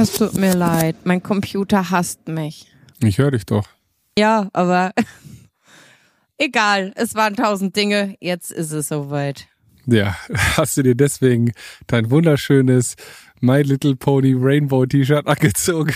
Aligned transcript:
Es 0.00 0.12
tut 0.14 0.32
mir 0.32 0.54
leid, 0.54 0.96
mein 1.04 1.22
Computer 1.22 1.90
hasst 1.90 2.26
mich. 2.26 2.72
Ich 3.02 3.18
höre 3.18 3.32
dich 3.32 3.44
doch. 3.44 3.68
Ja, 4.16 4.48
aber 4.54 4.92
egal, 6.38 6.94
es 6.96 7.14
waren 7.14 7.36
tausend 7.36 7.76
Dinge, 7.76 8.16
jetzt 8.18 8.50
ist 8.50 8.72
es 8.72 8.88
soweit. 8.88 9.46
Ja, 9.84 10.16
hast 10.56 10.78
du 10.78 10.82
dir 10.84 10.94
deswegen 10.94 11.52
dein 11.86 12.10
wunderschönes 12.10 12.94
My 13.40 13.60
Little 13.60 13.94
Pony 13.94 14.32
Rainbow 14.34 14.86
T-Shirt 14.86 15.26
angezogen? 15.26 15.92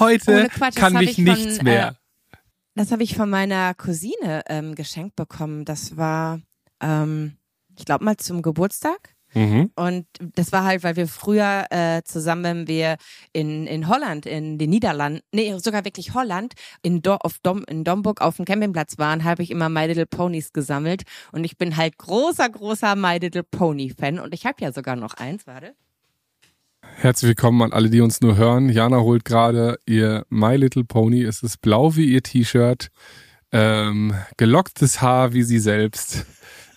Heute 0.00 0.48
Quatsch, 0.48 0.74
kann 0.74 0.94
mich 0.94 1.18
nichts 1.18 1.58
von, 1.58 1.64
mehr. 1.64 1.96
Äh, 2.32 2.36
das 2.74 2.90
habe 2.90 3.04
ich 3.04 3.14
von 3.14 3.30
meiner 3.30 3.74
Cousine 3.74 4.42
ähm, 4.48 4.74
geschenkt 4.74 5.14
bekommen. 5.14 5.64
Das 5.64 5.96
war, 5.96 6.40
ähm, 6.80 7.36
ich 7.78 7.84
glaube 7.84 8.04
mal 8.04 8.16
zum 8.16 8.42
Geburtstag. 8.42 9.14
Mhm. 9.34 9.70
Und 9.76 10.06
das 10.34 10.52
war 10.52 10.64
halt, 10.64 10.84
weil 10.84 10.96
wir 10.96 11.08
früher 11.08 11.66
äh, 11.70 12.02
zusammen, 12.04 12.68
wir 12.68 12.96
in, 13.32 13.66
in 13.66 13.88
Holland, 13.88 14.26
in 14.26 14.58
den 14.58 14.70
Niederlanden, 14.70 15.20
nee, 15.32 15.56
sogar 15.58 15.84
wirklich 15.84 16.14
Holland, 16.14 16.54
in, 16.82 17.02
Do 17.02 17.14
auf 17.14 17.38
Dom, 17.42 17.64
in 17.68 17.84
Domburg 17.84 18.20
auf 18.20 18.36
dem 18.36 18.44
Campingplatz 18.44 18.98
waren, 18.98 19.24
habe 19.24 19.42
ich 19.42 19.50
immer 19.50 19.68
My 19.68 19.86
Little 19.86 20.06
Ponies 20.06 20.52
gesammelt. 20.52 21.02
Und 21.32 21.44
ich 21.44 21.56
bin 21.56 21.76
halt 21.76 21.98
großer, 21.98 22.48
großer 22.48 22.96
My 22.96 23.18
Little 23.18 23.44
Pony 23.44 23.90
Fan. 23.90 24.18
Und 24.18 24.34
ich 24.34 24.46
habe 24.46 24.56
ja 24.60 24.72
sogar 24.72 24.96
noch 24.96 25.14
eins, 25.14 25.46
warte. 25.46 25.74
Herzlich 26.82 27.28
willkommen 27.28 27.62
an 27.62 27.72
alle, 27.72 27.90
die 27.90 28.00
uns 28.00 28.20
nur 28.20 28.36
hören. 28.36 28.68
Jana 28.68 29.00
holt 29.00 29.24
gerade 29.24 29.78
ihr 29.86 30.26
My 30.28 30.56
Little 30.56 30.84
Pony. 30.84 31.22
Es 31.22 31.42
ist 31.42 31.60
blau 31.60 31.96
wie 31.96 32.06
ihr 32.06 32.22
T-Shirt, 32.22 32.88
ähm, 33.50 34.14
gelocktes 34.36 35.00
Haar 35.00 35.32
wie 35.32 35.42
sie 35.42 35.58
selbst. 35.58 36.26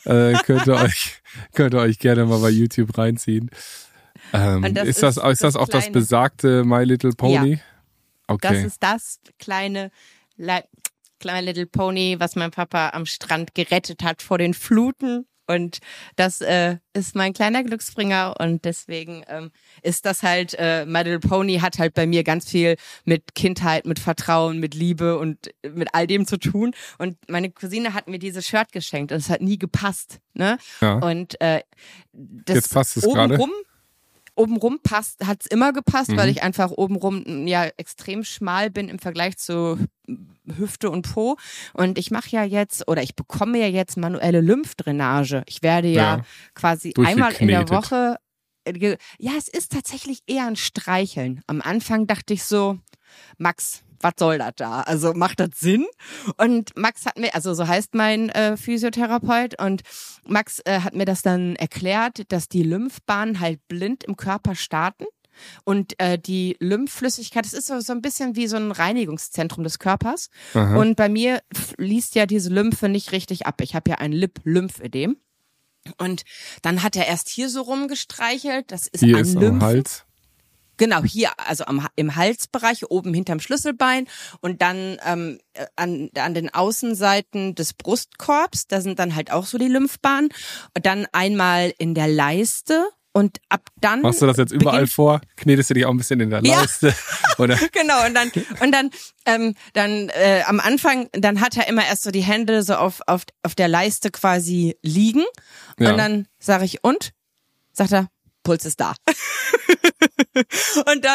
Äh, 0.06 0.34
könnt 0.44 0.68
ihr 0.68 0.76
euch 0.76 1.22
könnt 1.54 1.74
ihr 1.74 1.80
euch 1.80 2.00
gerne 2.00 2.26
mal 2.26 2.40
bei 2.40 2.50
YouTube 2.50 2.98
reinziehen. 2.98 3.50
Ähm, 4.34 4.74
das 4.74 4.88
ist 4.88 5.04
das 5.04 5.18
ist 5.18 5.24
ist 5.24 5.44
das 5.44 5.56
auch 5.56 5.68
das 5.68 5.92
besagte 5.92 6.64
My 6.64 6.84
Little 6.84 7.12
Pony? 7.12 7.60
Okay. 8.28 8.54
Das 8.54 8.64
ist 8.64 8.84
das 8.84 9.20
kleine, 9.40 9.92
Le 10.38 10.64
kleine 11.20 11.48
Little 11.48 11.66
Pony, 11.66 12.16
was 12.20 12.36
mein 12.36 12.52
Papa 12.52 12.90
am 12.90 13.06
Strand 13.06 13.56
gerettet 13.56 14.04
hat 14.04 14.22
vor 14.22 14.38
den 14.38 14.54
Fluten. 14.54 15.26
Und 15.48 15.80
das 16.16 16.42
äh, 16.42 16.78
ist 16.94 17.16
mein 17.16 17.34
kleiner 17.34 17.64
Glücksbringer 17.64 18.36
und 18.40 18.66
deswegen 18.66 19.24
ähm, 19.28 19.52
ist 19.82 20.06
das 20.06 20.24
halt, 20.24 20.56
äh, 20.58 20.86
My 20.86 21.04
Little 21.04 21.20
Pony 21.20 21.60
hat 21.60 21.78
halt 21.78 21.94
bei 21.94 22.08
mir 22.08 22.24
ganz 22.24 22.50
viel 22.50 22.78
mit 23.04 23.36
Kindheit, 23.36 23.86
mit 23.86 24.00
Vertrauen, 24.00 24.60
mit 24.60 24.74
Liebe 24.74 25.18
und 25.18 25.50
mit 25.64 25.90
all 25.94 26.08
dem 26.08 26.26
zu 26.26 26.38
tun. 26.38 26.74
Und 26.98 27.18
meine 27.30 27.52
Cousine 27.52 27.94
hat 27.94 28.08
mir 28.08 28.20
dieses 28.20 28.48
Shirt 28.48 28.72
geschenkt 28.72 29.12
und 29.12 29.18
es 29.18 29.30
hat 29.30 29.42
nie 29.42 29.58
gepasst. 29.58 30.20
Ne? 30.34 30.58
ja. 30.82 30.96
Und 30.96 31.40
äh, 31.42 31.62
das 32.12 32.56
Jetzt 32.56 32.74
passt 32.74 32.98
es 32.98 33.04
gerade. 33.04 33.38
Obenrum, 34.36 34.80
passt, 34.84 35.26
hat's 35.26 35.46
immer 35.48 35.74
gepasst, 35.74 36.12
Mhm. 36.12 36.18
weil 36.18 36.30
ich 36.30 36.44
einfach 36.44 36.72
obenrum 36.72 37.48
ja 37.48 37.66
extrem 37.78 38.24
schmal 38.24 38.70
bin 38.70 38.90
im 38.90 39.00
Vergleich 39.00 39.38
zu 39.38 39.78
Hüfte 40.58 40.90
und 40.92 41.12
Po. 41.14 41.38
Und 41.74 41.98
ich 41.98 42.12
mache 42.12 42.30
ja 42.30 42.44
jetzt 42.44 42.88
oder 42.88 43.02
ich 43.02 43.16
bekomme 43.16 43.60
ja 43.60 43.68
jetzt 43.68 43.98
manuelle 43.98 44.42
Lymphdrainage. 44.42 45.44
Ich 45.48 45.64
werde 45.64 45.88
ja, 45.88 46.18
Ja. 46.18 46.26
quasi 46.54 46.94
einmal 47.04 47.34
in 47.34 47.48
der. 47.48 47.70
Woche. 47.70 48.18
äh, 48.66 48.98
Ja, 49.20 49.32
es 49.38 49.48
ist 49.48 49.72
tatsächlich 49.72 50.20
eher 50.28 50.48
ein 50.48 50.56
Streicheln. 50.56 51.42
Am 51.48 51.62
Anfang 51.62 52.08
dachte 52.08 52.34
ich 52.34 52.44
so, 52.44 52.80
Max, 53.38 53.84
was 54.00 54.14
soll 54.18 54.38
das 54.38 54.54
da? 54.56 54.82
Also 54.82 55.14
macht 55.14 55.40
das 55.40 55.50
Sinn? 55.56 55.86
Und 56.38 56.76
Max 56.78 57.06
hat 57.06 57.18
mir, 57.18 57.34
also 57.34 57.54
so 57.54 57.68
heißt 57.68 57.96
mein 57.96 58.30
äh, 58.30 58.58
Physiotherapeut, 58.58 59.60
und 59.62 59.82
Max 60.28 60.60
äh, 60.66 60.82
hat 60.82 60.94
mir 60.94 61.06
das 61.06 61.22
dann 61.22 61.56
erklärt, 61.56 62.32
dass 62.32 62.50
die 62.50 62.64
Lymphbahnen 62.64 63.40
halt 63.40 63.68
blind 63.68 64.04
im 64.04 64.18
Körper 64.18 64.56
starten. 64.56 65.06
Und 65.66 66.00
äh, 66.00 66.18
die 66.18 66.56
Lymphflüssigkeit, 66.60 67.46
das 67.46 67.54
ist 67.54 67.68
so, 67.68 67.80
so 67.82 67.92
ein 67.92 68.02
bisschen 68.02 68.36
wie 68.36 68.48
so 68.48 68.56
ein 68.56 68.72
Reinigungszentrum 68.72 69.64
des 69.64 69.80
Körpers. 69.80 70.30
Aha. 70.54 70.78
Und 70.78 70.96
bei 70.96 71.10
mir 71.10 71.42
fließt 71.54 72.16
ja 72.16 72.26
diese 72.26 72.50
Lymphe 72.50 72.88
nicht 72.88 73.12
richtig 73.12 73.46
ab. 73.46 73.60
Ich 73.62 73.76
habe 73.76 73.90
ja 73.90 73.98
ein 73.98 74.14
Lip-Lymphödem. 74.14 75.18
Und 75.98 76.24
dann 76.62 76.84
hat 76.84 76.96
er 76.96 77.08
erst 77.08 77.30
hier 77.30 77.50
so 77.50 77.62
rumgestreichelt. 77.62 78.72
Das 78.72 78.88
ist 78.88 79.04
Hier 79.04 79.18
an 79.18 79.22
ist 79.22 79.36
am 79.36 79.42
Lymphen. 79.42 79.62
Hals. 79.62 80.05
Genau, 80.78 81.04
hier, 81.04 81.32
also 81.38 81.66
am, 81.66 81.88
im 81.96 82.16
Halsbereich, 82.16 82.90
oben 82.90 83.14
hinterm 83.14 83.40
Schlüsselbein 83.40 84.08
und 84.42 84.62
dann 84.62 84.98
ähm, 85.06 85.40
äh, 85.54 85.66
an, 85.76 86.10
an 86.16 86.34
den 86.34 86.54
Außenseiten 86.54 87.56
des 87.56 87.74
Brustkorbs, 87.74 88.68
da 88.68 88.82
sind 88.82 89.00
dann 89.00 89.16
halt 89.16 89.32
auch 89.32 89.46
so 89.46 89.58
die 89.58 89.68
Lymphbahnen. 89.68 90.30
Und 90.76 90.86
dann 90.86 91.08
einmal 91.12 91.74
in 91.78 91.94
der 91.96 92.08
Leiste 92.08 92.86
und 93.16 93.40
ab 93.48 93.70
dann. 93.80 94.02
Machst 94.02 94.22
du 94.22 94.26
das 94.26 94.36
jetzt 94.36 94.52
überall 94.52 94.88
vor? 94.88 95.22
Knetest 95.38 95.70
du 95.70 95.74
dich 95.74 95.86
auch 95.86 95.92
ein 95.92 95.98
bisschen 95.98 96.20
in 96.20 96.32
der 96.32 96.44
Ja. 96.44 96.60
Leiste? 96.60 96.94
Oder? 97.38 97.58
Genau, 97.72 98.06
und 98.06 98.14
dann, 98.14 98.30
und 98.60 98.72
dann, 98.74 98.90
ähm, 99.26 99.56
dann 99.72 100.10
äh, 100.10 100.44
am 100.46 100.60
Anfang, 100.60 101.08
dann 101.14 101.40
hat 101.40 101.56
er 101.56 101.68
immer 101.70 101.86
erst 101.86 102.04
so 102.04 102.12
die 102.12 102.24
Hände 102.24 102.62
so 102.62 102.76
auf, 102.76 103.02
auf, 103.08 103.24
auf 103.44 103.56
der 103.56 103.70
Leiste 103.70 104.12
quasi 104.12 104.78
liegen. 104.82 105.24
Ja. 105.80 105.92
Und 105.92 105.98
dann 105.98 106.28
sage 106.40 106.66
ich, 106.66 106.84
und? 106.84 107.12
Sagt 107.72 107.94
er, 107.94 108.10
Puls 108.44 108.66
ist 108.66 108.82
da. 108.82 108.96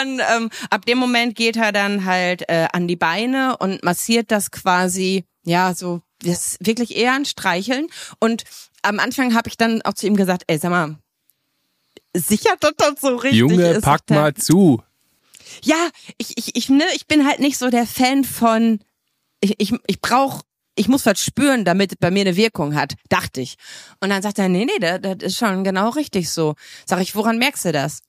und 0.00 0.18
dann, 0.18 0.42
ähm, 0.42 0.50
ab 0.70 0.84
dem 0.86 0.98
Moment 0.98 1.34
geht 1.34 1.56
er 1.56 1.72
dann 1.72 2.04
halt 2.04 2.48
äh, 2.48 2.68
an 2.72 2.88
die 2.88 2.96
Beine 2.96 3.56
und 3.58 3.82
massiert 3.82 4.30
das 4.30 4.50
quasi, 4.50 5.24
ja, 5.44 5.74
so, 5.74 6.02
das 6.22 6.46
ist 6.46 6.66
wirklich 6.66 6.96
eher 6.96 7.14
ein 7.14 7.24
Streicheln. 7.24 7.86
Und 8.18 8.44
am 8.82 8.98
Anfang 8.98 9.34
habe 9.34 9.48
ich 9.48 9.56
dann 9.56 9.82
auch 9.82 9.94
zu 9.94 10.06
ihm 10.06 10.16
gesagt, 10.16 10.44
ey, 10.46 10.58
sag 10.58 10.70
mal, 10.70 10.96
sicher, 12.14 12.54
dass 12.60 12.72
das 12.76 13.00
so 13.00 13.16
richtig 13.16 13.38
Junge, 13.38 13.70
ist? 13.70 13.82
pack 13.82 14.00
Sagt 14.00 14.10
er, 14.10 14.20
mal 14.20 14.34
zu. 14.34 14.82
ja, 15.62 15.88
ich, 16.18 16.36
ich, 16.36 16.56
ich, 16.56 16.68
ne, 16.68 16.84
ich 16.94 17.06
bin 17.06 17.26
halt 17.26 17.40
nicht 17.40 17.58
so 17.58 17.70
der 17.70 17.86
Fan 17.86 18.24
von, 18.24 18.80
ich, 19.40 19.54
ich, 19.58 19.72
ich 19.86 20.00
brauch, 20.00 20.42
ich 20.76 20.88
muss 20.88 21.06
was 21.06 21.20
spüren, 21.20 21.64
damit 21.64 21.92
es 21.92 21.98
bei 21.98 22.10
mir 22.10 22.22
eine 22.22 22.36
Wirkung 22.36 22.74
hat, 22.74 22.94
dachte 23.08 23.40
ich. 23.40 23.56
Und 24.00 24.10
dann 24.10 24.22
sagt 24.22 24.38
er, 24.38 24.48
nee, 24.48 24.64
nee, 24.64 24.78
das, 24.80 25.00
das 25.02 25.16
ist 25.20 25.38
schon 25.38 25.64
genau 25.64 25.90
richtig 25.90 26.30
so. 26.30 26.54
Sag 26.86 27.00
ich, 27.00 27.14
woran 27.14 27.38
merkst 27.38 27.66
du 27.66 27.72
das? 27.72 28.02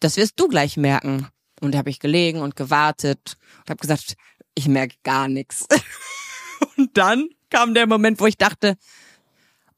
Das 0.00 0.16
wirst 0.16 0.38
du 0.38 0.48
gleich 0.48 0.76
merken. 0.76 1.28
Und 1.60 1.72
da 1.72 1.78
habe 1.78 1.90
ich 1.90 1.98
gelegen 1.98 2.40
und 2.40 2.56
gewartet 2.56 3.36
und 3.60 3.70
habe 3.70 3.80
gesagt, 3.80 4.14
ich 4.54 4.68
merke 4.68 4.96
gar 5.02 5.28
nichts. 5.28 5.66
Und 6.76 6.96
dann 6.96 7.28
kam 7.50 7.74
der 7.74 7.86
Moment, 7.86 8.20
wo 8.20 8.26
ich 8.26 8.36
dachte, 8.36 8.76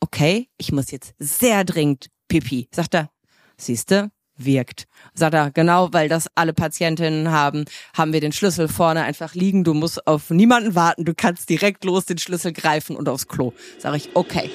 okay, 0.01 0.49
ich 0.57 0.73
muss 0.73 0.91
jetzt 0.91 1.15
sehr 1.19 1.65
dringend 1.65 2.09
Pipi. 2.29 2.69
Sagt 2.75 2.95
er, 2.95 3.11
siehste, 3.59 4.11
wirkt. 4.37 4.87
Sagt 5.15 5.35
er, 5.35 5.51
genau, 5.51 5.93
weil 5.93 6.09
das 6.09 6.29
alle 6.35 6.55
Patientinnen 6.55 7.31
haben, 7.31 7.65
haben 7.95 8.13
wir 8.13 8.21
den 8.21 8.33
Schlüssel 8.33 8.69
vorne 8.69 9.03
einfach 9.03 9.35
liegen. 9.35 9.65
Du 9.65 9.75
musst 9.75 10.07
auf 10.07 10.31
niemanden 10.31 10.75
warten. 10.75 11.05
Du 11.05 11.15
kannst 11.15 11.51
direkt 11.51 11.85
los 11.85 12.07
den 12.07 12.19
Schlüssel 12.19 12.53
greifen 12.53 12.97
und 12.97 13.09
aufs 13.09 13.29
Klo. 13.29 13.53
Sag 13.79 13.95
ich, 13.97 14.11
okay. 14.15 14.51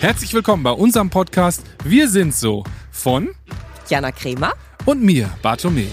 Herzlich 0.00 0.34
willkommen 0.34 0.62
bei 0.62 0.72
unserem 0.72 1.08
Podcast 1.08 1.62
Wir 1.84 2.08
sind 2.08 2.34
so 2.34 2.64
von 2.90 3.30
Jana 3.88 4.12
Kremer. 4.12 4.52
und 4.86 5.02
mir, 5.02 5.30
Bartome. 5.42 5.86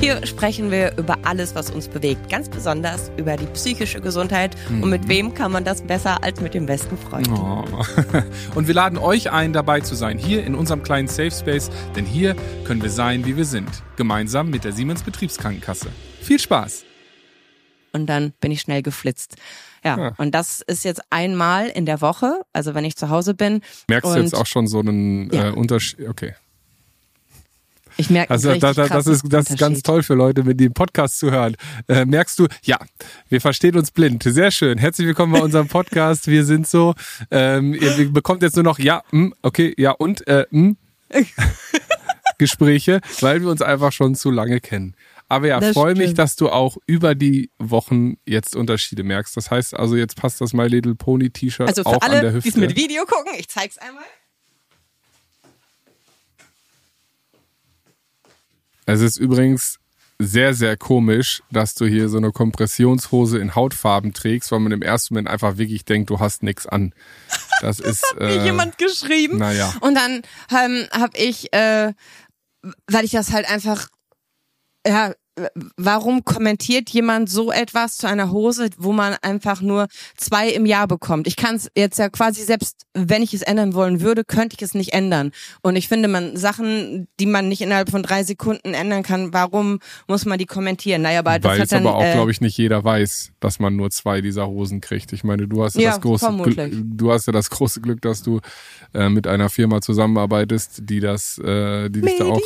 Hier 0.00 0.24
sprechen 0.26 0.70
wir 0.70 0.96
über 0.98 1.16
alles, 1.24 1.54
was 1.54 1.70
uns 1.70 1.88
bewegt. 1.88 2.28
Ganz 2.28 2.50
besonders 2.50 3.10
über 3.16 3.36
die 3.36 3.46
psychische 3.46 4.00
Gesundheit. 4.00 4.54
Und 4.68 4.90
mit 4.90 5.08
wem 5.08 5.32
kann 5.32 5.50
man 5.52 5.64
das 5.64 5.80
besser 5.82 6.22
als 6.22 6.40
mit 6.42 6.52
dem 6.52 6.66
besten 6.66 6.98
Freund? 6.98 7.28
Oh. 7.30 7.64
Und 8.54 8.66
wir 8.68 8.74
laden 8.74 8.98
euch 8.98 9.30
ein, 9.32 9.54
dabei 9.54 9.80
zu 9.80 9.94
sein, 9.94 10.18
hier 10.18 10.44
in 10.44 10.54
unserem 10.54 10.82
kleinen 10.82 11.08
Safe 11.08 11.30
Space, 11.30 11.70
denn 11.96 12.04
hier 12.04 12.36
können 12.64 12.82
wir 12.82 12.90
sein, 12.90 13.24
wie 13.24 13.36
wir 13.38 13.46
sind, 13.46 13.70
gemeinsam 13.96 14.50
mit 14.50 14.64
der 14.64 14.72
Siemens 14.72 15.02
Betriebskrankenkasse. 15.02 15.88
Viel 16.20 16.38
Spaß! 16.38 16.84
und 17.92 18.04
dann 18.06 18.34
bin 18.42 18.52
ich 18.52 18.60
schnell 18.60 18.82
geflitzt. 18.82 19.36
Ja, 19.82 19.96
Ja. 19.98 20.14
und 20.18 20.34
das 20.34 20.60
ist 20.66 20.84
jetzt 20.84 21.00
einmal 21.08 21.68
in 21.68 21.86
der 21.86 22.02
Woche, 22.02 22.42
also 22.52 22.74
wenn 22.74 22.84
ich 22.84 22.94
zu 22.96 23.08
Hause 23.08 23.32
bin. 23.32 23.62
Merkst 23.88 24.14
du 24.14 24.18
jetzt 24.20 24.34
auch 24.34 24.44
schon 24.44 24.66
so 24.66 24.80
einen 24.80 25.30
Ja. 25.32 25.48
äh, 25.48 25.52
Unterschied? 25.52 26.06
Okay. 26.06 26.34
Ich 27.98 28.10
merke 28.10 28.30
Also 28.30 28.50
einen 28.50 28.60
da, 28.60 28.72
da, 28.72 28.88
das 28.88 29.06
ist 29.06 29.24
das 29.28 29.50
ist 29.50 29.58
ganz 29.58 29.82
toll 29.82 30.02
für 30.02 30.14
Leute, 30.14 30.44
mit 30.44 30.60
dem 30.60 30.72
Podcast 30.74 31.18
zu 31.18 31.30
hören. 31.30 31.56
Äh, 31.88 32.04
merkst 32.04 32.38
du? 32.38 32.46
Ja, 32.62 32.78
wir 33.28 33.40
verstehen 33.40 33.76
uns 33.76 33.90
blind. 33.90 34.22
Sehr 34.22 34.50
schön. 34.50 34.78
Herzlich 34.78 35.06
willkommen 35.06 35.32
bei 35.32 35.40
unserem 35.40 35.68
Podcast. 35.68 36.26
Wir 36.26 36.44
sind 36.44 36.68
so. 36.68 36.94
Ähm, 37.30 37.72
ihr 37.74 38.12
bekommt 38.12 38.42
jetzt 38.42 38.56
nur 38.56 38.64
noch 38.64 38.78
ja, 38.78 39.02
mm, 39.12 39.28
okay, 39.42 39.74
ja 39.78 39.92
und 39.92 40.26
äh, 40.26 40.46
mm, 40.50 40.76
Gespräche, 42.38 43.00
weil 43.20 43.40
wir 43.40 43.48
uns 43.48 43.62
einfach 43.62 43.92
schon 43.92 44.14
zu 44.14 44.30
lange 44.30 44.60
kennen. 44.60 44.94
Aber 45.28 45.48
ja, 45.48 45.60
freue 45.72 45.94
mich, 45.94 46.14
dass 46.14 46.36
du 46.36 46.50
auch 46.50 46.76
über 46.86 47.14
die 47.14 47.50
Wochen 47.58 48.16
jetzt 48.26 48.54
Unterschiede 48.54 49.02
merkst. 49.02 49.36
Das 49.36 49.50
heißt 49.50 49.74
also, 49.74 49.96
jetzt 49.96 50.16
passt 50.16 50.40
das 50.40 50.52
My 50.52 50.66
Little 50.68 50.94
Pony 50.94 51.30
T-Shirt 51.30 51.66
Also 51.66 51.82
auch 51.84 51.94
für 51.94 52.02
an 52.02 52.10
der 52.10 52.20
alle, 52.20 52.28
die 52.28 52.36
Hüfte. 52.36 52.48
es 52.50 52.56
mit 52.56 52.76
Video 52.76 53.04
gucken, 53.06 53.32
ich 53.38 53.48
zeig's 53.48 53.78
einmal. 53.78 54.04
Es 58.86 59.00
ist 59.00 59.16
übrigens 59.16 59.78
sehr, 60.18 60.54
sehr 60.54 60.76
komisch, 60.76 61.42
dass 61.50 61.74
du 61.74 61.84
hier 61.84 62.08
so 62.08 62.16
eine 62.16 62.32
Kompressionshose 62.32 63.38
in 63.38 63.54
Hautfarben 63.54 64.14
trägst, 64.14 64.50
weil 64.50 64.60
man 64.60 64.72
im 64.72 64.80
ersten 64.80 65.14
Moment 65.14 65.28
einfach 65.28 65.58
wirklich 65.58 65.84
denkt, 65.84 66.08
du 66.08 66.20
hast 66.20 66.42
nichts 66.42 66.66
an. 66.66 66.94
Das 67.60 67.80
ist. 67.80 68.02
Mir 68.18 68.28
äh, 68.28 68.44
jemand 68.44 68.78
geschrieben. 68.78 69.38
Naja. 69.38 69.74
Und 69.80 69.94
dann 69.94 70.22
ähm, 70.50 70.86
habe 70.92 71.18
ich, 71.18 71.52
äh, 71.52 71.92
weil 72.86 73.04
ich 73.04 73.10
das 73.10 73.32
halt 73.32 73.48
einfach 73.48 73.88
ja, 74.86 75.14
warum 75.76 76.24
kommentiert 76.24 76.88
jemand 76.90 77.28
so 77.28 77.52
etwas 77.52 77.96
zu 77.96 78.06
einer 78.06 78.30
Hose, 78.30 78.70
wo 78.78 78.92
man 78.92 79.16
einfach 79.22 79.60
nur 79.60 79.86
zwei 80.16 80.48
im 80.48 80.64
Jahr 80.66 80.88
bekommt? 80.88 81.26
Ich 81.26 81.36
kann 81.36 81.56
es 81.56 81.70
jetzt 81.76 81.98
ja 81.98 82.08
quasi 82.08 82.42
selbst, 82.42 82.86
wenn 82.94 83.22
ich 83.22 83.34
es 83.34 83.42
ändern 83.42 83.74
wollen 83.74 84.00
würde, 84.00 84.24
könnte 84.24 84.56
ich 84.56 84.62
es 84.62 84.74
nicht 84.74 84.94
ändern. 84.94 85.32
Und 85.62 85.76
ich 85.76 85.88
finde, 85.88 86.08
man 86.08 86.36
Sachen, 86.36 87.06
die 87.20 87.26
man 87.26 87.48
nicht 87.48 87.60
innerhalb 87.60 87.90
von 87.90 88.02
drei 88.02 88.22
Sekunden 88.24 88.74
ändern 88.74 89.02
kann, 89.02 89.32
warum 89.32 89.80
muss 90.08 90.24
man 90.24 90.38
die 90.38 90.46
kommentieren? 90.46 91.02
Naja, 91.02 91.20
aber 91.20 91.38
das 91.38 91.52
Weil 91.52 91.60
hat 91.60 91.72
dann, 91.72 91.86
aber 91.86 91.96
auch, 91.96 92.04
äh, 92.04 92.12
glaube 92.12 92.30
ich, 92.30 92.40
nicht 92.40 92.56
jeder 92.56 92.82
weiß, 92.82 93.32
dass 93.40 93.58
man 93.58 93.76
nur 93.76 93.90
zwei 93.90 94.22
dieser 94.22 94.46
Hosen 94.46 94.80
kriegt. 94.80 95.12
Ich 95.12 95.24
meine, 95.24 95.46
du 95.46 95.62
hast 95.62 95.74
ja, 95.76 95.82
Ja, 95.82 95.90
das 95.90 96.00
große 96.00 96.24
vermutlich. 96.24 96.56
Glück, 96.56 96.84
du 96.84 97.12
hast 97.12 97.26
ja 97.26 97.32
das 97.32 97.50
große 97.50 97.80
Glück, 97.80 98.00
dass 98.00 98.22
du 98.22 98.40
äh, 98.94 99.08
mit 99.08 99.26
einer 99.26 99.50
Firma 99.50 99.80
zusammenarbeitest, 99.80 100.80
die 100.84 101.00
das, 101.00 101.38
äh, 101.38 101.90
die 101.90 102.00
dich 102.00 102.18
da 102.18 102.24
auch, 102.24 102.40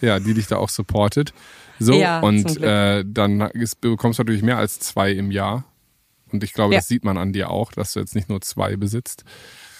ja, 0.00 0.18
die 0.20 0.34
dich 0.34 0.46
da 0.46 0.56
auch 0.56 0.68
supportet. 0.68 1.32
So 1.78 1.94
Ja, 1.94 2.20
und 2.20 2.60
äh, 2.60 3.04
dann 3.06 3.40
ist, 3.40 3.80
bekommst 3.80 4.18
du 4.18 4.22
natürlich 4.24 4.42
mehr 4.42 4.58
als 4.58 4.80
zwei 4.80 5.12
im 5.12 5.30
Jahr. 5.30 5.64
Und 6.32 6.42
ich 6.44 6.52
glaube, 6.52 6.74
Ja. 6.74 6.80
das 6.80 6.88
sieht 6.88 7.04
man 7.04 7.16
an 7.16 7.32
dir 7.32 7.50
auch, 7.50 7.72
dass 7.72 7.92
du 7.92 8.00
jetzt 8.00 8.14
nicht 8.14 8.28
nur 8.28 8.40
zwei 8.40 8.76
besitzt. 8.76 9.24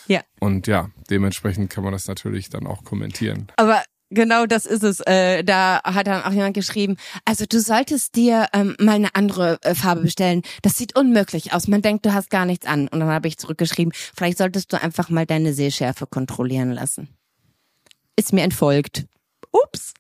Ja. 0.07 0.21
Und 0.41 0.67
ja, 0.67 0.91
dementsprechend 1.11 1.71
kann 1.71 1.85
man 1.85 1.93
das 1.93 2.07
natürlich 2.09 2.49
dann 2.49 2.67
auch 2.67 2.85
kommentieren. 2.85 3.49
Aber 3.57 3.83
genau 4.11 4.47
das 4.47 4.65
ist 4.65 4.83
es. 4.83 5.01
Äh, 5.01 5.45
da 5.45 5.83
hat 5.85 6.07
dann 6.07 6.23
auch 6.23 6.31
jemand 6.33 6.55
geschrieben, 6.55 6.97
also 7.27 7.45
du 7.47 7.61
solltest 7.61 8.15
dir 8.17 8.47
ähm, 8.55 8.75
mal 8.81 8.95
eine 8.95 9.15
andere 9.15 9.59
äh, 9.63 9.75
Farbe 9.75 10.01
bestellen. 10.03 10.41
Das 10.63 10.79
sieht 10.79 10.97
unmöglich 10.97 11.53
aus. 11.53 11.69
Man 11.69 11.83
denkt, 11.83 12.07
du 12.07 12.15
hast 12.15 12.31
gar 12.31 12.47
nichts 12.47 12.65
an. 12.67 12.89
Und 12.89 13.01
dann 13.01 13.09
habe 13.11 13.29
ich 13.29 13.37
zurückgeschrieben, 13.37 13.93
vielleicht 14.17 14.39
solltest 14.39 14.73
du 14.73 14.81
einfach 14.81 15.11
mal 15.11 15.27
deine 15.27 15.53
Sehschärfe 15.53 16.07
kontrollieren 16.07 16.71
lassen. 16.71 17.09
Ist 18.17 18.33
mir 18.33 18.43
entfolgt. 18.43 19.05
Ups. 19.53 19.95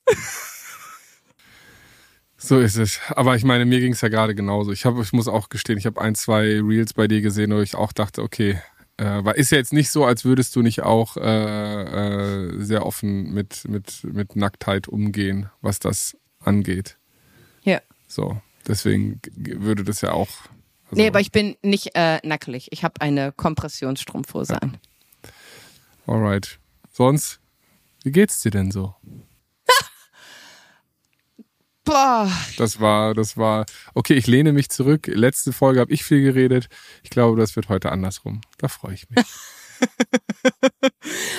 So 2.36 2.60
ist 2.60 2.76
es. 2.76 3.00
Aber 3.10 3.34
ich 3.34 3.44
meine, 3.44 3.64
mir 3.64 3.80
ging 3.80 3.92
es 3.92 4.00
ja 4.00 4.08
gerade 4.08 4.34
genauso. 4.34 4.70
Ich 4.72 4.84
habe, 4.84 5.02
ich 5.02 5.12
muss 5.12 5.26
auch 5.28 5.48
gestehen, 5.48 5.76
ich 5.78 5.86
habe 5.86 6.00
ein, 6.00 6.14
zwei 6.14 6.60
Reels 6.60 6.94
bei 6.94 7.08
dir 7.08 7.20
gesehen, 7.20 7.52
wo 7.52 7.60
ich 7.60 7.74
auch 7.74 7.92
dachte, 7.92 8.22
okay, 8.22 8.60
äh, 8.96 9.24
weil 9.24 9.34
ist 9.34 9.50
ja 9.50 9.58
jetzt 9.58 9.72
nicht 9.72 9.90
so, 9.90 10.04
als 10.04 10.24
würdest 10.24 10.54
du 10.54 10.62
nicht 10.62 10.82
auch 10.82 11.16
äh, 11.16 11.22
äh, 12.52 12.62
sehr 12.62 12.86
offen 12.86 13.32
mit, 13.32 13.68
mit, 13.68 14.04
mit 14.04 14.36
Nacktheit 14.36 14.86
umgehen, 14.88 15.50
was 15.62 15.80
das 15.80 16.16
angeht. 16.40 16.96
Ja. 17.64 17.80
So. 18.06 18.40
Deswegen 18.66 19.20
würde 19.34 19.82
das 19.82 20.00
ja 20.02 20.12
auch. 20.12 20.28
Also, 20.90 21.02
Nee, 21.02 21.08
aber 21.08 21.20
ich 21.20 21.32
bin 21.32 21.56
nicht 21.62 21.90
äh, 21.94 22.18
nackelig. 22.22 22.68
Ich 22.70 22.84
habe 22.84 23.00
eine 23.00 23.32
Kompressionsstrumpfhose 23.32 24.54
Ja. 24.54 24.58
an. 24.60 24.78
Alright. 26.06 26.58
Sonst, 26.92 27.40
wie 28.04 28.12
geht's 28.12 28.42
dir 28.42 28.50
denn 28.50 28.70
so? 28.70 28.94
Boah. 31.88 32.30
Das 32.56 32.80
war, 32.80 33.14
das 33.14 33.36
war. 33.36 33.64
Okay, 33.94 34.14
ich 34.14 34.26
lehne 34.26 34.52
mich 34.52 34.68
zurück. 34.68 35.06
Letzte 35.06 35.52
Folge 35.52 35.80
habe 35.80 35.92
ich 35.92 36.04
viel 36.04 36.22
geredet. 36.22 36.68
Ich 37.02 37.10
glaube, 37.10 37.40
das 37.40 37.56
wird 37.56 37.68
heute 37.68 37.90
andersrum. 37.90 38.40
Da 38.58 38.68
freue 38.68 38.94
ich 38.94 39.08
mich. 39.10 39.24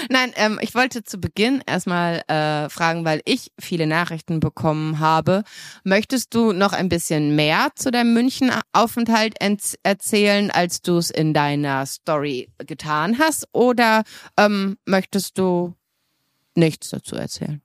Nein, 0.09 0.31
ähm, 0.35 0.59
ich 0.61 0.73
wollte 0.73 1.03
zu 1.03 1.17
Beginn 1.19 1.61
erstmal 1.67 2.23
äh, 2.27 2.69
fragen, 2.69 3.05
weil 3.05 3.21
ich 3.25 3.51
viele 3.59 3.85
Nachrichten 3.85 4.39
bekommen 4.39 4.99
habe. 4.99 5.43
Möchtest 5.83 6.33
du 6.33 6.53
noch 6.53 6.73
ein 6.73 6.89
bisschen 6.89 7.35
mehr 7.35 7.69
zu 7.75 7.91
deinem 7.91 8.13
München-Aufenthalt 8.13 9.35
ent- 9.41 9.75
erzählen, 9.83 10.51
als 10.51 10.81
du 10.81 10.97
es 10.97 11.09
in 11.11 11.33
deiner 11.33 11.85
Story 11.85 12.49
getan 12.65 13.19
hast? 13.19 13.47
Oder 13.51 14.03
ähm, 14.37 14.77
möchtest 14.85 15.37
du 15.37 15.75
nichts 16.55 16.89
dazu 16.89 17.15
erzählen? 17.15 17.61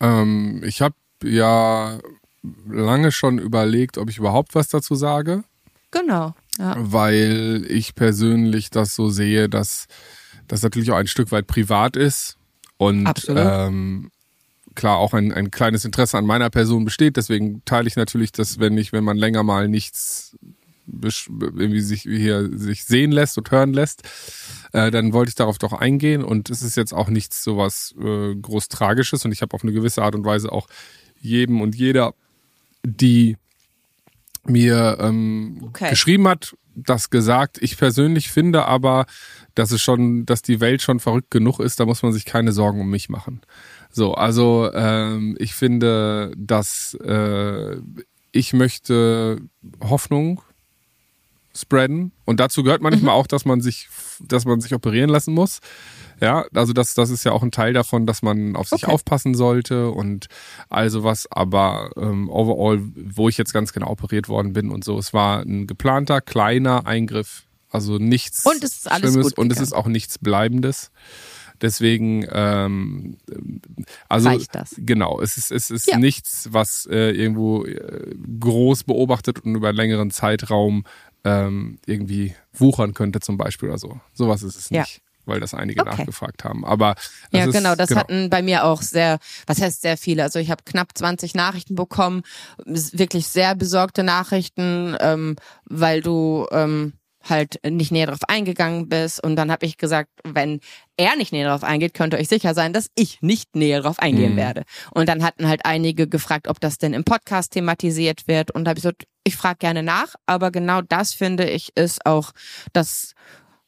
Ähm, 0.00 0.62
ich 0.64 0.80
habe 0.80 0.94
ja 1.24 1.98
lange 2.68 3.12
schon 3.12 3.38
überlegt, 3.38 3.98
ob 3.98 4.08
ich 4.10 4.18
überhaupt 4.18 4.54
was 4.54 4.68
dazu 4.68 4.94
sage, 4.94 5.44
Genau. 5.90 6.34
Ja. 6.58 6.74
weil 6.78 7.64
ich 7.68 7.94
persönlich 7.94 8.70
das 8.70 8.94
so 8.94 9.08
sehe, 9.08 9.48
dass 9.48 9.86
das 10.48 10.62
natürlich 10.62 10.90
auch 10.90 10.96
ein 10.96 11.06
Stück 11.06 11.32
weit 11.32 11.46
privat 11.46 11.96
ist 11.96 12.36
und 12.76 13.26
ähm, 13.28 14.10
klar 14.74 14.98
auch 14.98 15.14
ein, 15.14 15.32
ein 15.32 15.50
kleines 15.50 15.84
Interesse 15.84 16.16
an 16.18 16.26
meiner 16.26 16.48
Person 16.50 16.84
besteht. 16.84 17.16
Deswegen 17.16 17.62
teile 17.64 17.88
ich 17.88 17.96
natürlich 17.96 18.32
das, 18.32 18.58
wenn 18.58 18.76
ich, 18.78 18.92
wenn 18.92 19.04
man 19.04 19.16
länger 19.16 19.42
mal 19.42 19.68
nichts 19.68 20.36
irgendwie 20.92 21.80
sich 21.82 22.02
hier 22.02 22.50
sich 22.58 22.84
sehen 22.84 23.12
lässt 23.12 23.38
und 23.38 23.50
hören 23.52 23.72
lässt, 23.72 24.02
äh, 24.72 24.90
dann 24.90 25.12
wollte 25.12 25.28
ich 25.28 25.34
darauf 25.36 25.58
doch 25.58 25.72
eingehen 25.72 26.24
und 26.24 26.50
es 26.50 26.62
ist 26.62 26.76
jetzt 26.76 26.92
auch 26.92 27.08
nichts 27.08 27.44
sowas 27.44 27.94
äh, 28.00 28.34
groß 28.34 28.68
Tragisches 28.68 29.24
und 29.24 29.30
ich 29.30 29.40
habe 29.42 29.54
auf 29.54 29.62
eine 29.62 29.72
gewisse 29.72 30.02
Art 30.02 30.16
und 30.16 30.24
Weise 30.24 30.50
auch 30.50 30.66
jedem 31.20 31.60
und 31.60 31.74
jeder, 31.74 32.14
die 32.84 33.36
mir 34.44 34.98
ähm, 35.00 35.58
Okay. 35.68 35.90
geschrieben 35.90 36.26
hat, 36.28 36.56
das 36.74 37.10
gesagt. 37.10 37.58
Ich 37.60 37.76
persönlich 37.76 38.30
finde 38.30 38.64
aber, 38.64 39.06
dass 39.54 39.70
es 39.70 39.82
schon, 39.82 40.24
dass 40.24 40.42
die 40.42 40.60
Welt 40.60 40.82
schon 40.82 41.00
verrückt 41.00 41.30
genug 41.30 41.60
ist, 41.60 41.78
da 41.80 41.84
muss 41.86 42.02
man 42.02 42.12
sich 42.12 42.24
keine 42.24 42.52
Sorgen 42.52 42.80
um 42.80 42.90
mich 42.90 43.08
machen. 43.08 43.40
So, 43.90 44.14
also 44.14 44.70
ähm, 44.72 45.36
ich 45.38 45.54
finde, 45.54 46.32
dass 46.36 46.94
äh, 46.94 47.76
ich 48.32 48.52
möchte 48.52 49.40
Hoffnung 49.82 50.42
spreaden 51.54 52.12
und 52.24 52.38
dazu 52.40 52.62
gehört 52.62 52.80
manchmal 52.82 53.14
auch, 53.14 53.26
dass 53.26 53.44
man 53.44 53.60
sich, 53.60 53.88
dass 54.20 54.44
man 54.44 54.60
sich 54.60 54.74
operieren 54.74 55.10
lassen 55.10 55.34
muss. 55.34 55.60
Ja, 56.20 56.44
also 56.54 56.72
das, 56.72 56.94
das 56.94 57.08
ist 57.10 57.24
ja 57.24 57.32
auch 57.32 57.42
ein 57.42 57.50
Teil 57.50 57.72
davon, 57.72 58.06
dass 58.06 58.22
man 58.22 58.54
auf 58.54 58.68
sich 58.68 58.84
Okay. 58.84 58.92
aufpassen 58.92 59.34
sollte 59.34 59.90
und 59.90 60.26
all 60.68 60.90
sowas. 60.90 61.26
Aber 61.30 61.90
ähm, 61.96 62.28
overall, 62.28 62.80
wo 62.94 63.28
ich 63.28 63.38
jetzt 63.38 63.52
ganz 63.54 63.72
genau 63.72 63.88
operiert 63.90 64.28
worden 64.28 64.52
bin 64.52 64.70
und 64.70 64.84
so, 64.84 64.98
es 64.98 65.12
war 65.14 65.40
ein 65.40 65.66
geplanter, 65.66 66.20
kleiner 66.20 66.86
Eingriff. 66.86 67.44
Also 67.70 67.98
nichts 67.98 68.44
Und 68.44 68.62
es 68.62 68.78
ist 68.78 68.90
alles 68.90 69.12
Schlimmes 69.12 69.28
gut 69.28 69.38
und 69.38 69.50
es 69.52 69.60
ist 69.60 69.72
auch 69.72 69.86
nichts 69.86 70.18
Bleibendes. 70.18 70.90
Deswegen, 71.62 72.26
ähm, 72.32 73.18
also 74.08 74.30
genau, 74.78 75.20
es 75.20 75.36
ist, 75.36 75.52
es 75.52 75.70
ist 75.70 75.86
Ja. 75.88 75.98
nichts, 75.98 76.48
was 76.52 76.86
äh, 76.90 77.10
irgendwo 77.10 77.64
äh, 77.64 78.14
groß 78.40 78.84
beobachtet 78.84 79.40
und 79.40 79.54
über 79.54 79.68
einen 79.68 79.76
längeren 79.76 80.10
Zeitraum 80.10 80.84
ähm, 81.24 81.78
irgendwie 81.86 82.34
wuchern 82.52 82.94
könnte 82.94 83.20
zum 83.20 83.36
Beispiel 83.36 83.68
oder 83.68 83.78
so. 83.78 84.00
Sowas 84.14 84.42
ist 84.42 84.56
es 84.56 84.70
Ja. 84.70 84.80
nicht, 84.80 85.02
weil 85.26 85.40
das 85.40 85.54
einige 85.54 85.82
Okay. 85.82 85.90
nachgefragt 85.90 86.44
haben. 86.44 86.64
Aber 86.64 86.94
Ja, 87.30 87.44
ist, 87.44 87.52
genau, 87.52 87.74
das 87.74 87.88
genau. 87.88 88.00
hatten 88.00 88.30
bei 88.30 88.42
mir 88.42 88.64
auch 88.64 88.82
sehr, 88.82 89.18
was 89.46 89.60
heißt 89.60 89.82
sehr 89.82 89.96
viele? 89.96 90.22
Also 90.22 90.38
ich 90.38 90.50
habe 90.50 90.62
knapp 90.64 90.96
20 90.96 91.34
Nachrichten 91.34 91.74
bekommen, 91.74 92.22
wirklich 92.64 93.28
sehr 93.28 93.54
besorgte 93.54 94.02
Nachrichten, 94.02 94.96
ähm, 95.00 95.36
weil 95.64 96.00
du 96.00 96.46
ähm, 96.50 96.94
halt 97.28 97.60
nicht 97.68 97.92
näher 97.92 98.06
drauf 98.06 98.20
eingegangen 98.28 98.88
bist. 98.88 99.22
Und 99.22 99.36
dann 99.36 99.50
habe 99.50 99.66
ich 99.66 99.76
gesagt, 99.76 100.08
wenn 100.24 100.60
er 100.96 101.16
nicht 101.16 101.32
näher 101.32 101.48
drauf 101.48 101.64
eingeht, 101.64 101.94
könnt 101.94 102.14
ihr 102.14 102.18
euch 102.18 102.28
sicher 102.28 102.54
sein, 102.54 102.72
dass 102.72 102.90
ich 102.94 103.20
nicht 103.20 103.54
näher 103.56 103.82
drauf 103.82 103.98
eingehen 103.98 104.32
Mhm. 104.32 104.36
werde. 104.36 104.62
Und 104.92 105.08
dann 105.08 105.22
hatten 105.22 105.46
halt 105.46 105.64
einige 105.64 106.08
gefragt, 106.08 106.48
ob 106.48 106.60
das 106.60 106.78
denn 106.78 106.94
im 106.94 107.04
Podcast 107.04 107.52
thematisiert 107.52 108.26
wird. 108.26 108.50
Und 108.50 108.64
da 108.64 108.70
habe 108.70 108.78
ich 108.78 108.82
gesagt, 108.82 109.04
ich 109.24 109.36
frage 109.36 109.58
gerne 109.58 109.82
nach, 109.82 110.14
aber 110.26 110.50
genau 110.50 110.80
das 110.80 111.12
finde 111.12 111.48
ich 111.48 111.76
ist 111.76 112.06
auch 112.06 112.32
das 112.72 113.12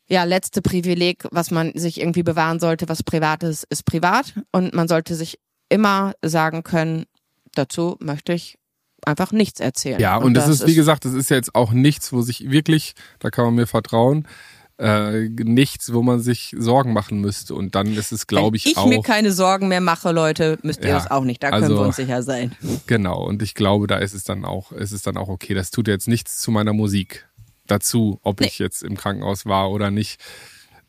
ja, 0.09 0.25
letzte 0.25 0.61
Privileg, 0.61 1.25
was 1.31 1.51
man 1.51 1.73
sich 1.75 2.01
irgendwie 2.01 2.23
bewahren 2.23 2.61
sollte, 2.61 2.89
was 2.89 3.03
privat 3.03 3.43
ist, 3.43 3.65
ist 3.71 3.85
privat. 3.85 4.35
Und 4.51 4.75
man 4.75 4.89
sollte 4.89 5.15
sich 5.15 5.39
immer 5.71 6.13
sagen 6.23 6.63
können, 6.65 7.05
dazu 7.55 7.97
möchte 8.01 8.33
ich 8.35 8.59
einfach 9.07 9.33
nichts 9.33 9.61
erzählen. 9.61 10.01
Ja, 10.01 10.17
und, 10.17 10.35
das, 10.35 10.49
ist, 10.49 10.67
wie 10.67 10.75
gesagt, 10.75 11.05
das 11.05 11.13
ist 11.15 11.31
ja 11.31 11.37
jetzt 11.37 11.55
auch 11.55 11.73
nichts, 11.73 12.13
wo 12.13 12.23
sich 12.23 12.51
wirklich, 12.51 12.95
da 13.19 13.31
kann 13.31 13.45
man 13.45 13.55
mir 13.55 13.67
vertrauen, 13.67 14.27
äh, 14.79 15.29
nichts, 15.29 15.93
wo 15.93 16.03
man 16.03 16.21
sich 16.21 16.55
Sorgen 16.59 16.93
machen 16.93 17.21
müsste. 17.21 17.55
Und 17.55 17.75
dann 17.75 17.93
ist 17.95 18.11
es, 18.13 18.27
glaube 18.27 18.57
ich, 18.57 18.65
Wenn 18.65 18.73
ich 18.73 18.79
auch. 18.79 18.87
mir 18.89 19.03
keine 19.03 19.31
Sorgen 19.33 19.69
mehr 19.69 19.81
mache, 19.81 20.13
Leute, 20.13 20.59
müsst 20.63 20.83
ihr 20.83 20.89
Ja, 20.91 20.95
das 20.97 21.11
auch 21.11 21.25
nicht. 21.25 21.43
Da 21.43 21.51
können 21.51 21.65
also- 21.65 21.77
wir 21.77 21.87
uns 21.87 21.97
sicher 21.97 22.23
sein. 22.23 22.57
Genau, 22.87 23.23
und 23.25 23.43
ich 23.43 23.55
glaube, 23.55 23.87
da 23.87 23.99
ist 23.99 24.15
es 24.15 24.25
dann 24.25 24.45
auch, 24.45 24.73
ist 24.73 24.93
es 24.93 25.03
dann 25.03 25.17
auch 25.17 25.29
okay. 25.29 25.55
Das 25.55 25.71
tut 25.71 25.89
jetzt 25.89 26.09
nichts 26.09 26.39
zu 26.39 26.51
meiner 26.51 26.73
Musik 26.73 27.29
dazu, 27.67 28.19
ob 28.23 28.41
Nee. 28.41 28.47
ich 28.47 28.59
jetzt 28.59 28.83
im 28.83 28.97
Krankenhaus 28.97 29.47
war 29.47 29.71
oder 29.71 29.91
nicht. 29.91 30.21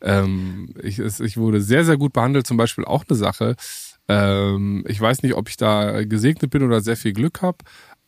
Ähm, 0.02 0.74
ich, 0.82 0.98
es, 0.98 1.20
ich 1.20 1.36
wurde 1.36 1.60
sehr, 1.60 1.84
sehr 1.84 1.96
gut 1.96 2.12
behandelt, 2.12 2.46
zum 2.46 2.56
Beispiel 2.56 2.84
auch 2.84 3.04
eine 3.08 3.16
Sache. 3.16 3.54
Ähm, 4.08 4.84
ich 4.86 5.00
weiß 5.00 5.22
nicht, 5.22 5.34
ob 5.34 5.48
ich 5.48 5.56
da 5.56 6.04
gesegnet 6.04 6.50
bin 6.50 6.62
oder 6.62 6.80
sehr 6.82 6.96
viel 6.96 7.12
Glück 7.14 7.40
habe, 7.42 7.58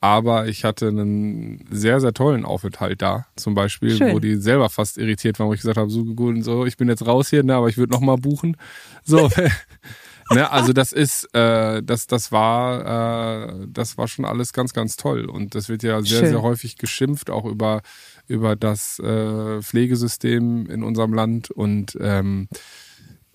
aber 0.07 0.47
ich 0.47 0.65
hatte 0.65 0.89
einen 0.89 1.65
sehr, 1.71 2.01
sehr 2.01 2.15
tollen 2.15 2.45
Aufenthalt 2.45 3.03
da, 3.03 3.27
zum 3.37 3.55
Beispiel, 3.55 3.97
Schön. 3.97 4.13
wo 4.15 4.19
die 4.19 4.37
selber 4.37 4.71
fast 4.71 4.99
irritiert 4.99 5.39
waren, 5.39 5.49
wo 5.49 5.55
ich 5.55 5.61
gesagt 5.61 5.79
habe, 5.79 5.91
so 5.91 6.05
gut, 6.05 6.45
so, 6.45 6.65
ich 6.65 6.77
bin 6.77 6.89
jetzt 6.89 7.07
raus 7.07 7.29
hier, 7.29 7.43
ne, 7.43 7.55
aber 7.55 7.69
ich 7.69 7.77
würde 7.77 7.93
noch 7.93 8.01
mal 8.01 8.17
buchen. 8.17 8.57
So, 9.05 9.29
ne, 10.31 10.51
also 10.51 10.73
das 10.73 10.93
ist, 10.93 11.35
äh, 11.35 11.83
das, 11.83 12.07
das 12.07 12.33
war, 12.33 13.49
äh, 13.49 13.67
das 13.69 13.99
war 13.99 14.09
schon 14.09 14.25
alles 14.25 14.53
ganz, 14.53 14.73
ganz 14.73 14.97
toll 14.97 15.27
und 15.27 15.55
das 15.55 15.69
wird 15.69 15.83
ja 15.83 16.01
sehr, 16.03 16.21
Schön. 16.21 16.29
sehr 16.29 16.43
häufig 16.43 16.77
geschimpft, 16.77 17.31
auch 17.31 17.45
über 17.45 17.83
über 18.29 18.57
das 18.57 18.99
äh, 18.99 19.63
Pflegesystem 19.63 20.67
in 20.67 20.83
unserem 20.83 21.13
Land 21.13 21.51
und 21.51 21.97
ähm, 22.01 22.49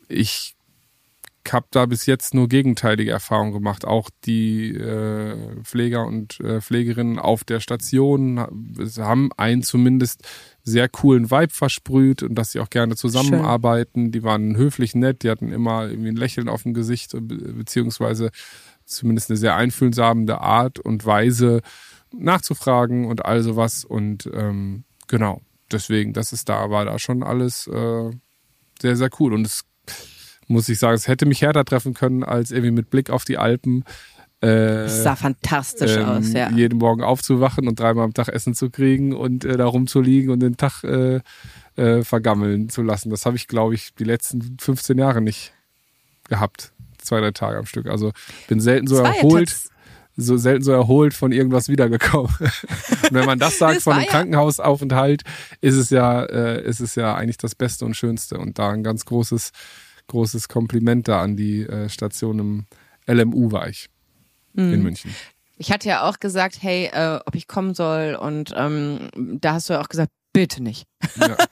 ich 0.10 0.56
habe 1.50 1.68
da 1.72 1.86
bis 1.86 2.06
jetzt 2.06 2.34
nur 2.34 2.48
gegenteilige 2.48 3.12
Erfahrungen 3.12 3.54
gemacht. 3.54 3.86
Auch 3.86 4.10
die 4.26 4.74
äh, 4.76 5.36
Pfleger 5.64 6.06
und 6.06 6.40
äh, 6.40 6.62
Pflegerinnen 6.62 7.20
auf 7.20 7.44
der 7.44 7.60
Station 7.60 8.40
haben 8.98 9.32
einen 9.38 9.64
zumindest 9.64 10.28
sehr 10.64 10.88
coolen 10.90 11.32
Vibe 11.32 11.54
versprüht 11.54 12.24
und 12.24 12.36
dass 12.36 12.52
sie 12.52 12.60
auch 12.60 12.70
gerne 12.70 12.96
zusammenarbeiten. 12.96 14.06
Schön. 14.06 14.12
Die 14.12 14.24
waren 14.24 14.56
höflich 14.56 14.96
nett, 14.96 15.24
die 15.24 15.30
hatten 15.30 15.52
immer 15.52 15.90
irgendwie 15.90 16.10
ein 16.10 16.16
Lächeln 16.16 16.50
auf 16.50 16.64
dem 16.64 16.74
Gesicht, 16.74 17.16
beziehungsweise 17.20 18.30
zumindest 18.86 19.30
eine 19.30 19.38
sehr 19.38 19.56
einfühlsame 19.56 20.40
Art 20.40 20.80
und 20.80 21.06
Weise 21.06 21.62
nachzufragen 22.14 23.06
und 23.06 23.26
all 23.26 23.42
sowas. 23.42 23.84
Und 23.86 24.30
ähm, 24.34 24.84
genau, 25.08 25.42
deswegen, 25.72 26.14
das 26.14 26.34
ist 26.34 26.50
da, 26.50 26.70
war 26.70 26.86
da 26.86 27.00
schon 27.00 27.24
alles 27.24 27.68
äh, 27.68 28.12
sehr, 28.82 28.96
sehr 28.96 29.10
cool. 29.20 29.34
Und 29.34 29.46
es 29.46 29.64
muss 30.52 30.70
ich 30.70 30.80
sagen, 30.80 30.96
es 30.96 31.08
hätte 31.08 31.26
mich 31.26 31.42
härter 31.42 31.66
treffen 31.66 31.94
können, 31.94 32.24
als 32.24 32.52
irgendwie 32.52 32.72
mit 32.72 32.90
Blick 32.90 33.10
auf 33.10 33.26
die 33.26 33.38
Alpen. 33.38 33.84
Äh, 34.42 34.48
das 34.84 35.04
sah 35.04 35.16
fantastisch 35.16 35.96
ähm, 35.98 36.06
aus, 36.06 36.34
ja. 36.34 36.50
Jeden 36.50 36.80
Morgen 36.80 37.04
aufzuwachen 37.04 37.68
und 37.68 37.80
dreimal 37.80 38.06
am 38.06 38.14
Tag 38.14 38.28
Essen 38.28 38.56
zu 38.56 38.70
kriegen 38.70 39.14
und 39.14 39.46
äh, 39.46 39.58
da 39.58 39.66
rumzuliegen 39.66 40.32
und 40.32 40.40
den 40.40 40.58
Tag 40.58 40.84
äh, 40.84 41.22
äh, 41.76 42.04
vergammeln 42.04 42.70
zu 42.70 42.82
lassen. 42.82 43.10
Das 43.10 43.26
habe 43.26 43.36
ich, 43.36 43.48
glaube 43.48 43.76
ich, 43.76 43.94
die 43.96 44.04
letzten 44.04 44.58
15 44.60 44.98
Jahre 44.98 45.22
nicht 45.22 45.54
gehabt. 46.28 46.74
Zwei, 46.98 47.20
drei 47.20 47.32
Tage 47.32 47.58
am 47.58 47.66
Stück. 47.66 47.88
Also 47.88 48.12
bin 48.48 48.60
selten 48.60 48.88
so 48.88 48.98
erholt 48.98 49.56
so 50.18 50.38
selten 50.38 50.64
so 50.64 50.72
erholt 50.72 51.14
von 51.14 51.32
irgendwas 51.32 51.70
wiedergekommen. 51.70 52.32
wenn 53.12 53.26
man 53.26 53.40
das 53.40 53.58
sagt 53.58 53.78
das 53.78 53.84
von 53.84 53.94
einem 53.94 54.04
ja 54.04 54.10
Krankenhausaufenthalt, 54.10 55.24
ist 55.62 55.76
es 55.76 55.90
ja, 55.90 56.24
äh, 56.24 56.64
ist 56.64 56.80
es 56.80 56.96
ja 56.96 57.16
eigentlich 57.16 57.38
das 57.38 57.56
Beste 57.56 57.86
und 57.86 57.96
Schönste. 57.96 58.38
Und 58.38 58.60
da 58.60 58.72
ein 58.72 58.84
ganz 58.84 59.06
großes, 59.06 59.52
großes 60.12 60.48
Kompliment 60.48 61.08
da 61.08 61.22
an 61.22 61.36
die 61.36 61.62
äh, 61.62 61.90
Station 61.90 62.40
im 62.40 62.66
LMU 63.08 63.52
war 63.52 63.68
ich 63.68 63.88
mhm. 64.54 64.74
in 64.74 64.84
München. 64.84 65.16
Ich 65.58 65.72
hatte 65.72 65.90
ja 65.90 66.04
auch 66.04 66.20
gesagt, 66.20 66.58
hey, 66.62 66.90
äh, 66.92 67.20
ob 67.26 67.36
ich 67.36 67.48
kommen 67.48 67.74
soll. 67.74 68.16
Und 68.16 68.54
ähm, 68.56 69.10
da 69.16 69.54
hast 69.54 69.70
du 69.70 69.74
ja 69.74 69.82
auch 69.82 69.90
gesagt, 69.90 70.12
bitte 70.34 70.62
nicht. 70.62 70.86
Ja. 71.20 71.38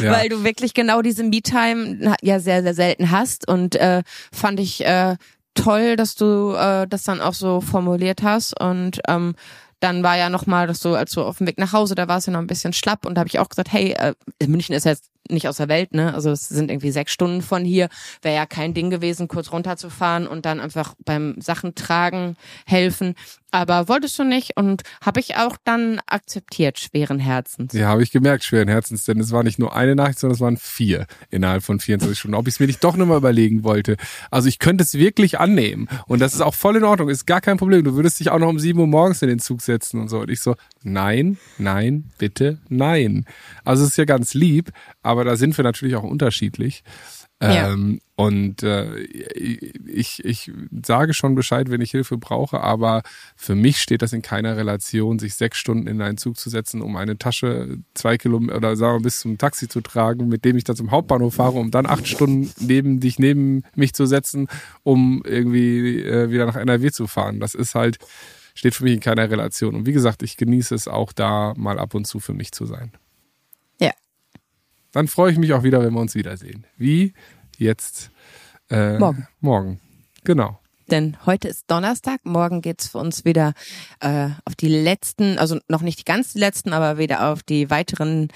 Ja. 0.00 0.10
Weil 0.10 0.28
du 0.28 0.42
wirklich 0.42 0.74
genau 0.74 1.02
diese 1.02 1.22
Me-Time 1.22 2.16
ja 2.20 2.40
sehr, 2.40 2.62
sehr 2.64 2.74
selten 2.74 3.12
hast. 3.12 3.48
Und 3.48 3.76
äh, 3.76 4.02
fand 4.32 4.58
ich 4.58 4.84
äh, 4.84 5.16
toll, 5.54 5.94
dass 5.94 6.16
du 6.16 6.52
äh, 6.52 6.88
das 6.88 7.04
dann 7.04 7.20
auch 7.20 7.34
so 7.34 7.60
formuliert 7.60 8.24
hast. 8.24 8.60
Und 8.60 9.00
ähm, 9.06 9.36
dann 9.78 10.02
war 10.02 10.16
ja 10.16 10.30
nochmal, 10.30 10.66
dass 10.66 10.80
du, 10.80 10.94
als 10.94 11.12
du 11.12 11.22
auf 11.22 11.38
dem 11.38 11.46
Weg 11.46 11.58
nach 11.58 11.72
Hause, 11.72 11.94
da 11.94 12.08
war 12.08 12.18
es 12.18 12.26
ja 12.26 12.32
noch 12.32 12.40
ein 12.40 12.48
bisschen 12.48 12.72
schlapp 12.72 13.06
und 13.06 13.14
da 13.14 13.20
habe 13.20 13.28
ich 13.28 13.38
auch 13.38 13.48
gesagt, 13.48 13.72
hey, 13.72 13.92
äh, 13.92 14.14
München 14.46 14.74
ist 14.74 14.84
jetzt 14.84 15.10
nicht 15.30 15.48
aus 15.48 15.56
der 15.56 15.68
Welt, 15.68 15.94
ne? 15.94 16.14
Also 16.14 16.30
es 16.30 16.48
sind 16.48 16.70
irgendwie 16.70 16.90
sechs 16.90 17.12
Stunden 17.12 17.42
von 17.42 17.64
hier. 17.64 17.88
Wäre 18.22 18.36
ja 18.36 18.46
kein 18.46 18.74
Ding 18.74 18.90
gewesen, 18.90 19.28
kurz 19.28 19.52
runterzufahren 19.52 20.26
und 20.26 20.44
dann 20.44 20.60
einfach 20.60 20.94
beim 21.04 21.40
Sachen 21.40 21.74
tragen 21.74 22.36
helfen. 22.66 23.14
Aber 23.54 23.88
wolltest 23.88 24.18
du 24.18 24.24
nicht 24.24 24.56
und 24.56 24.82
habe 25.00 25.20
ich 25.20 25.36
auch 25.36 25.56
dann 25.62 26.00
akzeptiert, 26.06 26.80
schweren 26.80 27.20
Herzens. 27.20 27.72
Ja, 27.72 27.86
habe 27.86 28.02
ich 28.02 28.10
gemerkt, 28.10 28.42
schweren 28.42 28.66
Herzens, 28.66 29.04
denn 29.04 29.20
es 29.20 29.30
war 29.30 29.44
nicht 29.44 29.60
nur 29.60 29.76
eine 29.76 29.94
Nacht, 29.94 30.18
sondern 30.18 30.34
es 30.34 30.40
waren 30.40 30.56
vier 30.56 31.06
innerhalb 31.30 31.62
von 31.62 31.78
24 31.78 32.18
Stunden. 32.18 32.34
Ob 32.34 32.48
ich 32.48 32.54
es 32.54 32.60
mir 32.60 32.66
nicht 32.66 32.82
doch 32.82 32.96
nochmal 32.96 33.18
überlegen 33.18 33.62
wollte. 33.62 33.96
Also 34.32 34.48
ich 34.48 34.58
könnte 34.58 34.82
es 34.82 34.94
wirklich 34.94 35.38
annehmen 35.38 35.88
und 36.08 36.18
das 36.18 36.34
ist 36.34 36.40
auch 36.40 36.54
voll 36.54 36.74
in 36.74 36.82
Ordnung, 36.82 37.08
ist 37.08 37.26
gar 37.26 37.40
kein 37.40 37.56
Problem. 37.56 37.84
Du 37.84 37.94
würdest 37.94 38.18
dich 38.18 38.30
auch 38.30 38.40
noch 38.40 38.48
um 38.48 38.58
sieben 38.58 38.80
Uhr 38.80 38.88
morgens 38.88 39.22
in 39.22 39.28
den 39.28 39.38
Zug 39.38 39.62
setzen 39.62 40.00
und 40.00 40.08
so. 40.08 40.18
Und 40.18 40.30
ich 40.30 40.40
so, 40.40 40.56
nein, 40.82 41.38
nein, 41.56 42.10
bitte, 42.18 42.58
nein. 42.68 43.24
Also 43.64 43.84
es 43.84 43.90
ist 43.90 43.98
ja 43.98 44.04
ganz 44.04 44.34
lieb, 44.34 44.72
aber 45.04 45.13
da 45.22 45.36
sind 45.36 45.56
wir 45.56 45.62
natürlich 45.62 45.94
auch 45.94 46.02
unterschiedlich. 46.02 46.82
Ja. 47.42 47.72
Ähm, 47.72 48.00
und 48.16 48.62
äh, 48.62 49.00
ich, 49.00 50.24
ich 50.24 50.52
sage 50.84 51.14
schon 51.14 51.34
Bescheid, 51.34 51.68
wenn 51.68 51.80
ich 51.80 51.90
Hilfe 51.90 52.16
brauche, 52.16 52.60
aber 52.60 53.02
für 53.34 53.56
mich 53.56 53.78
steht 53.78 54.02
das 54.02 54.12
in 54.12 54.22
keiner 54.22 54.56
Relation, 54.56 55.18
sich 55.18 55.34
sechs 55.34 55.58
Stunden 55.58 55.88
in 55.88 56.00
einen 56.00 56.16
Zug 56.16 56.36
zu 56.36 56.48
setzen, 56.48 56.80
um 56.80 56.96
eine 56.96 57.18
Tasche 57.18 57.78
zwei 57.92 58.16
Kilometer 58.16 58.56
oder 58.56 58.76
sagen 58.76 58.98
wir 58.98 59.02
bis 59.02 59.20
zum 59.20 59.36
Taxi 59.36 59.68
zu 59.68 59.80
tragen, 59.80 60.28
mit 60.28 60.44
dem 60.44 60.56
ich 60.56 60.64
dann 60.64 60.76
zum 60.76 60.92
Hauptbahnhof 60.92 61.34
fahre, 61.34 61.58
um 61.58 61.70
dann 61.70 61.86
acht 61.86 62.06
Stunden 62.06 62.50
neben 62.60 63.00
dich 63.00 63.18
neben 63.18 63.64
mich 63.74 63.94
zu 63.94 64.06
setzen, 64.06 64.46
um 64.84 65.22
irgendwie 65.26 66.02
äh, 66.02 66.30
wieder 66.30 66.46
nach 66.46 66.56
NRW 66.56 66.92
zu 66.92 67.08
fahren. 67.08 67.40
Das 67.40 67.54
ist 67.54 67.74
halt, 67.74 67.98
steht 68.54 68.74
für 68.74 68.84
mich 68.84 68.94
in 68.94 69.00
keiner 69.00 69.28
Relation. 69.28 69.74
Und 69.74 69.86
wie 69.86 69.92
gesagt, 69.92 70.22
ich 70.22 70.36
genieße 70.36 70.74
es 70.74 70.86
auch 70.86 71.12
da 71.12 71.52
mal 71.56 71.80
ab 71.80 71.94
und 71.94 72.06
zu 72.06 72.20
für 72.20 72.32
mich 72.32 72.52
zu 72.52 72.64
sein. 72.64 72.92
Dann 74.94 75.08
freue 75.08 75.32
ich 75.32 75.38
mich 75.38 75.52
auch 75.52 75.64
wieder, 75.64 75.82
wenn 75.82 75.92
wir 75.92 76.00
uns 76.00 76.14
wiedersehen. 76.14 76.64
Wie 76.78 77.12
jetzt 77.58 78.12
äh, 78.70 78.96
morgen. 78.96 79.26
Morgen. 79.40 79.80
Genau. 80.22 80.60
Denn 80.88 81.16
heute 81.26 81.48
ist 81.48 81.64
Donnerstag, 81.68 82.20
morgen 82.24 82.60
geht's 82.60 82.88
für 82.88 82.98
uns 82.98 83.24
wieder 83.24 83.54
äh, 84.00 84.28
auf 84.44 84.54
die 84.54 84.68
letzten, 84.68 85.38
also 85.38 85.58
noch 85.66 85.82
nicht 85.82 85.98
die 85.98 86.04
ganz 86.04 86.34
letzten, 86.34 86.72
aber 86.72 86.96
wieder 86.96 87.28
auf 87.32 87.42
die 87.42 87.70
weiteren 87.70 88.28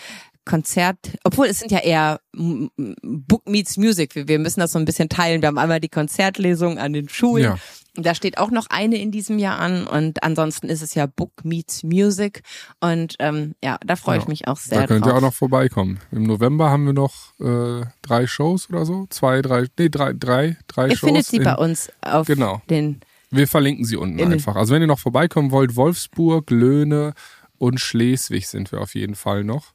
Konzert, 0.45 0.99
obwohl 1.25 1.47
es 1.47 1.61
sind 1.61 1.71
ja 1.71 1.79
eher 1.79 2.21
Book 2.33 3.49
Meets 3.49 3.77
Music. 3.77 4.15
Wir 4.17 4.38
müssen 4.38 4.61
das 4.61 4.73
so 4.73 4.79
ein 4.79 4.87
bisschen 4.87 5.11
teilen. 5.11 5.43
Wir 5.43 5.49
haben 5.49 5.59
einmal 5.59 5.79
die 5.79 5.91
Konzertlesung 5.91 6.79
an 6.79 6.95
den 6.95 7.09
Schulen 7.09 7.45
ja. 7.45 7.59
Da 7.95 8.14
steht 8.14 8.38
auch 8.38 8.50
noch 8.50 8.66
eine 8.71 8.97
in 8.97 9.11
diesem 9.11 9.38
Jahr 9.38 9.59
an 9.59 9.87
und 9.87 10.23
ansonsten 10.23 10.68
ist 10.68 10.83
es 10.83 10.95
ja 10.95 11.07
Book 11.07 11.45
Meets 11.45 11.83
Music 11.83 12.42
und 12.80 13.16
ähm, 13.18 13.54
ja, 13.62 13.78
da 13.85 13.97
freue 13.97 14.18
ich 14.18 14.25
ja, 14.25 14.28
mich 14.28 14.47
auch 14.47 14.57
sehr. 14.57 14.80
Da 14.80 14.87
könnt 14.87 15.04
drauf. 15.04 15.14
ihr 15.14 15.16
auch 15.16 15.21
noch 15.21 15.35
vorbeikommen. 15.35 15.99
Im 16.12 16.23
November 16.23 16.71
haben 16.71 16.87
wir 16.87 16.92
noch 16.92 17.33
äh, 17.40 17.87
drei 18.02 18.26
Shows 18.26 18.71
oder 18.71 18.87
so, 18.87 19.07
zwei, 19.11 19.42
drei, 19.42 19.66
nee 19.78 19.88
drei, 19.88 20.12
drei, 20.12 20.57
drei 20.68 20.88
ihr 20.88 20.97
Shows. 20.97 21.02
Ihr 21.02 21.07
findet 21.09 21.26
sie 21.26 21.37
in, 21.38 21.45
bei 21.45 21.57
uns 21.57 21.90
auf 22.02 22.26
genau. 22.26 22.62
den. 22.71 23.00
Wir 23.30 23.49
verlinken 23.49 23.85
sie 23.85 23.97
unten 23.97 24.21
einfach. 24.33 24.57
Also 24.57 24.75
wenn 24.75 24.80
ihr 24.80 24.87
noch 24.87 25.00
vorbeikommen 25.00 25.50
wollt, 25.50 25.76
Wolfsburg, 25.76 26.50
Löhne 26.50 27.14
und 27.59 27.80
Schleswig 27.80 28.47
sind 28.47 28.71
wir 28.73 28.80
auf 28.80 28.95
jeden 28.95 29.16
Fall 29.16 29.45
noch. 29.45 29.73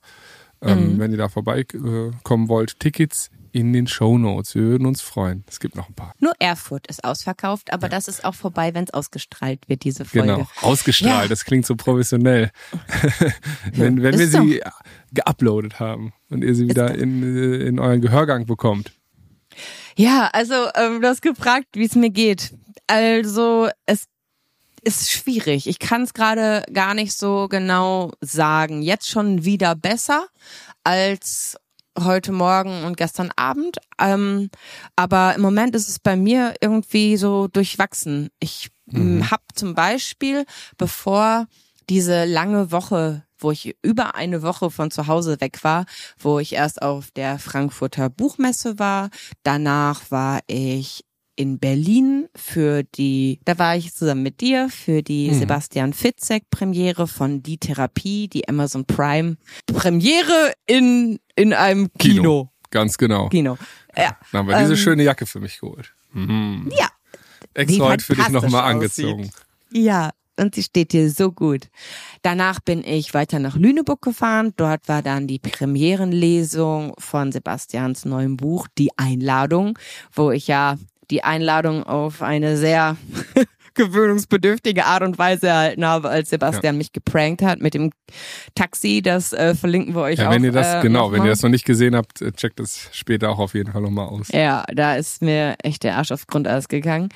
Ähm, 0.61 0.93
mhm. 0.93 0.99
Wenn 0.99 1.11
ihr 1.11 1.17
da 1.17 1.29
vorbeikommen 1.29 2.47
wollt, 2.47 2.79
Tickets 2.79 3.29
in 3.53 3.71
den 3.71 3.87
Show 3.87 4.17
Notes. 4.17 4.55
Wir 4.55 4.63
würden 4.63 4.87
uns 4.87 5.01
freuen. 5.01 5.45
Es 5.47 5.59
gibt 5.59 5.75
noch 5.75 5.87
ein 5.87 5.93
paar. 5.93 6.13
Nur 6.19 6.33
Erfurt 6.39 6.87
ist 6.87 7.03
ausverkauft, 7.03 7.71
aber 7.71 7.83
ja. 7.83 7.89
das 7.89 8.07
ist 8.07 8.25
auch 8.25 8.33
vorbei, 8.33 8.73
wenn 8.73 8.85
es 8.85 8.93
ausgestrahlt 8.93 9.69
wird, 9.69 9.83
diese 9.83 10.05
Folge. 10.05 10.33
Genau, 10.33 10.47
ausgestrahlt. 10.61 11.23
Ja. 11.23 11.27
Das 11.27 11.45
klingt 11.45 11.65
so 11.65 11.75
professionell. 11.75 12.51
wenn 13.73 14.01
wenn 14.01 14.17
wir 14.17 14.27
sie 14.27 14.61
so. 14.63 14.69
geuploadet 15.13 15.79
haben 15.79 16.13
und 16.29 16.43
ihr 16.43 16.55
sie 16.55 16.67
wieder 16.67 16.95
in, 16.95 17.23
äh, 17.23 17.67
in 17.67 17.79
euren 17.79 18.01
Gehörgang 18.01 18.47
bekommt. 18.47 18.91
Ja, 19.95 20.31
also 20.33 20.55
ähm, 20.75 21.01
du 21.01 21.07
hast 21.07 21.21
gefragt, 21.21 21.67
wie 21.73 21.85
es 21.85 21.93
mir 21.93 22.09
geht. 22.09 22.55
Also 22.87 23.69
es 23.85 24.07
ist 24.81 25.11
schwierig. 25.11 25.67
Ich 25.67 25.77
kann 25.77 26.01
es 26.01 26.15
gerade 26.15 26.63
gar 26.73 26.95
nicht 26.95 27.13
so 27.13 27.47
genau 27.47 28.11
sagen. 28.19 28.81
Jetzt 28.81 29.07
schon 29.07 29.45
wieder 29.45 29.75
besser 29.75 30.25
als 30.83 31.55
heute 31.97 32.31
Morgen 32.31 32.83
und 32.83 32.97
gestern 32.97 33.31
Abend. 33.35 33.77
Ähm, 33.99 34.49
aber 34.95 35.35
im 35.35 35.41
Moment 35.41 35.75
ist 35.75 35.89
es 35.89 35.99
bei 35.99 36.15
mir 36.15 36.55
irgendwie 36.61 37.17
so 37.17 37.47
durchwachsen. 37.47 38.29
Ich 38.39 38.69
mhm. 38.85 39.29
habe 39.29 39.43
zum 39.53 39.75
Beispiel, 39.75 40.45
bevor 40.77 41.47
diese 41.89 42.25
lange 42.25 42.71
Woche, 42.71 43.23
wo 43.37 43.51
ich 43.51 43.75
über 43.81 44.15
eine 44.15 44.41
Woche 44.41 44.71
von 44.71 44.89
zu 44.89 45.07
Hause 45.07 45.41
weg 45.41 45.63
war, 45.63 45.85
wo 46.17 46.39
ich 46.39 46.53
erst 46.53 46.81
auf 46.81 47.11
der 47.11 47.39
Frankfurter 47.39 48.09
Buchmesse 48.09 48.79
war, 48.79 49.09
danach 49.43 50.09
war 50.11 50.39
ich 50.47 51.03
in 51.35 51.59
Berlin 51.59 52.27
für 52.35 52.83
die, 52.83 53.39
da 53.45 53.57
war 53.57 53.75
ich 53.75 53.93
zusammen 53.93 54.23
mit 54.23 54.41
dir 54.41 54.69
für 54.69 55.01
die 55.01 55.31
mhm. 55.31 55.39
Sebastian 55.39 55.93
Fitzek 55.93 56.49
Premiere 56.49 57.07
von 57.07 57.41
Die 57.43 57.57
Therapie, 57.57 58.27
die 58.27 58.47
Amazon 58.47 58.85
Prime 58.85 59.37
Premiere 59.65 60.53
in, 60.65 61.19
in 61.35 61.53
einem 61.53 61.91
Kino. 61.97 62.21
Kino. 62.21 62.49
Ganz 62.69 62.97
genau. 62.97 63.29
Kino. 63.29 63.57
Ja. 63.95 64.17
Dann 64.31 64.39
haben 64.39 64.47
wir 64.47 64.57
diese 64.59 64.73
ähm, 64.73 64.77
schöne 64.77 65.03
Jacke 65.03 65.25
für 65.25 65.39
mich 65.39 65.59
geholt. 65.59 65.93
Mhm. 66.11 66.71
Ja. 66.77 66.89
Extra 67.53 67.85
heute 67.85 68.03
für 68.03 68.15
dich 68.15 68.29
nochmal 68.29 68.71
angezogen. 68.71 69.29
Ja, 69.71 70.11
und 70.39 70.55
sie 70.55 70.63
steht 70.63 70.93
dir 70.93 71.09
so 71.11 71.31
gut. 71.31 71.69
Danach 72.23 72.59
bin 72.59 72.83
ich 72.83 73.13
weiter 73.13 73.39
nach 73.39 73.55
Lüneburg 73.55 74.01
gefahren. 74.01 74.53
Dort 74.55 74.87
war 74.87 75.03
dann 75.03 75.27
die 75.27 75.39
Premierenlesung 75.39 76.93
von 76.97 77.31
Sebastians 77.31 78.05
neuem 78.05 78.37
Buch, 78.37 78.67
Die 78.77 78.97
Einladung, 78.97 79.77
wo 80.11 80.31
ich 80.31 80.47
ja 80.47 80.77
die 81.13 81.23
Einladung 81.23 81.83
auf 81.83 82.23
eine 82.23 82.57
sehr 82.57 82.97
gewöhnungsbedürftige 83.75 84.85
Art 84.85 85.03
und 85.03 85.19
Weise 85.19 85.47
erhalten 85.47 85.85
habe, 85.85 86.09
als 86.09 86.31
Sebastian 86.31 86.75
ja. 86.75 86.77
mich 86.77 86.91
geprankt 86.91 87.43
hat 87.43 87.59
mit 87.61 87.75
dem 87.75 87.91
Taxi. 88.55 89.01
Das 89.03 89.31
äh, 89.31 89.53
verlinken 89.53 89.93
wir 89.93 90.01
euch 90.01 90.19
ja, 90.19 90.27
auch. 90.27 90.31
Wenn 90.31 90.43
ihr 90.43 90.51
das, 90.51 90.75
äh, 90.75 90.81
genau, 90.81 91.11
wenn 91.11 91.23
ihr 91.23 91.29
das 91.29 91.43
noch 91.43 91.51
nicht 91.51 91.65
gesehen 91.65 91.95
habt, 91.95 92.21
äh, 92.21 92.31
checkt 92.31 92.59
das 92.59 92.89
später 92.93 93.29
auch 93.29 93.37
auf 93.37 93.53
jeden 93.53 93.71
Fall 93.71 93.81
nochmal 93.81 94.07
aus. 94.07 94.29
Ja, 94.29 94.63
da 94.73 94.95
ist 94.95 95.21
mir 95.21 95.55
echt 95.63 95.83
der 95.83 95.97
Arsch 95.97 96.11
aufs 96.11 96.25
Grundeis 96.25 96.67
gegangen. 96.67 97.09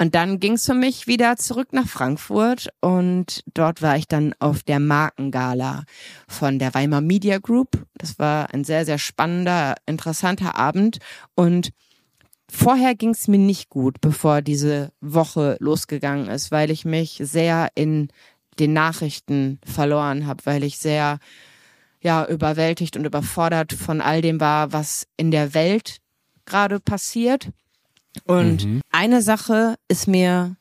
Und 0.00 0.16
dann 0.16 0.40
ging 0.40 0.54
es 0.54 0.66
für 0.66 0.74
mich 0.74 1.06
wieder 1.06 1.36
zurück 1.36 1.68
nach 1.72 1.86
Frankfurt 1.86 2.68
und 2.80 3.42
dort 3.54 3.82
war 3.82 3.96
ich 3.96 4.08
dann 4.08 4.34
auf 4.40 4.64
der 4.64 4.80
Markengala 4.80 5.84
von 6.26 6.58
der 6.58 6.74
Weimar 6.74 7.00
Media 7.00 7.38
Group. 7.38 7.70
Das 7.98 8.18
war 8.18 8.52
ein 8.52 8.64
sehr, 8.64 8.84
sehr 8.84 8.98
spannender, 8.98 9.76
interessanter 9.86 10.56
Abend 10.56 10.98
und 11.36 11.70
vorher 12.54 12.94
ging 12.94 13.10
es 13.10 13.28
mir 13.28 13.38
nicht 13.38 13.68
gut, 13.68 14.00
bevor 14.00 14.40
diese 14.40 14.92
Woche 15.00 15.56
losgegangen 15.60 16.28
ist, 16.28 16.50
weil 16.50 16.70
ich 16.70 16.84
mich 16.84 17.20
sehr 17.22 17.68
in 17.74 18.08
den 18.58 18.72
Nachrichten 18.72 19.58
verloren 19.64 20.26
habe, 20.26 20.46
weil 20.46 20.62
ich 20.62 20.78
sehr 20.78 21.18
ja 22.00 22.26
überwältigt 22.26 22.96
und 22.96 23.04
überfordert 23.04 23.72
von 23.72 24.00
all 24.00 24.20
dem 24.20 24.38
war, 24.38 24.72
was 24.72 25.06
in 25.16 25.30
der 25.30 25.54
Welt 25.54 25.98
gerade 26.44 26.78
passiert. 26.78 27.50
Und 28.24 28.64
mhm. 28.64 28.80
eine 28.90 29.22
Sache 29.22 29.76
ist 29.88 30.06
mir 30.06 30.56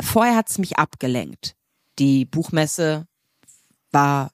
vorher 0.00 0.36
hat's 0.36 0.58
mich 0.58 0.78
abgelenkt. 0.78 1.54
Die 1.98 2.24
Buchmesse 2.24 3.06
war 3.90 4.30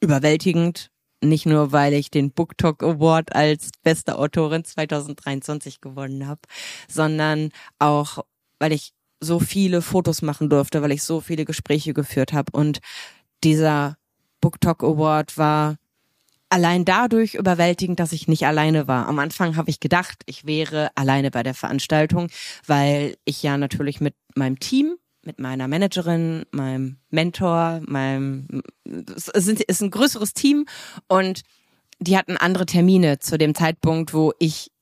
überwältigend, 0.00 0.90
nicht 1.22 1.46
nur 1.46 1.72
weil 1.72 1.94
ich 1.94 2.10
den 2.10 2.30
Book 2.30 2.56
Talk 2.58 2.82
Award 2.82 3.34
als 3.34 3.70
beste 3.82 4.18
Autorin 4.18 4.64
2023 4.64 5.80
gewonnen 5.80 6.26
habe, 6.26 6.40
sondern 6.88 7.50
auch 7.78 8.24
weil 8.58 8.72
ich 8.72 8.92
so 9.20 9.40
viele 9.40 9.82
Fotos 9.82 10.22
machen 10.22 10.48
durfte, 10.48 10.82
weil 10.82 10.92
ich 10.92 11.02
so 11.02 11.20
viele 11.20 11.44
Gespräche 11.44 11.94
geführt 11.94 12.32
habe 12.32 12.52
und 12.52 12.80
dieser 13.44 13.96
Book 14.40 14.60
Talk 14.60 14.82
Award 14.84 15.36
war 15.36 15.76
allein 16.50 16.84
dadurch 16.84 17.34
überwältigend, 17.34 18.00
dass 18.00 18.12
ich 18.12 18.28
nicht 18.28 18.46
alleine 18.46 18.88
war. 18.88 19.06
Am 19.06 19.18
Anfang 19.18 19.56
habe 19.56 19.70
ich 19.70 19.80
gedacht, 19.80 20.22
ich 20.26 20.46
wäre 20.46 20.90
alleine 20.94 21.30
bei 21.30 21.42
der 21.42 21.54
Veranstaltung, 21.54 22.28
weil 22.66 23.16
ich 23.24 23.42
ja 23.42 23.58
natürlich 23.58 24.00
mit 24.00 24.14
meinem 24.34 24.58
Team 24.58 24.96
mit 25.28 25.38
meiner 25.38 25.68
Managerin, 25.68 26.46
meinem 26.52 26.96
Mentor, 27.10 27.82
meinem 27.86 28.62
es 29.14 29.28
ist 29.28 29.82
ein 29.82 29.90
größeres 29.90 30.32
Team 30.32 30.64
und 31.06 31.42
die 32.00 32.16
hatten 32.16 32.38
andere 32.38 32.64
Termine 32.64 33.18
zu 33.18 33.36
dem 33.36 33.54
Zeitpunkt, 33.54 34.14
wo 34.14 34.32
ich 34.38 34.72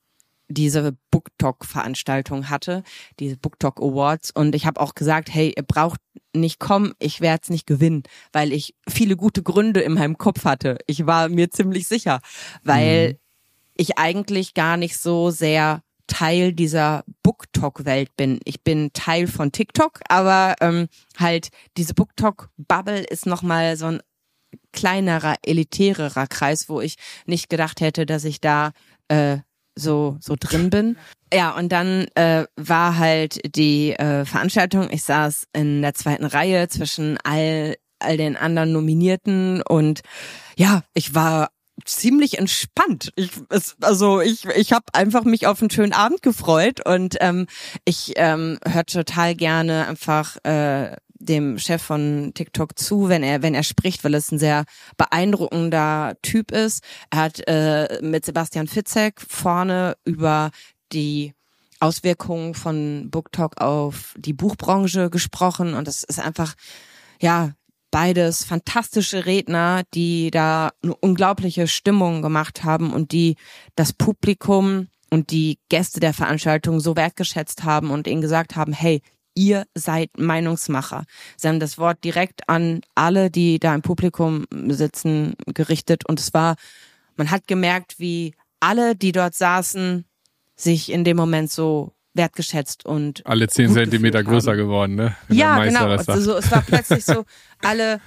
diese 0.48 0.96
Book 1.10 1.30
Talk 1.38 1.64
Veranstaltung 1.64 2.48
hatte, 2.48 2.84
diese 3.18 3.36
Book 3.36 3.58
Talk 3.58 3.80
Awards 3.80 4.30
und 4.30 4.54
ich 4.54 4.66
habe 4.66 4.80
auch 4.80 4.94
gesagt, 4.94 5.34
hey, 5.34 5.52
ihr 5.56 5.64
braucht 5.64 5.98
nicht 6.32 6.60
kommen, 6.60 6.92
ich 7.00 7.20
werde 7.20 7.40
es 7.42 7.50
nicht 7.50 7.66
gewinnen, 7.66 8.04
weil 8.32 8.52
ich 8.52 8.76
viele 8.88 9.16
gute 9.16 9.42
Gründe 9.42 9.80
in 9.80 9.94
meinem 9.94 10.16
Kopf 10.16 10.44
hatte. 10.44 10.78
Ich 10.86 11.06
war 11.06 11.28
mir 11.28 11.50
ziemlich 11.50 11.88
sicher, 11.88 12.20
weil 12.62 13.08
mhm. 13.08 13.18
ich 13.74 13.98
eigentlich 13.98 14.54
gar 14.54 14.76
nicht 14.76 14.96
so 14.96 15.30
sehr 15.30 15.82
Teil 16.06 16.52
dieser 16.52 17.04
BookTok-Welt 17.22 18.16
bin. 18.16 18.40
Ich 18.44 18.62
bin 18.62 18.92
Teil 18.92 19.26
von 19.26 19.52
TikTok, 19.52 20.00
aber 20.08 20.54
ähm, 20.60 20.88
halt 21.18 21.48
diese 21.76 21.94
BookTok-Bubble 21.94 23.00
ist 23.00 23.26
nochmal 23.26 23.76
so 23.76 23.86
ein 23.86 24.00
kleinerer, 24.72 25.36
elitärerer 25.42 26.26
Kreis, 26.26 26.68
wo 26.68 26.80
ich 26.80 26.96
nicht 27.26 27.48
gedacht 27.48 27.80
hätte, 27.80 28.06
dass 28.06 28.24
ich 28.24 28.40
da 28.40 28.72
äh, 29.08 29.38
so 29.74 30.16
so 30.20 30.36
drin 30.38 30.70
bin. 30.70 30.96
Ja, 31.32 31.54
und 31.56 31.70
dann 31.70 32.06
äh, 32.14 32.46
war 32.56 32.98
halt 32.98 33.40
die 33.56 33.92
äh, 33.92 34.24
Veranstaltung. 34.24 34.88
Ich 34.90 35.02
saß 35.02 35.48
in 35.52 35.82
der 35.82 35.94
zweiten 35.94 36.24
Reihe 36.24 36.68
zwischen 36.68 37.18
all 37.24 37.76
all 37.98 38.16
den 38.16 38.36
anderen 38.36 38.72
Nominierten 38.72 39.62
und 39.62 40.02
ja, 40.56 40.82
ich 40.94 41.14
war 41.14 41.50
ziemlich 41.84 42.38
entspannt. 42.38 43.12
Ich, 43.16 43.30
es, 43.50 43.76
also 43.80 44.20
ich, 44.20 44.46
ich 44.46 44.72
habe 44.72 44.86
einfach 44.92 45.24
mich 45.24 45.46
auf 45.46 45.60
einen 45.60 45.70
schönen 45.70 45.92
Abend 45.92 46.22
gefreut 46.22 46.86
und 46.86 47.16
ähm, 47.20 47.46
ich 47.84 48.14
ähm, 48.16 48.58
höre 48.66 48.86
total 48.86 49.34
gerne 49.34 49.86
einfach 49.86 50.36
äh, 50.44 50.96
dem 51.18 51.58
Chef 51.58 51.82
von 51.82 52.32
TikTok 52.34 52.78
zu, 52.78 53.08
wenn 53.08 53.22
er 53.22 53.42
wenn 53.42 53.54
er 53.54 53.62
spricht, 53.62 54.04
weil 54.04 54.14
es 54.14 54.30
ein 54.32 54.38
sehr 54.38 54.64
beeindruckender 54.96 56.16
Typ 56.22 56.50
ist. 56.50 56.82
Er 57.10 57.18
hat 57.18 57.46
äh, 57.46 58.00
mit 58.02 58.24
Sebastian 58.24 58.68
Fitzek 58.68 59.20
vorne 59.20 59.96
über 60.04 60.50
die 60.92 61.34
Auswirkungen 61.80 62.54
von 62.54 63.10
BookTok 63.10 63.60
auf 63.60 64.14
die 64.16 64.32
Buchbranche 64.32 65.10
gesprochen 65.10 65.74
und 65.74 65.86
das 65.86 66.04
ist 66.04 66.20
einfach 66.20 66.54
ja 67.20 67.52
beides 67.96 68.44
fantastische 68.44 69.24
Redner, 69.24 69.84
die 69.94 70.30
da 70.30 70.68
eine 70.82 70.94
unglaubliche 70.96 71.66
Stimmung 71.66 72.20
gemacht 72.20 72.62
haben 72.62 72.92
und 72.92 73.10
die 73.10 73.36
das 73.74 73.94
Publikum 73.94 74.88
und 75.08 75.30
die 75.30 75.58
Gäste 75.70 75.98
der 75.98 76.12
Veranstaltung 76.12 76.78
so 76.78 76.94
wertgeschätzt 76.94 77.64
haben 77.64 77.90
und 77.90 78.06
ihnen 78.06 78.20
gesagt 78.20 78.54
haben, 78.54 78.74
hey, 78.74 79.00
ihr 79.34 79.64
seid 79.74 80.10
Meinungsmacher. 80.18 81.06
Sie 81.38 81.48
haben 81.48 81.58
das 81.58 81.78
Wort 81.78 82.04
direkt 82.04 82.50
an 82.50 82.82
alle, 82.94 83.30
die 83.30 83.58
da 83.58 83.74
im 83.74 83.80
Publikum 83.80 84.44
sitzen, 84.68 85.32
gerichtet 85.46 86.06
und 86.06 86.20
es 86.20 86.34
war, 86.34 86.56
man 87.16 87.30
hat 87.30 87.46
gemerkt, 87.46 87.98
wie 87.98 88.34
alle, 88.60 88.94
die 88.94 89.12
dort 89.12 89.34
saßen, 89.34 90.04
sich 90.54 90.92
in 90.92 91.04
dem 91.04 91.16
Moment 91.16 91.50
so 91.50 91.95
wertgeschätzt 92.16 92.84
und 92.84 93.26
alle 93.26 93.48
zehn 93.48 93.72
Zentimeter 93.72 94.22
größer 94.22 94.56
geworden, 94.56 94.94
ne? 94.94 95.16
Wenn 95.28 95.38
ja, 95.38 95.64
genau. 95.64 95.86
Also, 95.86 96.36
es 96.36 96.50
war 96.50 96.62
plötzlich 96.66 97.04
so, 97.04 97.24
alle 97.62 98.00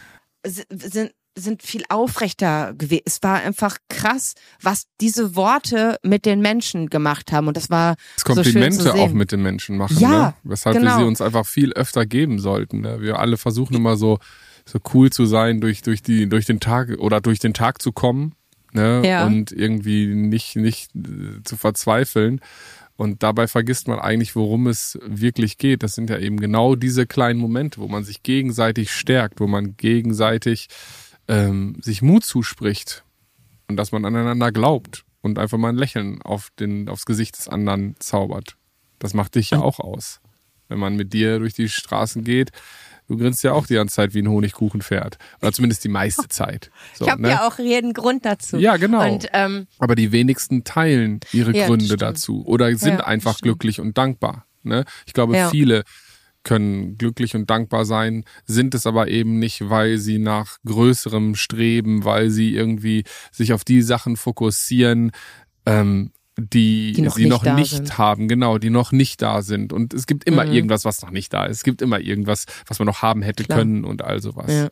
sind 0.44 1.12
sind 1.40 1.64
viel 1.64 1.84
aufrechter 1.90 2.74
gewesen. 2.74 3.04
Es 3.06 3.24
war 3.24 3.42
einfach 3.42 3.78
krass, 3.90 4.36
was 4.62 4.86
diese 5.02 5.36
Worte 5.36 5.98
mit 6.04 6.26
den 6.26 6.42
Menschen 6.42 6.90
gemacht 6.90 7.32
haben. 7.32 7.48
Und 7.48 7.58
das 7.58 7.70
war 7.70 7.96
das 8.16 8.26
Komplimente 8.26 8.84
so 8.84 8.92
auch 8.92 9.12
mit 9.12 9.32
den 9.32 9.42
Menschen 9.42 9.78
machen, 9.78 9.98
ja, 10.00 10.10
ne? 10.10 10.34
Weshalb 10.44 10.78
genau. 10.78 10.92
wir 10.92 10.98
sie 11.00 11.08
uns 11.08 11.22
einfach 11.22 11.46
viel 11.46 11.74
öfter 11.74 12.06
geben 12.06 12.40
sollten. 12.40 12.82
Ne? 12.82 13.02
Wir 13.02 13.20
alle 13.20 13.38
versuchen 13.38 13.76
immer 13.76 13.98
so, 13.98 14.20
so 14.66 14.80
cool 14.94 15.10
zu 15.10 15.26
sein, 15.26 15.62
durch, 15.62 15.82
durch 15.82 16.02
die, 16.02 16.28
durch 16.28 16.46
den 16.46 16.60
Tag 16.60 16.90
oder 17.00 17.22
durch 17.22 17.40
den 17.40 17.54
Tag 17.54 17.82
zu 17.82 17.92
kommen, 17.92 18.34
ne? 18.74 19.02
Ja. 19.06 19.26
Und 19.26 19.52
irgendwie 19.52 20.08
nicht, 20.08 20.56
nicht 20.56 20.96
äh, 20.96 21.44
zu 21.44 21.58
verzweifeln. 21.58 22.42
Und 23.00 23.24
dabei 23.24 23.48
vergisst 23.48 23.88
man 23.88 23.98
eigentlich, 23.98 24.36
worum 24.36 24.68
es 24.68 25.00
wirklich 25.02 25.58
geht. 25.58 25.84
Das 25.84 25.96
sind 25.96 26.10
ja 26.10 26.18
eben 26.18 26.38
genau 26.38 26.76
diese 26.76 27.08
kleinen 27.08 27.40
Momente, 27.40 27.80
wo 27.80 27.88
man 27.88 28.04
sich 28.04 28.24
gegenseitig 28.24 28.92
stärkt, 28.92 29.40
wo 29.40 29.48
man 29.48 29.78
gegenseitig 29.78 30.68
ähm, 31.30 31.78
sich 31.82 32.02
Mut 32.02 32.26
zuspricht 32.26 33.06
und 33.70 33.78
dass 33.78 33.94
man 33.94 34.04
aneinander 34.04 34.52
glaubt 34.52 35.06
und 35.22 35.40
einfach 35.40 35.58
mal 35.58 35.70
ein 35.70 35.78
Lächeln 35.78 36.22
auf 36.24 36.50
den, 36.60 36.90
aufs 36.90 37.06
Gesicht 37.06 37.38
des 37.38 37.48
anderen 37.48 37.96
zaubert. 38.00 38.58
Das 39.00 39.14
macht 39.14 39.36
dich 39.36 39.52
ja 39.52 39.62
auch 39.62 39.80
aus. 39.80 40.20
Wenn 40.68 40.80
man 40.80 40.98
mit 40.98 41.14
dir 41.14 41.40
durch 41.40 41.54
die 41.54 41.70
Straßen 41.70 42.26
geht, 42.26 42.52
Du 43.10 43.18
grinst 43.18 43.44
ja 43.44 43.54
auch 43.54 43.66
die 43.66 43.74
ganze 43.74 43.96
Zeit 43.96 44.14
wie 44.14 44.22
ein 44.22 44.30
Honigkuchenpferd. 44.30 45.18
Oder 45.42 45.52
zumindest 45.52 45.84
die 45.84 45.90
meiste 45.90 46.28
Zeit. 46.30 46.70
So, 46.94 47.06
ich 47.06 47.12
habe 47.12 47.24
ne? 47.24 47.30
ja 47.30 47.48
auch 47.48 47.58
jeden 47.58 47.94
Grund 47.94 48.24
dazu. 48.24 48.58
Ja, 48.58 48.78
genau. 48.78 49.12
Und, 49.12 49.28
ähm, 49.34 49.66
Aber 49.80 49.96
die 49.96 50.12
wenigsten 50.12 50.64
teilen 50.64 51.20
ihre 51.34 51.56
ja, 51.58 51.66
Gründe 51.66 51.98
dazu 51.98 52.46
oder 52.46 52.74
sind 52.78 53.00
Ja, 53.00 53.06
einfach 53.06 53.40
glücklich 53.42 53.80
und 53.80 53.98
dankbar. 53.98 54.46
Ne? 54.62 54.86
Ich 55.08 55.14
glaube, 55.14 55.36
Ja. 55.36 55.50
viele 55.50 55.84
können 56.44 56.98
glücklich 56.98 57.36
und 57.36 57.50
dankbar 57.50 57.84
sein, 57.84 58.24
sind 58.46 58.76
es 58.76 58.86
aber 58.86 59.08
eben 59.08 59.40
nicht, 59.40 59.70
weil 59.70 59.98
sie 59.98 60.20
nach 60.20 60.58
größerem 60.66 61.36
streben, 61.36 62.06
weil 62.06 62.30
sie 62.30 62.54
irgendwie 62.54 63.04
sich 63.32 63.54
auf 63.54 63.66
die 63.66 63.82
Sachen 63.82 64.18
fokussieren, 64.18 65.12
ähm, 65.66 66.12
die, 66.40 66.94
Die 66.94 67.02
noch 67.02 67.16
sie 67.16 67.24
nicht 67.26 67.30
noch 67.44 67.56
nicht 67.56 67.72
sind. 67.72 67.98
haben, 67.98 68.28
genau, 68.28 68.58
die 68.58 68.70
noch 68.70 68.92
nicht 68.92 69.22
da 69.22 69.42
sind. 69.42 69.74
Und 69.74 69.94
es 69.94 70.08
gibt 70.08 70.24
immer 70.26 70.46
Mhm. 70.46 70.52
irgendwas, 70.54 70.86
was 70.86 71.02
noch 71.02 71.12
nicht 71.12 71.34
da 71.34 71.46
ist. 71.46 71.58
Es 71.58 71.64
gibt 71.64 71.82
immer 71.82 72.00
irgendwas, 72.00 72.46
was 72.68 72.80
man 72.80 72.86
noch 72.86 73.02
haben 73.02 73.22
hätte 73.22 73.44
Klar. 73.44 73.60
können 73.60 73.84
und 73.86 74.02
all 74.04 74.22
sowas. 74.22 74.52
Ja. 74.52 74.70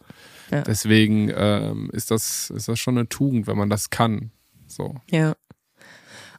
Ja. 0.52 0.62
Deswegen 0.62 1.30
ähm, 1.36 1.90
ist 1.92 2.10
das 2.12 2.50
ist 2.52 2.68
das 2.70 2.80
schon 2.80 2.98
eine 2.98 3.10
Tugend, 3.10 3.48
wenn 3.48 3.58
man 3.58 3.70
das 3.70 3.90
kann. 3.90 4.32
So. 4.66 4.96
Ja. 5.12 5.36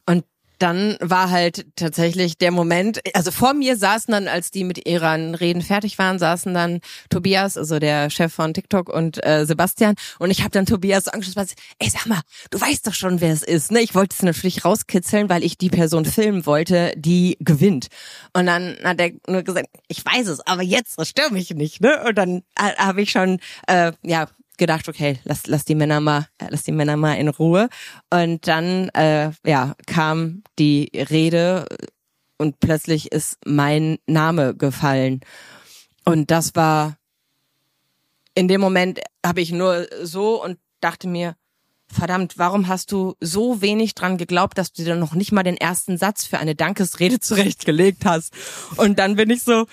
Und 0.07 0.25
dann 0.59 0.97
war 1.01 1.29
halt 1.29 1.65
tatsächlich 1.75 2.37
der 2.37 2.51
Moment, 2.51 2.99
also 3.13 3.31
vor 3.31 3.53
mir 3.53 3.77
saßen 3.77 4.11
dann, 4.11 4.27
als 4.27 4.51
die 4.51 4.63
mit 4.63 4.87
ihren 4.87 5.35
Reden 5.35 5.61
fertig 5.61 5.97
waren, 5.97 6.19
saßen 6.19 6.53
dann 6.53 6.79
Tobias, 7.09 7.57
also 7.57 7.79
der 7.79 8.09
Chef 8.09 8.33
von 8.33 8.53
TikTok 8.53 8.89
und 8.89 9.25
äh, 9.25 9.45
Sebastian 9.45 9.95
und 10.19 10.31
ich 10.31 10.41
habe 10.41 10.51
dann 10.51 10.65
Tobias 10.65 11.05
so 11.05 11.11
angeschaut, 11.11 11.47
ey 11.79 11.89
sag 11.89 12.05
mal, 12.05 12.21
du 12.51 12.59
weißt 12.59 12.85
doch 12.85 12.93
schon, 12.93 13.21
wer 13.21 13.33
es 13.33 13.43
ist, 13.43 13.71
ne? 13.71 13.81
Ich 13.81 13.95
wollte 13.95 14.15
es 14.15 14.21
natürlich 14.21 14.65
rauskitzeln, 14.65 15.29
weil 15.29 15.43
ich 15.43 15.57
die 15.57 15.69
Person 15.69 16.05
filmen 16.05 16.45
wollte, 16.45 16.93
die 16.95 17.37
gewinnt. 17.39 17.87
Und 18.33 18.45
dann 18.45 18.77
hat 18.83 18.99
er 18.99 19.11
nur 19.27 19.43
gesagt, 19.43 19.67
ich 19.87 20.05
weiß 20.05 20.27
es, 20.27 20.45
aber 20.45 20.61
jetzt 20.61 20.95
stör 21.07 21.31
mich 21.31 21.51
nicht, 21.51 21.81
ne? 21.81 22.03
Und 22.07 22.17
dann 22.17 22.43
äh, 22.55 22.75
habe 22.77 23.01
ich 23.01 23.11
schon 23.11 23.39
äh, 23.67 23.93
ja 24.03 24.27
gedacht, 24.59 24.87
okay, 24.87 25.19
lass, 25.23 25.47
lass 25.47 25.65
die 25.65 25.75
Männer 25.75 25.99
mal, 25.99 26.27
äh, 26.37 26.47
lass 26.49 26.63
die 26.63 26.71
Männer 26.71 26.97
mal 26.97 27.15
in 27.15 27.27
Ruhe. 27.27 27.69
Und 28.11 28.47
dann, 28.47 28.89
äh, 28.89 29.31
ja, 29.45 29.75
kam 29.87 30.43
die 30.59 30.91
Rede 30.93 31.65
und 32.37 32.59
plötzlich 32.59 33.11
ist 33.11 33.37
mein 33.45 33.97
Name 34.05 34.55
gefallen. 34.55 35.21
Und 36.05 36.31
das 36.31 36.55
war, 36.55 36.97
in 38.35 38.47
dem 38.47 38.61
Moment 38.61 38.99
habe 39.25 39.41
ich 39.41 39.51
nur 39.51 39.87
so 40.03 40.43
und 40.43 40.59
dachte 40.79 41.07
mir, 41.07 41.35
verdammt, 41.91 42.37
warum 42.37 42.67
hast 42.67 42.91
du 42.91 43.15
so 43.19 43.61
wenig 43.61 43.95
dran 43.95 44.17
geglaubt, 44.17 44.57
dass 44.57 44.71
du 44.71 44.83
dir 44.83 44.95
noch 44.95 45.13
nicht 45.13 45.31
mal 45.31 45.43
den 45.43 45.57
ersten 45.57 45.97
Satz 45.97 46.25
für 46.25 46.37
eine 46.37 46.55
Dankesrede 46.55 47.19
zurechtgelegt 47.19 48.05
hast? 48.05 48.33
Und 48.77 48.99
dann 48.99 49.15
bin 49.15 49.29
ich 49.29 49.43
so 49.43 49.65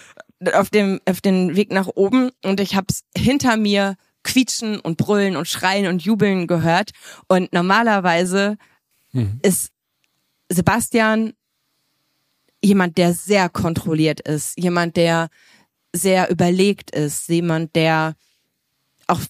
auf 0.53 0.71
dem, 0.71 1.01
auf 1.09 1.21
den 1.21 1.57
Weg 1.57 1.73
nach 1.73 1.89
oben 1.89 2.31
und 2.45 2.61
ich 2.61 2.77
hab's 2.77 3.05
hinter 3.17 3.57
mir 3.57 3.97
quietschen 4.27 4.79
und 4.81 4.99
brüllen 4.99 5.37
und 5.37 5.49
schreien 5.49 5.87
und 5.87 6.03
jubeln 6.03 6.47
gehört. 6.47 6.91
Und 7.29 7.53
normalerweise 7.53 8.59
Mhm. 9.13 9.41
ist 9.43 9.71
Sebastian 10.51 11.33
jemand, 12.63 12.99
der 12.99 13.15
sehr 13.15 13.49
kontrolliert 13.49 14.21
ist, 14.21 14.59
jemand, 14.59 14.97
der 14.97 15.29
sehr 15.95 16.29
überlegt 16.31 16.91
ist, 16.91 17.29
jemand, 17.29 17.75
der 17.75 18.15
auch 19.07 19.21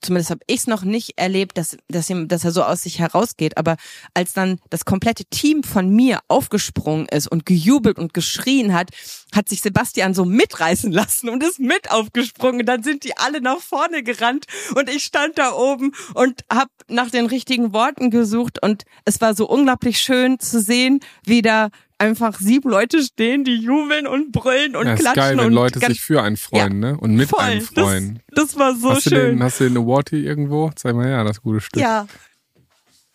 zumindest 0.00 0.30
habe 0.30 0.40
ich 0.46 0.60
es 0.60 0.66
noch 0.66 0.82
nicht 0.82 1.18
erlebt, 1.18 1.58
dass, 1.58 1.76
dass, 1.88 2.10
ihm, 2.10 2.28
dass 2.28 2.44
er 2.44 2.52
so 2.52 2.62
aus 2.62 2.82
sich 2.82 2.98
herausgeht. 2.98 3.56
Aber 3.56 3.76
als 4.14 4.32
dann 4.32 4.58
das 4.70 4.84
komplette 4.84 5.24
Team 5.24 5.62
von 5.62 5.90
mir 5.90 6.20
aufgesprungen 6.28 7.06
ist 7.06 7.28
und 7.28 7.46
gejubelt 7.46 7.98
und 7.98 8.14
geschrien 8.14 8.74
hat, 8.74 8.90
hat 9.34 9.48
sich 9.48 9.60
Sebastian 9.60 10.14
so 10.14 10.24
mitreißen 10.24 10.92
lassen 10.92 11.28
und 11.28 11.42
ist 11.42 11.60
mit 11.60 11.90
aufgesprungen. 11.90 12.64
Dann 12.64 12.82
sind 12.82 13.04
die 13.04 13.16
alle 13.16 13.40
nach 13.40 13.60
vorne 13.60 14.02
gerannt 14.02 14.46
und 14.74 14.88
ich 14.88 15.04
stand 15.04 15.38
da 15.38 15.52
oben 15.52 15.92
und 16.14 16.44
habe 16.52 16.70
nach 16.88 17.10
den 17.10 17.26
richtigen 17.26 17.72
Worten 17.72 18.10
gesucht 18.10 18.62
und 18.62 18.84
es 19.04 19.20
war 19.20 19.34
so 19.34 19.48
unglaublich 19.48 20.00
schön 20.00 20.38
zu 20.38 20.60
sehen, 20.60 21.00
wie 21.24 21.42
da 21.42 21.70
einfach 21.98 22.38
sieben 22.38 22.70
Leute 22.70 23.02
stehen, 23.02 23.44
die 23.44 23.56
jubeln 23.56 24.06
und 24.06 24.30
brüllen 24.32 24.76
und 24.76 24.86
ja, 24.86 24.94
ist 24.94 25.00
klatschen. 25.00 25.22
geil, 25.22 25.36
wenn 25.38 25.46
und 25.46 25.52
Leute 25.52 25.80
sich 25.80 26.00
für 26.00 26.22
einen 26.22 26.36
freuen, 26.36 26.82
Ja, 26.82 26.92
ne? 26.92 26.96
Und 26.98 27.14
mit 27.16 27.28
voll. 27.28 27.40
einem 27.40 27.60
freuen. 27.60 28.22
Das, 28.28 28.48
das 28.50 28.58
war 28.58 28.74
so 28.76 28.90
hast, 28.90 29.06
du 29.06 29.10
schön. 29.10 29.36
den, 29.36 29.42
hast 29.42 29.58
du 29.60 29.64
den 29.64 29.76
Award 29.78 30.10
hier 30.10 30.20
irgendwo? 30.22 30.70
Zeig 30.76 30.94
mal 30.94 31.06
her, 31.06 31.24
das 31.24 31.42
gute 31.42 31.60
Stück. 31.60 31.82
ja, 31.82 32.06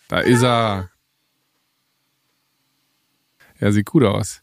Da 0.09 0.19
ist 0.19 0.43
er. 0.43 0.89
Ja, 3.59 3.71
sieht 3.71 3.85
gut 3.85 4.03
aus. 4.03 4.41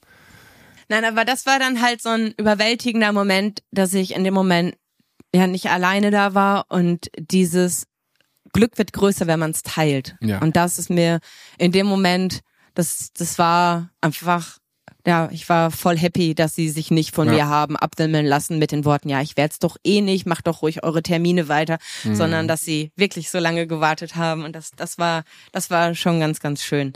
Nein, 0.89 1.05
aber 1.05 1.25
das 1.25 1.47
war 1.47 1.59
dann 1.59 1.83
halt 1.83 2.03
so 2.03 2.09
ein 2.09 2.33
überwältigender 2.37 3.13
Moment, 3.13 3.63
dass 3.71 3.95
ich 3.95 4.15
in 4.15 4.25
dem 4.25 4.35
Moment 4.35 4.75
ja 5.35 5.47
nicht 5.47 5.67
alleine 5.71 6.11
da 6.11 6.35
war 6.35 6.65
und 6.71 7.09
dieses 7.19 7.87
Glück 8.53 8.79
wird 8.79 8.93
größer, 8.93 9.27
wenn 9.29 9.39
man 9.39 9.53
es 9.53 9.63
teilt. 9.63 10.17
Ja. 10.21 10.41
Und 10.41 10.57
das 10.57 10.79
ist 10.79 10.91
mir 10.91 11.21
in 11.59 11.71
dem 11.71 11.87
Moment, 11.87 12.41
das, 12.81 13.11
das 13.17 13.39
war 13.39 13.91
einfach, 14.01 14.59
ja, 15.07 15.29
ich 15.33 15.49
war 15.49 15.71
voll 15.71 15.97
happy, 15.99 16.35
dass 16.35 16.55
sie 16.55 16.69
sich 16.69 16.91
nicht 16.91 17.15
von 17.15 17.27
Ja. 17.29 17.33
mir 17.35 17.47
haben 17.47 17.77
abwimmeln 17.77 18.27
lassen 18.27 18.59
mit 18.59 18.73
den 18.73 18.85
Worten, 18.85 19.09
ja, 19.09 19.21
ich 19.21 19.37
werd's 19.37 19.59
doch 19.59 19.77
eh 19.85 20.01
nicht, 20.01 20.27
macht 20.27 20.47
doch 20.47 20.63
ruhig 20.63 20.83
eure 20.83 21.03
Termine 21.03 21.49
weiter, 21.49 21.79
Mhm. 22.05 22.15
sondern 22.17 22.49
dass 22.49 22.63
sie 22.63 22.91
wirklich 22.97 23.31
so 23.31 23.39
lange 23.39 23.67
gewartet 23.67 24.17
haben 24.17 24.45
und 24.45 24.55
das, 24.57 24.71
das 24.77 24.99
war, 24.99 25.25
das 25.53 25.71
war 25.71 25.95
schon 25.95 26.21
ganz, 26.21 26.41
ganz 26.41 26.63
schön. 26.63 26.93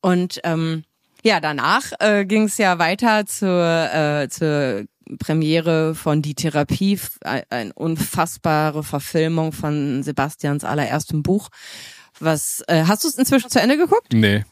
Und 0.00 0.40
ähm, 0.44 0.84
ja, 1.22 1.40
danach 1.40 1.92
äh, 2.00 2.24
ging 2.24 2.44
es 2.44 2.56
ja 2.58 2.78
weiter 2.78 3.26
zur, 3.26 3.90
äh, 3.92 4.28
zur 4.28 4.84
Premiere 5.18 5.94
von 5.94 6.20
Die 6.22 6.34
Therapie, 6.34 6.98
ein- 7.24 7.42
eine 7.50 7.72
unfassbare 7.74 8.82
Verfilmung 8.82 9.52
von 9.52 10.02
Sebastians 10.02 10.64
allererstem 10.64 11.22
Buch. 11.22 11.48
Was 12.18 12.62
äh, 12.68 12.84
hast 12.86 13.04
du 13.04 13.08
es 13.08 13.14
inzwischen 13.16 13.50
zu 13.50 13.60
Ende 13.60 13.76
geguckt? 13.76 14.12
Nee. 14.12 14.44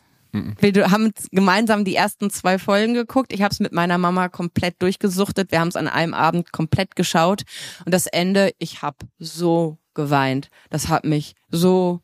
Wir 0.61 0.91
haben 0.91 1.13
gemeinsam 1.31 1.85
die 1.85 1.95
ersten 1.95 2.31
zwei 2.31 2.59
Folgen 2.59 2.95
geguckt. 2.95 3.33
Ich 3.33 3.43
habe 3.43 3.53
es 3.53 3.61
mit 3.61 3.73
meiner 3.73 3.99
Mama 3.99 4.29
komplett 4.29 4.83
durchgesuchtet. 4.83 5.53
Wir 5.53 5.61
haben 5.61 5.69
es 5.69 5.77
an 5.77 5.89
einem 5.89 6.15
Abend 6.15 6.53
komplett 6.53 6.97
geschaut. 6.97 7.43
Und 7.85 7.95
das 7.95 8.07
Ende, 8.07 8.53
ich 8.59 8.83
habe 8.83 8.97
so 9.19 9.79
geweint. 9.95 10.51
Das 10.71 10.89
hat 10.89 11.05
mich 11.05 11.35
so 11.51 12.01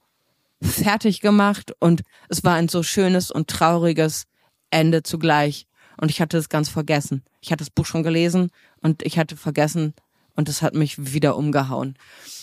fertig 0.62 1.21
gemacht 1.21 1.73
und 1.81 2.03
es 2.29 2.45
war 2.45 2.55
ein 2.55 2.69
so 2.69 2.83
schönes 2.83 3.31
und 3.31 3.49
trauriges 3.49 4.27
Ende 4.71 5.03
zugleich. 5.03 5.66
Und 5.97 6.11
ich 6.11 6.21
hatte 6.21 6.38
es 6.38 6.49
ganz 6.49 6.69
vergessen. 6.69 7.25
Ich 7.40 7.51
hatte 7.51 7.64
das 7.64 7.71
Buch 7.71 7.87
schon 7.87 8.03
gelesen 8.03 8.51
und 8.81 9.03
ich 9.03 9.19
hatte 9.19 9.37
vergessen 9.37 9.95
und 10.35 10.49
es 10.49 10.62
hat 10.62 10.75
mich 10.75 11.12
wieder 11.12 11.37
umgehauen. 11.37 11.97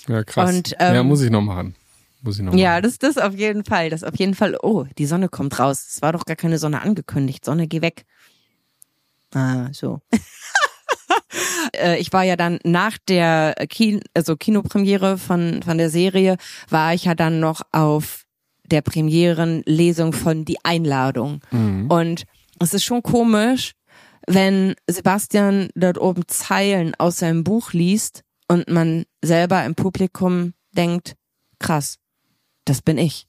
Ja, 0.08 0.24
krass. 0.24 0.54
Und, 0.54 0.76
ähm, 0.80 0.96
ja, 0.96 1.04
muss 1.04 1.22
ich 1.22 1.30
noch 1.30 1.42
machen. 1.42 1.76
Muss 2.28 2.38
ich 2.38 2.44
noch 2.46 2.54
Ja, 2.54 2.72
machen. 2.72 2.84
das 2.84 3.00
das 3.00 3.18
auf 3.18 3.34
jeden 3.36 3.64
Fall. 3.66 3.90
Das 3.90 4.04
auf 4.04 4.16
jeden 4.16 4.36
Fall. 4.36 4.58
Oh, 4.62 4.86
die 4.98 5.06
Sonne 5.06 5.30
kommt 5.30 5.58
raus. 5.60 5.86
Es 5.90 6.02
war 6.02 6.12
doch 6.14 6.26
gar 6.26 6.36
keine 6.36 6.58
Sonne 6.60 6.82
angekündigt. 6.82 7.44
Sonne, 7.46 7.68
geh 7.68 7.82
weg. 7.82 8.06
Ah, 9.34 9.70
so. 9.72 10.00
Äh, 11.76 11.98
ich 12.00 12.14
war 12.14 12.24
ja 12.24 12.38
dann 12.38 12.60
nach 12.64 12.98
der 13.10 13.54
Kin 13.70 14.00
also 14.14 14.38
Kinopremiere 14.38 15.18
von 15.18 15.62
von 15.64 15.78
der 15.78 15.90
Serie 15.90 16.38
war 16.70 16.94
ich 16.94 17.04
ja 17.06 17.14
dann 17.14 17.42
noch 17.42 17.62
auf 17.74 18.24
der 18.64 18.82
Premierenlesung 18.82 20.14
von 20.14 20.46
Die 20.46 20.64
Einladung. 20.64 21.42
Und 21.52 22.24
es 22.60 22.74
ist 22.74 22.84
schon 22.86 23.04
komisch, 23.04 23.74
wenn 24.28 24.76
Sebastian 24.90 25.70
dort 25.76 25.98
oben 26.00 26.24
Zeilen 26.28 26.96
aus 26.96 27.18
seinem 27.20 27.44
Buch 27.44 27.74
liest 27.74 28.24
und 28.48 28.70
man 28.70 29.04
selber 29.22 29.64
im 29.66 29.76
Publikum 29.76 30.54
denkt, 30.72 31.16
krass, 31.60 31.98
das 32.70 32.82
bin 32.82 32.98
ich. 32.98 33.28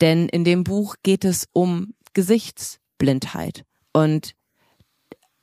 Denn 0.00 0.28
in 0.28 0.44
dem 0.44 0.64
Buch 0.64 0.96
geht 1.02 1.24
es 1.24 1.46
um 1.52 1.94
Gesichtsblindheit. 2.14 3.64
Und 3.92 4.34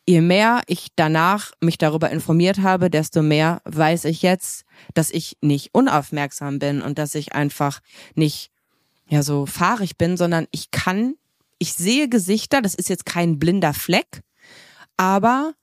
je 0.08 0.22
mehr 0.22 0.62
ich 0.68 0.88
danach 0.96 1.52
mich 1.60 1.78
darüber 1.78 2.10
informiert 2.10 2.60
habe, 2.60 2.90
desto 2.90 3.22
mehr 3.22 3.62
weiß 3.66 4.06
ich 4.06 4.22
jetzt, 4.22 4.64
dass 4.94 5.12
ich 5.12 5.38
nicht 5.42 5.74
unaufmerksam 5.74 6.60
bin 6.60 6.82
und 6.82 6.98
dass 6.98 7.14
ich 7.14 7.34
einfach 7.34 7.82
nicht 8.16 8.50
ja 9.10 9.22
so 9.22 9.46
fahrig 9.46 9.98
bin, 9.98 10.18
sondern 10.18 10.48
ich 10.52 10.72
kann, 10.72 11.16
ich 11.60 11.74
sehe 11.74 12.10
Gesichter, 12.10 12.62
das 12.62 12.74
ist 12.74 12.90
jetzt 12.90 13.06
kein 13.06 13.38
blinder 13.38 13.74
Fleck, 13.74 14.22
aber 14.96 15.54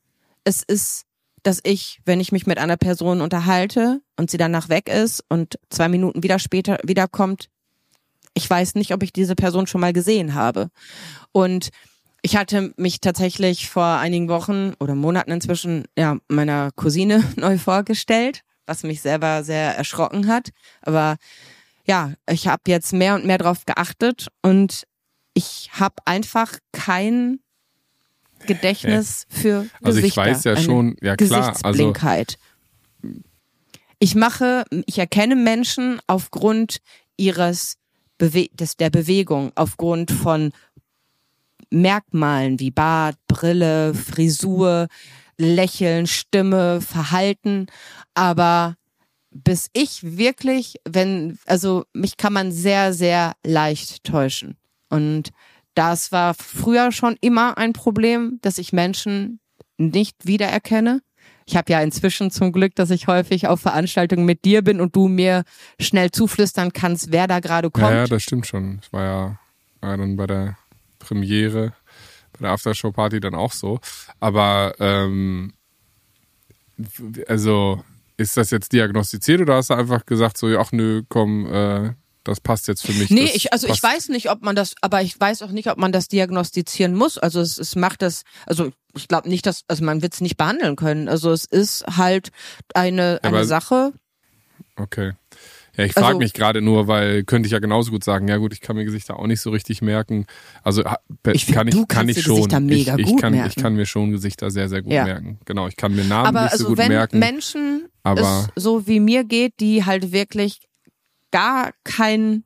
es 0.45 0.63
ist, 0.63 1.05
dass 1.45 1.61
ich, 1.63 2.01
wenn 2.05 2.21
ich 2.21 2.33
mich 2.33 2.47
mit 2.47 2.59
einer 2.59 2.77
Person 2.77 3.21
unterhalte 3.21 4.01
und 4.17 4.31
sie 4.31 4.39
danach 4.39 4.69
weg 4.69 4.89
ist 4.89 5.23
und 5.29 5.59
zwei 5.71 5.89
Minuten 5.89 6.23
wieder 6.23 6.39
später 6.39 6.79
wiederkommt, 6.83 7.49
ich 8.35 8.49
weiß 8.51 8.75
nicht, 8.75 8.93
ob 8.93 9.03
ich 9.03 9.13
diese 9.13 9.37
Person 9.37 9.67
schon 9.67 9.81
mal 9.81 9.93
gesehen 9.93 10.35
habe. 10.35 10.71
Und 11.31 11.69
ich 12.23 12.37
hatte 12.37 12.73
mich 12.77 13.01
tatsächlich 13.01 13.69
vor 13.69 13.85
einigen 13.85 14.29
Wochen 14.29 14.73
oder 14.81 14.95
Monaten 14.95 15.31
inzwischen 15.31 15.85
ja 15.97 16.17
meiner 16.29 16.73
Cousine 16.73 17.23
neu 17.37 17.59
vorgestellt, 17.59 18.41
was 18.67 18.83
mich 18.83 19.03
selber 19.03 19.45
sehr 19.45 19.77
erschrocken 19.77 20.27
hat. 20.27 20.49
Aber 20.81 21.17
ja, 21.87 22.15
ich 22.29 22.49
habe 22.49 22.63
jetzt 22.69 22.95
mehr 22.95 23.15
und 23.15 23.27
mehr 23.27 23.39
drauf 23.39 23.67
geachtet 23.67 24.29
und 24.43 24.85
ich 25.35 25.69
habe 25.75 25.97
einfach 26.07 26.59
kein 26.73 27.41
Gedächtnis 28.47 29.27
für 29.29 29.67
Also 29.83 29.99
ich 29.99 30.15
Gesichter. 30.15 30.23
weiß 30.23 30.45
ja 30.45 30.57
schon, 30.57 30.97
ja 31.01 31.17
klar, 31.17 31.57
also 31.63 31.93
ich 33.99 34.15
mache, 34.15 34.65
ich 34.87 34.99
erkenne 34.99 35.37
Menschen 35.37 36.01
aufgrund 36.07 36.79
ihres 37.17 37.79
Bewe 38.19 38.49
des, 38.53 38.77
der 38.77 38.91
Bewegung, 38.91 39.53
aufgrund 39.55 40.11
von 40.11 40.53
Merkmalen 41.71 42.61
wie 42.61 42.71
Bart, 42.71 43.17
Brille, 43.29 43.95
Frisur, 43.95 44.89
Lächeln, 45.39 46.07
Stimme, 46.07 46.81
Verhalten, 46.81 47.67
aber 48.15 48.77
bis 49.31 49.69
ich 49.73 50.17
wirklich, 50.17 50.77
wenn, 50.89 51.39
also 51.47 51.85
mich 51.93 52.17
kann 52.17 52.33
man 52.33 52.53
sehr, 52.53 52.93
sehr 52.93 53.33
leicht 53.45 54.05
täuschen. 54.05 54.57
Und 54.91 55.31
das 55.75 56.13
war 56.13 56.35
früher 56.35 56.93
schon 56.93 57.17
immer 57.21 57.59
ein 57.59 57.73
Problem, 57.73 58.39
dass 58.43 58.59
ich 58.59 58.73
Menschen 58.73 59.41
nicht 59.77 60.27
wiedererkenne. 60.27 61.01
Ich 61.47 61.57
habe 61.57 61.73
ja 61.73 61.81
inzwischen 61.81 62.31
zum 62.31 62.53
Glück, 62.53 62.75
dass 62.75 62.91
ich 62.91 63.07
häufig 63.07 63.49
auf 63.49 63.61
Veranstaltungen 63.61 64.25
mit 64.25 64.45
dir 64.45 64.63
bin 64.63 64.81
und 64.81 64.97
du 64.97 65.09
mir 65.09 65.45
schnell 65.79 66.11
zuflüstern 66.11 66.73
kannst, 66.73 67.13
wer 67.13 67.27
da 67.27 67.41
gerade 67.41 67.71
kommt. 67.71 67.91
Ja, 67.91 67.97
ja, 67.97 68.07
das 68.07 68.23
stimmt 68.23 68.47
schon. 68.47 68.81
Ich 68.83 68.93
war 68.93 69.05
ja, 69.05 69.39
war 69.81 69.97
dann 69.97 70.17
bei 70.17 70.27
der 70.27 70.57
Premiere, 70.99 71.75
bei 72.33 72.41
der 72.41 72.51
Aftershow-Party 72.53 73.21
dann 73.21 73.35
auch 73.35 73.53
so. 73.53 73.79
Aber 74.21 74.75
ähm, 74.79 75.53
also 77.29 77.85
ist 78.17 78.37
das 78.37 78.51
jetzt 78.51 78.73
diagnostiziert 78.73 79.41
oder 79.41 79.57
hast 79.57 79.71
du 79.71 79.75
einfach 79.75 80.07
gesagt 80.07 80.39
so, 80.39 80.47
ach 80.59 80.73
nö, 80.73 81.03
komm, 81.09 81.47
äh, 81.47 81.93
das 82.25 82.41
passt 82.41 82.69
jetzt 82.69 82.85
für 82.87 82.93
mich. 82.93 83.11
Nee, 83.11 83.31
ich, 83.35 83.53
also 83.53 83.69
ich 83.69 83.83
weiß 83.83 84.09
nicht, 84.09 84.31
ob 84.31 84.43
man 84.43 84.57
das, 84.57 84.75
aber 84.81 85.03
ich 85.03 85.19
weiß 85.21 85.43
auch 85.43 85.51
nicht, 85.51 85.71
ob 85.71 85.79
man 85.79 85.93
das 85.93 86.09
diagnostizieren 86.09 86.95
muss. 86.95 87.19
Also 87.19 87.41
es, 87.41 87.59
es 87.59 87.77
macht 87.77 88.03
das, 88.03 88.23
also 88.47 88.73
ich 88.97 89.09
glaube 89.09 89.29
nicht, 89.29 89.47
dass, 89.47 89.63
also 89.69 89.85
man 89.85 90.03
wird 90.03 90.15
es 90.15 90.21
nicht 90.21 90.37
behandeln 90.37 90.77
können. 90.77 91.09
Also 91.09 91.31
es 91.33 91.45
ist 91.45 91.85
halt 91.97 92.31
eine, 92.75 93.21
eine 93.23 93.37
aber- 93.37 93.45
Sache. 93.45 93.93
Okay. 94.77 95.13
Ja, 95.77 95.85
ich 95.85 95.93
frage 95.93 96.07
Also- 96.07 96.19
mich 96.19 96.33
gerade 96.35 96.63
nur, 96.63 96.87
weil 96.87 97.25
könnte 97.25 97.47
ich 97.49 97.53
ja 97.53 97.59
genauso 97.59 97.91
gut 97.91 98.05
sagen, 98.05 98.29
ja 98.29 98.37
gut, 98.37 98.53
ich 98.53 98.61
kann 98.61 98.77
mir 98.77 98.85
Gesichter 98.85 99.19
auch 99.19 99.27
nicht 99.27 99.41
so 99.41 99.51
richtig 99.51 99.83
merken. 99.83 100.27
Also 100.63 100.85
Ich 101.33 101.47
find, 101.47 101.57
kann 101.57 101.67
ich, 101.69 101.75
du 101.75 101.85
kann 101.85 102.09
ich 102.09 102.23
schon. 102.23 102.37
Gesichter 102.37 102.61
mega 102.61 102.95
ich, 102.95 103.01
ich 103.01 103.07
gut 103.11 103.21
kann, 103.21 103.35
Ich 103.35 103.41
merken. 103.41 103.61
kann 103.61 103.75
mir 103.75 103.85
schon 103.87 104.13
Gesichter 104.13 104.53
sehr, 104.53 104.69
sehr 104.69 104.83
gut 104.83 104.93
Ja. 104.93 105.05
merken. 105.05 105.41
Genau, 105.45 105.67
ich 105.67 105.75
kann 105.77 105.95
mir 105.97 106.05
Namen 106.05 106.27
Aber 106.29 106.43
nicht 106.43 106.53
so 106.53 106.55
also 106.59 106.67
gut 106.69 106.79
wenn 106.79 106.89
merken. 106.89 107.19
Menschen 107.19 107.89
aber- 108.05 108.49
es 108.55 108.63
so 108.63 108.87
wie 108.87 109.01
mir 109.01 109.25
geht, 109.25 109.55
die 109.59 109.85
halt 109.85 110.13
wirklich 110.13 110.61
gar 111.35 111.73
kein, 111.83 112.45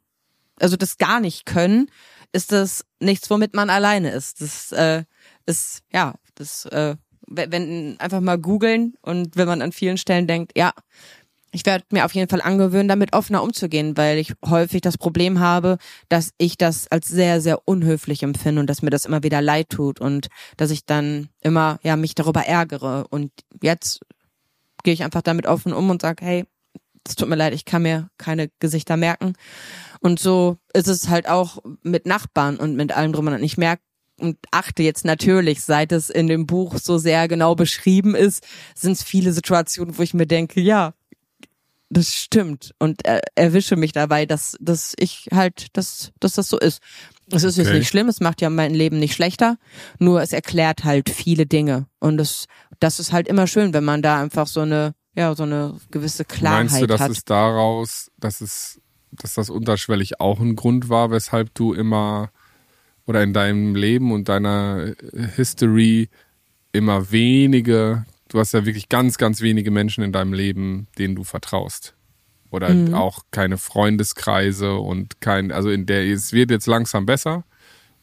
also 0.58 0.76
das 0.76 0.96
gar 0.96 1.20
nicht 1.20 1.44
können, 1.44 1.90
ist 2.32 2.52
das 2.52 2.86
nichts, 3.00 3.28
womit 3.28 3.54
man 3.54 3.68
alleine 3.68 4.10
ist. 4.10 4.40
Das 4.40 4.72
äh, 4.72 5.04
ist, 5.44 5.82
ja, 5.92 6.14
das, 6.36 6.64
äh, 6.64 6.96
wenn 7.26 8.00
einfach 8.00 8.20
mal 8.20 8.38
googeln 8.38 8.94
und 9.02 9.36
wenn 9.36 9.46
man 9.46 9.60
an 9.60 9.72
vielen 9.72 9.98
Stellen 9.98 10.26
denkt, 10.26 10.52
ja, 10.56 10.72
ich 11.50 11.66
werde 11.66 11.84
mir 11.90 12.06
auf 12.06 12.14
jeden 12.14 12.30
Fall 12.30 12.40
angewöhnen, 12.40 12.88
damit 12.88 13.12
offener 13.12 13.42
umzugehen, 13.42 13.94
weil 13.98 14.16
ich 14.16 14.32
häufig 14.46 14.80
das 14.80 14.96
Problem 14.96 15.38
habe, 15.38 15.76
dass 16.08 16.32
ich 16.38 16.56
das 16.56 16.90
als 16.90 17.08
sehr, 17.08 17.42
sehr 17.42 17.68
unhöflich 17.68 18.22
empfinde 18.22 18.60
und 18.60 18.70
dass 18.70 18.80
mir 18.80 18.90
das 18.90 19.04
immer 19.04 19.22
wieder 19.22 19.42
leid 19.42 19.68
tut 19.68 20.00
und 20.00 20.28
dass 20.56 20.70
ich 20.70 20.86
dann 20.86 21.28
immer 21.42 21.78
ja 21.82 21.96
mich 21.96 22.14
darüber 22.14 22.46
ärgere. 22.46 23.06
Und 23.10 23.32
jetzt 23.62 24.00
gehe 24.82 24.94
ich 24.94 25.04
einfach 25.04 25.22
damit 25.22 25.46
offen 25.46 25.74
um 25.74 25.90
und 25.90 26.00
sage, 26.00 26.24
hey, 26.24 26.44
es 27.08 27.16
tut 27.16 27.28
mir 27.28 27.36
leid, 27.36 27.54
ich 27.54 27.64
kann 27.64 27.82
mir 27.82 28.10
keine 28.18 28.50
Gesichter 28.58 28.96
merken. 28.96 29.34
Und 30.00 30.18
so 30.20 30.58
ist 30.74 30.88
es 30.88 31.08
halt 31.08 31.28
auch 31.28 31.58
mit 31.82 32.06
Nachbarn 32.06 32.56
und 32.56 32.76
mit 32.76 32.92
allem 32.92 33.12
drum 33.12 33.26
und 33.26 33.42
ich 33.42 33.56
merke 33.56 33.82
und 34.18 34.36
achte 34.50 34.82
jetzt 34.82 35.04
natürlich, 35.04 35.62
seit 35.62 35.92
es 35.92 36.10
in 36.10 36.26
dem 36.26 36.46
Buch 36.46 36.76
so 36.78 36.98
sehr 36.98 37.28
genau 37.28 37.54
beschrieben 37.54 38.14
ist, 38.14 38.44
sind 38.74 38.92
es 38.92 39.02
viele 39.02 39.32
Situationen, 39.32 39.96
wo 39.96 40.02
ich 40.02 40.12
mir 40.12 40.26
denke, 40.26 40.60
ja, 40.60 40.94
das 41.90 42.14
stimmt 42.14 42.74
und 42.78 43.04
er, 43.06 43.22
erwische 43.34 43.76
mich 43.76 43.92
dabei, 43.92 44.26
dass, 44.26 44.56
dass 44.60 44.94
ich 44.98 45.28
halt, 45.32 45.68
dass, 45.76 46.12
dass 46.20 46.34
das 46.34 46.48
so 46.48 46.58
ist. 46.58 46.82
Es 47.30 47.44
ist 47.44 47.58
okay. 47.58 47.68
jetzt 47.68 47.78
nicht 47.78 47.88
schlimm, 47.88 48.08
es 48.08 48.20
macht 48.20 48.40
ja 48.40 48.50
mein 48.50 48.74
Leben 48.74 48.98
nicht 48.98 49.14
schlechter, 49.14 49.56
nur 49.98 50.20
es 50.20 50.32
erklärt 50.32 50.84
halt 50.84 51.08
viele 51.08 51.46
Dinge 51.46 51.86
und 51.98 52.18
das, 52.18 52.46
das 52.80 53.00
ist 53.00 53.12
halt 53.12 53.28
immer 53.28 53.46
schön, 53.46 53.72
wenn 53.72 53.84
man 53.84 54.02
da 54.02 54.20
einfach 54.20 54.46
so 54.46 54.60
eine, 54.60 54.94
ja, 55.18 55.34
so 55.34 55.42
eine 55.42 55.74
gewisse 55.90 56.24
Klarheit. 56.24 56.70
Meinst 56.70 56.80
du, 56.80 56.86
dass 56.86 57.00
hat. 57.00 57.10
es 57.10 57.24
daraus, 57.24 58.10
dass 58.18 58.40
es, 58.40 58.80
dass 59.12 59.34
das 59.34 59.50
unterschwellig 59.50 60.20
auch 60.20 60.40
ein 60.40 60.56
Grund 60.56 60.88
war, 60.88 61.10
weshalb 61.10 61.54
du 61.54 61.72
immer 61.72 62.30
oder 63.06 63.22
in 63.22 63.32
deinem 63.32 63.74
Leben 63.74 64.12
und 64.12 64.28
deiner 64.28 64.94
History 65.36 66.08
immer 66.72 67.10
wenige 67.10 68.04
du 68.28 68.38
hast 68.38 68.52
ja 68.52 68.64
wirklich 68.64 68.88
ganz, 68.88 69.18
ganz 69.18 69.40
wenige 69.40 69.70
Menschen 69.70 70.04
in 70.04 70.12
deinem 70.12 70.32
Leben, 70.32 70.86
denen 70.98 71.14
du 71.14 71.24
vertraust. 71.24 71.94
Oder 72.50 72.70
mhm. 72.70 72.94
auch 72.94 73.24
keine 73.30 73.58
Freundeskreise 73.58 74.74
und 74.76 75.20
kein, 75.20 75.52
also 75.52 75.70
in 75.70 75.86
der, 75.86 76.06
es 76.06 76.32
wird 76.32 76.50
jetzt 76.50 76.66
langsam 76.66 77.04
besser. 77.04 77.44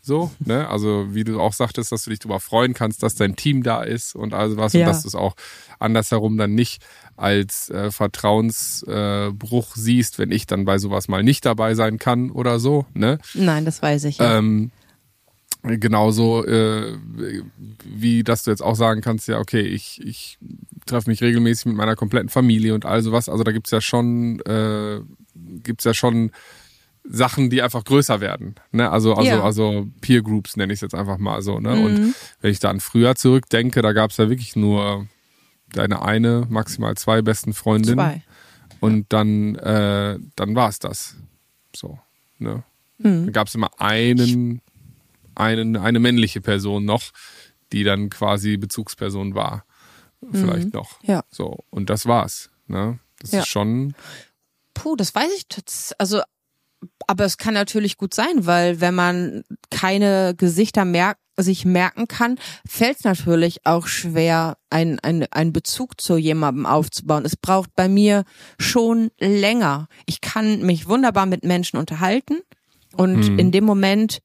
So, 0.06 0.30
ne? 0.38 0.70
Also, 0.70 1.16
wie 1.16 1.24
du 1.24 1.42
auch 1.42 1.54
sagtest, 1.54 1.92
dass 1.92 2.04
du 2.04 2.12
dich 2.12 2.20
darüber 2.20 2.40
freuen 2.40 2.76
kannst, 2.76 3.02
dass 3.02 3.16
dein 3.16 3.36
Team 3.36 3.64
da 3.64 3.82
ist 3.82 4.16
und 4.16 4.36
also 4.36 4.56
was, 4.56 4.74
ja. 4.74 4.82
und 4.82 4.86
dass 4.86 5.02
du 5.02 5.08
es 5.08 5.16
auch 5.16 5.36
andersherum 5.80 6.38
dann 6.38 6.54
nicht 6.54 6.86
als 7.16 7.72
äh, 7.72 7.90
Vertrauensbruch 7.90 9.76
äh, 9.76 9.80
siehst, 9.80 10.20
wenn 10.20 10.32
ich 10.32 10.46
dann 10.46 10.64
bei 10.64 10.78
sowas 10.78 11.08
mal 11.08 11.24
nicht 11.24 11.44
dabei 11.44 11.74
sein 11.74 11.98
kann 11.98 12.30
oder 12.30 12.60
so, 12.60 12.86
ne? 12.94 13.18
Nein, 13.34 13.66
das 13.66 13.82
weiß 13.82 14.04
ich. 14.04 14.20
Ja. 14.20 14.38
Ähm, 14.38 14.70
genauso 15.64 16.46
äh, 16.46 17.00
wie 17.84 18.24
dass 18.24 18.44
du 18.44 18.52
jetzt 18.52 18.62
auch 18.62 18.76
sagen 18.76 19.02
kannst, 19.02 19.28
ja, 19.28 19.40
okay, 19.40 19.62
ich, 19.62 20.00
ich 20.06 20.38
treffe 20.86 21.10
mich 21.10 21.22
regelmäßig 21.22 21.66
mit 21.66 21.78
meiner 21.78 21.96
kompletten 21.96 22.30
Familie 22.30 22.76
und 22.76 22.86
all 22.86 23.02
sowas. 23.02 23.28
Also 23.28 23.44
da 23.44 23.52
gibt's 23.52 23.72
ja 23.72 23.82
schon, 23.82 24.40
äh, 24.42 25.00
gibt's 25.64 25.84
ja 25.84 25.96
schon 25.96 26.30
Sachen, 27.08 27.50
die 27.50 27.62
einfach 27.62 27.84
größer 27.84 28.20
werden. 28.20 28.56
Ne? 28.72 28.90
Also, 28.90 29.14
also, 29.14 29.30
ja. 29.30 29.44
also 29.44 29.88
Peer 30.02 30.22
Groups 30.22 30.58
nenne 30.58 30.74
ich 30.74 30.78
es 30.78 30.82
jetzt 30.82 30.96
einfach 30.96 31.18
mal 31.18 31.42
so. 31.42 31.60
Ne? 31.60 31.76
Mhm. 31.76 31.86
Und 31.86 32.16
wenn 32.42 32.52
ich 32.52 32.60
da 32.60 32.70
an 32.70 32.80
früher 32.80 33.16
zurückdenke, 33.16 33.82
da 33.82 33.94
gab's 33.94 34.18
ja 34.18 34.30
wirklich 34.30 34.56
nur 34.56 35.08
deine 35.72 36.02
eine, 36.02 36.48
maximal 36.50 36.96
zwei 36.96 37.22
besten 37.22 37.54
Freundinnen. 37.54 37.98
Zwei. 37.98 38.24
Und 38.80 39.06
dann, 39.10 39.56
äh, 39.56 40.18
dann 40.36 40.56
war's 40.56 40.80
das. 40.80 41.16
So. 41.76 42.00
Ne? 42.40 42.64
Mhm. 42.98 43.26
Dann 43.26 43.32
gab's 43.34 43.56
immer 43.56 43.70
einen 43.80 44.62
eine, 45.36 45.82
eine 45.82 46.00
männliche 46.00 46.42
Person 46.42 46.86
noch, 46.86 47.12
die 47.72 47.84
dann 47.84 48.10
quasi 48.10 48.58
Bezugsperson 48.58 49.36
war. 49.36 49.66
Vielleicht 50.32 50.68
mhm. 50.68 50.80
noch. 50.80 51.04
Ja. 51.04 51.24
So. 51.30 51.60
Und 51.70 51.90
das 51.90 52.06
war's. 52.06 52.50
Ne? 52.68 53.00
Das 53.20 53.32
ja. 53.32 53.40
ist 53.42 53.48
schon. 53.48 53.94
Puh, 54.74 54.96
das 54.96 55.14
weiß 55.14 55.30
ich. 55.38 55.46
Also, 56.00 56.22
aber 57.08 57.26
es 57.26 57.38
kann 57.38 57.54
natürlich 57.54 57.98
gut 57.98 58.14
sein, 58.14 58.46
weil 58.46 58.82
wenn 58.82 58.96
man 58.96 59.44
keine 59.70 60.36
Gesichter 60.36 60.86
merkt, 60.86 61.20
sich 61.38 61.66
merken 61.66 62.08
kann, 62.08 62.40
fällt 62.66 63.00
es 63.00 63.04
natürlich 63.04 63.66
auch 63.66 63.88
schwer, 63.88 64.58
einen 64.70 65.00
ein 65.02 65.54
Bezug 65.54 66.00
zu 66.00 66.18
jemandem 66.18 66.66
aufzubauen. 66.66 67.26
Es 67.26 67.36
braucht 67.36 67.76
bei 67.76 67.90
mir 67.90 68.24
schon 68.58 69.12
länger. 69.20 69.88
Ich 70.06 70.22
kann 70.22 70.62
mich 70.66 70.88
wunderbar 70.88 71.26
mit 71.26 71.44
Menschen 71.44 71.78
unterhalten 71.78 72.40
und 72.96 73.32
mhm. 73.32 73.40
in 73.40 73.52
dem 73.52 73.66
Moment 73.66 74.20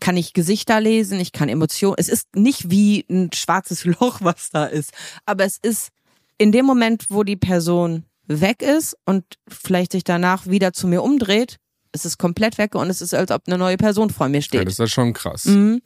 kann 0.00 0.16
ich 0.16 0.32
Gesichter 0.32 0.80
lesen, 0.80 1.20
ich 1.20 1.32
kann 1.32 1.48
Emotionen. 1.48 1.96
Es 1.98 2.08
ist 2.08 2.34
nicht 2.34 2.70
wie 2.70 3.04
ein 3.10 3.30
schwarzes 3.34 3.84
Loch, 4.00 4.20
was 4.20 4.50
da 4.50 4.64
ist, 4.64 4.92
aber 5.26 5.44
es 5.44 5.58
ist 5.58 5.90
in 6.38 6.52
dem 6.52 6.64
Moment, 6.64 7.06
wo 7.08 7.22
die 7.22 7.36
Person 7.36 8.04
weg 8.40 8.62
ist 8.62 8.96
und 9.04 9.24
vielleicht 9.48 9.92
sich 9.92 10.04
danach 10.04 10.46
wieder 10.46 10.72
zu 10.72 10.86
mir 10.86 11.02
umdreht, 11.02 11.58
ist 11.92 12.06
es 12.06 12.18
komplett 12.18 12.58
weg 12.58 12.74
und 12.74 12.88
es 12.88 13.02
ist, 13.02 13.14
als 13.14 13.30
ob 13.30 13.42
eine 13.46 13.58
neue 13.58 13.76
Person 13.76 14.10
vor 14.10 14.28
mir 14.28 14.42
steht. 14.42 14.60
Ja, 14.60 14.64
das 14.64 14.74
ist 14.74 14.78
ja 14.78 14.86
schon 14.86 15.12
krass. 15.12 15.44
Mhm. 15.44 15.82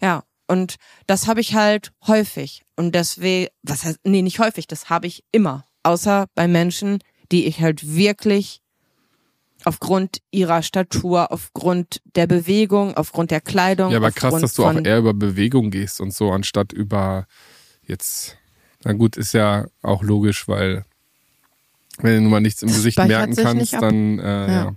Ja, 0.00 0.24
und 0.46 0.76
das 1.06 1.26
habe 1.26 1.40
ich 1.40 1.54
halt 1.54 1.92
häufig. 2.06 2.62
Und 2.76 2.94
deswegen, 2.94 3.50
was 3.62 3.84
heißt, 3.84 4.00
nee, 4.04 4.22
nicht 4.22 4.38
häufig, 4.38 4.66
das 4.66 4.90
habe 4.90 5.06
ich 5.06 5.24
immer. 5.32 5.66
Außer 5.82 6.26
bei 6.34 6.48
Menschen, 6.48 6.98
die 7.32 7.46
ich 7.46 7.60
halt 7.60 7.96
wirklich 7.96 8.60
aufgrund 9.64 10.18
ihrer 10.30 10.62
Statur, 10.62 11.32
aufgrund 11.32 12.00
der 12.04 12.26
Bewegung, 12.26 12.96
aufgrund 12.96 13.30
der 13.30 13.40
Kleidung. 13.40 13.90
Ja, 13.90 13.98
aber 13.98 14.12
krass, 14.12 14.40
dass 14.40 14.54
du 14.54 14.64
auch 14.64 14.74
eher 14.74 14.98
über 14.98 15.14
Bewegung 15.14 15.70
gehst 15.70 16.00
und 16.00 16.14
so, 16.14 16.30
anstatt 16.30 16.72
über 16.72 17.26
jetzt, 17.82 18.36
na 18.84 18.92
gut, 18.92 19.16
ist 19.16 19.32
ja 19.32 19.66
auch 19.82 20.02
logisch, 20.02 20.46
weil 20.46 20.84
wenn 22.02 22.14
du 22.14 22.20
nun 22.22 22.30
mal 22.30 22.40
nichts 22.40 22.62
im 22.62 22.68
Gesicht 22.68 22.98
merken 22.98 23.36
kannst, 23.36 23.72
dann 23.74 24.18
äh, 24.18 24.22
ja. 24.22 24.48
ja. 24.48 24.74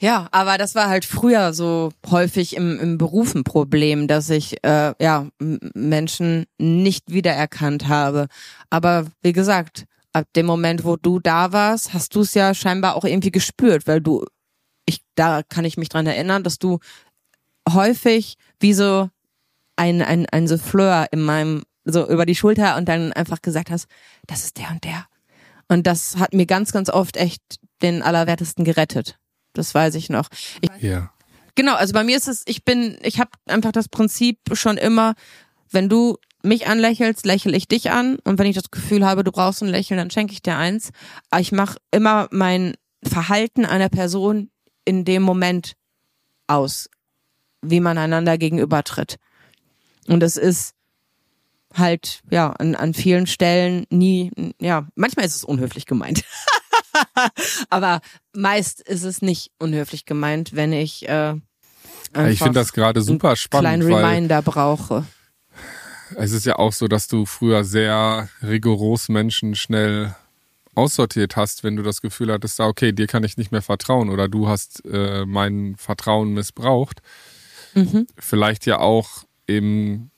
Ja, 0.00 0.28
aber 0.30 0.58
das 0.58 0.74
war 0.74 0.88
halt 0.88 1.04
früher 1.04 1.52
so 1.52 1.92
häufig 2.08 2.56
im, 2.56 2.78
im 2.80 2.98
Beruf 2.98 3.34
ein 3.34 3.44
Problem, 3.44 4.08
dass 4.08 4.30
ich 4.30 4.64
äh, 4.64 4.94
ja 4.98 5.26
Menschen 5.38 6.46
nicht 6.58 7.12
wiedererkannt 7.12 7.88
habe. 7.88 8.28
Aber 8.70 9.06
wie 9.22 9.32
gesagt, 9.32 9.84
ab 10.12 10.26
dem 10.34 10.46
Moment, 10.46 10.84
wo 10.84 10.96
du 10.96 11.20
da 11.20 11.52
warst, 11.52 11.94
hast 11.94 12.14
du 12.14 12.20
es 12.20 12.34
ja 12.34 12.54
scheinbar 12.54 12.96
auch 12.96 13.04
irgendwie 13.04 13.30
gespürt, 13.30 13.86
weil 13.86 14.00
du, 14.00 14.24
ich, 14.86 15.00
da 15.14 15.42
kann 15.42 15.64
ich 15.64 15.76
mich 15.76 15.88
dran 15.88 16.06
erinnern, 16.06 16.44
dass 16.44 16.58
du 16.58 16.78
häufig 17.68 18.36
wie 18.60 18.72
so 18.72 19.10
ein, 19.76 20.02
ein, 20.02 20.26
ein 20.26 20.48
Souffleur 20.48 21.06
in 21.12 21.22
meinem, 21.22 21.62
so 21.84 22.08
über 22.08 22.26
die 22.26 22.34
Schulter 22.34 22.76
und 22.76 22.88
dann 22.88 23.12
einfach 23.12 23.42
gesagt 23.42 23.70
hast, 23.70 23.86
das 24.26 24.44
ist 24.44 24.58
der 24.58 24.70
und 24.70 24.84
der. 24.84 25.06
Und 25.68 25.86
das 25.86 26.16
hat 26.16 26.32
mir 26.32 26.46
ganz, 26.46 26.72
ganz 26.72 26.88
oft 26.88 27.16
echt 27.16 27.42
den 27.82 28.02
Allerwertesten 28.02 28.64
gerettet. 28.64 29.18
Das 29.52 29.74
weiß 29.74 29.94
ich 29.94 30.08
noch. 30.08 30.28
Ich, 30.60 30.82
ja. 30.82 31.12
Genau, 31.54 31.74
also 31.74 31.92
bei 31.92 32.04
mir 32.04 32.16
ist 32.16 32.28
es, 32.28 32.42
ich 32.46 32.64
bin, 32.64 32.98
ich 33.02 33.20
habe 33.20 33.30
einfach 33.46 33.72
das 33.72 33.88
Prinzip 33.88 34.38
schon 34.52 34.76
immer, 34.76 35.14
wenn 35.70 35.88
du 35.88 36.16
mich 36.42 36.68
anlächelst, 36.68 37.26
lächle 37.26 37.56
ich 37.56 37.68
dich 37.68 37.90
an 37.90 38.18
und 38.24 38.38
wenn 38.38 38.46
ich 38.46 38.54
das 38.54 38.70
Gefühl 38.70 39.04
habe, 39.04 39.24
du 39.24 39.32
brauchst 39.32 39.62
ein 39.62 39.68
Lächeln, 39.68 39.98
dann 39.98 40.10
schenke 40.10 40.32
ich 40.32 40.42
dir 40.42 40.56
eins. 40.56 40.90
Aber 41.30 41.40
ich 41.40 41.52
mache 41.52 41.78
immer 41.90 42.28
mein 42.30 42.74
Verhalten 43.02 43.64
einer 43.64 43.88
Person 43.88 44.50
in 44.84 45.04
dem 45.04 45.22
Moment 45.22 45.74
aus, 46.46 46.88
wie 47.60 47.80
man 47.80 47.98
einander 47.98 48.38
gegenübertritt. 48.38 49.16
Und 50.06 50.22
es 50.22 50.36
ist 50.36 50.74
halt, 51.74 52.20
ja, 52.30 52.50
an, 52.50 52.74
an 52.74 52.94
vielen 52.94 53.26
Stellen 53.26 53.86
nie, 53.90 54.30
ja, 54.60 54.86
manchmal 54.94 55.26
ist 55.26 55.36
es 55.36 55.44
unhöflich 55.44 55.86
gemeint. 55.86 56.24
Aber 57.70 58.00
meist 58.32 58.80
ist 58.80 59.04
es 59.04 59.22
nicht 59.22 59.50
unhöflich 59.58 60.04
gemeint, 60.04 60.54
wenn 60.54 60.72
ich 60.72 61.08
äh, 61.08 61.34
ich 62.30 62.38
finde 62.38 62.54
das 62.54 62.72
gerade 62.72 63.02
super 63.02 63.36
spannend. 63.36 63.68
Einen 63.68 63.86
kleinen 63.86 64.04
Reminder 64.04 64.40
brauche 64.40 65.04
es 66.16 66.32
ist 66.32 66.46
ja 66.46 66.56
auch 66.56 66.72
so, 66.72 66.88
dass 66.88 67.08
du 67.08 67.26
früher 67.26 67.64
sehr 67.64 68.28
rigoros 68.42 69.08
Menschen 69.08 69.54
schnell 69.54 70.14
aussortiert 70.74 71.36
hast, 71.36 71.64
wenn 71.64 71.76
du 71.76 71.82
das 71.82 72.00
Gefühl 72.00 72.32
hattest, 72.32 72.60
okay, 72.60 72.92
dir 72.92 73.06
kann 73.06 73.24
ich 73.24 73.36
nicht 73.36 73.50
mehr 73.50 73.62
vertrauen 73.62 74.10
oder 74.10 74.28
du 74.28 74.48
hast 74.48 74.84
äh, 74.86 75.24
mein 75.26 75.74
Vertrauen 75.76 76.32
missbraucht. 76.32 77.00
Mhm. 77.74 78.06
Vielleicht 78.16 78.64
ja 78.66 78.78
auch 78.78 79.24
eben 79.48 80.10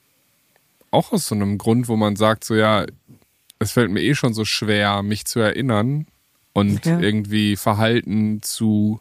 auch 0.90 1.12
aus 1.12 1.26
so 1.26 1.34
einem 1.34 1.58
Grund, 1.58 1.88
wo 1.88 1.96
man 1.96 2.16
sagt, 2.16 2.44
so 2.44 2.54
ja, 2.54 2.86
es 3.58 3.72
fällt 3.72 3.90
mir 3.90 4.02
eh 4.02 4.14
schon 4.14 4.34
so 4.34 4.44
schwer, 4.44 5.02
mich 5.02 5.26
zu 5.26 5.40
erinnern 5.40 6.06
und 6.52 6.84
ja. 6.86 6.98
irgendwie 6.98 7.56
Verhalten 7.56 8.42
zu 8.42 9.00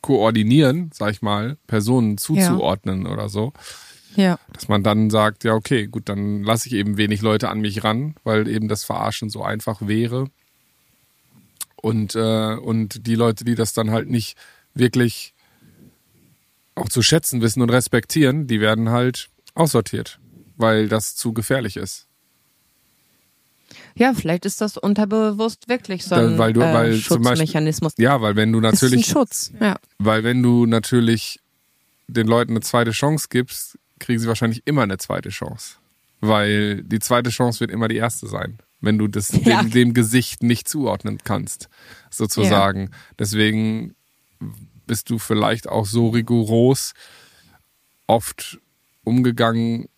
koordinieren, 0.00 0.90
sag 0.92 1.12
ich 1.12 1.22
mal, 1.22 1.56
Personen 1.66 2.18
zuzuordnen 2.18 3.06
ja. 3.06 3.12
oder 3.12 3.28
so. 3.28 3.52
Ja. 4.14 4.38
Dass 4.52 4.68
man 4.68 4.82
dann 4.82 5.10
sagt, 5.10 5.44
ja, 5.44 5.54
okay, 5.54 5.86
gut, 5.86 6.08
dann 6.08 6.42
lasse 6.42 6.68
ich 6.68 6.74
eben 6.74 6.96
wenig 6.96 7.20
Leute 7.22 7.48
an 7.48 7.60
mich 7.60 7.84
ran, 7.84 8.14
weil 8.24 8.48
eben 8.48 8.68
das 8.68 8.84
Verarschen 8.84 9.30
so 9.30 9.42
einfach 9.42 9.86
wäre. 9.86 10.28
Und, 11.76 12.14
äh, 12.14 12.54
und 12.54 13.06
die 13.06 13.14
Leute, 13.14 13.44
die 13.44 13.54
das 13.54 13.72
dann 13.72 13.90
halt 13.90 14.08
nicht 14.08 14.36
wirklich 14.74 15.34
auch 16.74 16.88
zu 16.88 17.02
schätzen 17.02 17.40
wissen 17.42 17.62
und 17.62 17.70
respektieren, 17.70 18.46
die 18.46 18.60
werden 18.60 18.90
halt 18.90 19.28
aussortiert, 19.54 20.18
weil 20.58 20.88
das 20.88 21.16
zu 21.16 21.32
gefährlich 21.32 21.76
ist. 21.78 22.04
Ja, 23.94 24.14
vielleicht 24.14 24.44
ist 24.44 24.60
das 24.60 24.76
unterbewusst 24.76 25.68
wirklich 25.68 26.04
so 26.04 26.14
ein 26.14 26.32
Da- 26.32 26.38
weil 26.38 26.52
du- 26.52 26.60
äh, 26.60 26.72
weil 26.72 26.90
Beispiel- 26.92 27.02
Schutzmechanismus. 27.02 27.92
Ja, 27.98 28.20
weil 28.20 28.36
wenn 28.36 28.52
du 28.52 28.60
Das 28.60 28.74
ist 28.74 28.82
ein 28.82 28.86
natürlich, 28.90 29.06
Schutz. 29.06 29.52
Ja. 29.60 29.76
weil 29.98 30.22
wenn 30.24 30.42
du 30.42 30.66
natürlich 30.66 31.40
den 32.06 32.26
Leuten 32.26 32.52
eine 32.52 32.60
zweite 32.60 32.92
Chance 32.92 33.26
gibst, 33.28 33.78
kriegen 33.98 34.20
sie 34.20 34.28
wahrscheinlich 34.28 34.62
immer 34.66 34.82
eine 34.82 34.98
zweite 34.98 35.30
Chance. 35.30 35.76
Weil 36.20 36.82
die 36.82 37.00
zweite 37.00 37.30
Chance 37.30 37.60
wird 37.60 37.70
immer 37.70 37.88
die 37.88 37.96
erste 37.96 38.26
sein, 38.28 38.58
wenn 38.80 38.98
du 38.98 39.08
das 39.08 39.30
Ja. 39.44 39.62
dem, 39.62 39.70
dem 39.70 39.94
Gesicht 39.94 40.42
nicht 40.42 40.68
zuordnen 40.68 41.18
kannst, 41.22 41.68
sozusagen. 42.10 42.90
Deswegen 43.18 43.94
bist 44.86 45.10
du 45.10 45.18
vielleicht 45.18 45.68
auch 45.68 45.84
so 45.86 46.08
rigoros 46.08 46.94
oft 48.06 48.58
umgegangen 49.04 49.88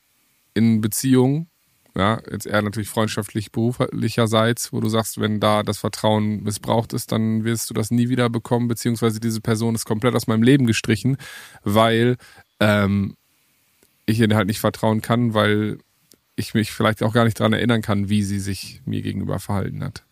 in 0.60 0.82
Beziehungen, 0.82 1.48
ja, 1.96 2.20
jetzt 2.30 2.46
eher 2.46 2.62
natürlich 2.62 2.90
freundschaftlich 2.90 3.50
beruflicherseits, 3.50 4.72
wo 4.72 4.80
du 4.80 4.88
sagst, 4.88 5.18
wenn 5.20 5.40
da 5.40 5.62
das 5.62 5.78
Vertrauen 5.78 6.42
missbraucht 6.42 6.92
ist, 6.92 7.10
dann 7.10 7.44
wirst 7.44 7.70
du 7.70 7.74
das 7.74 7.90
nie 7.90 8.10
wieder 8.10 8.28
bekommen, 8.28 8.68
beziehungsweise 8.68 9.18
diese 9.20 9.40
Person 9.40 9.74
ist 9.74 9.86
komplett 9.86 10.14
aus 10.14 10.26
meinem 10.26 10.42
Leben 10.42 10.66
gestrichen, 10.66 11.16
weil 11.64 12.16
ähm, 12.60 13.16
ich 14.06 14.20
ihr 14.20 14.36
halt 14.36 14.46
nicht 14.46 14.60
vertrauen 14.60 15.00
kann, 15.00 15.34
weil 15.34 15.78
ich 16.36 16.52
mich 16.54 16.70
vielleicht 16.70 17.02
auch 17.02 17.14
gar 17.14 17.24
nicht 17.24 17.40
daran 17.40 17.54
erinnern 17.54 17.82
kann, 17.82 18.08
wie 18.10 18.22
sie 18.22 18.38
sich 18.38 18.82
mir 18.84 19.00
gegenüber 19.02 19.38
verhalten 19.40 19.82
hat. 19.82 20.04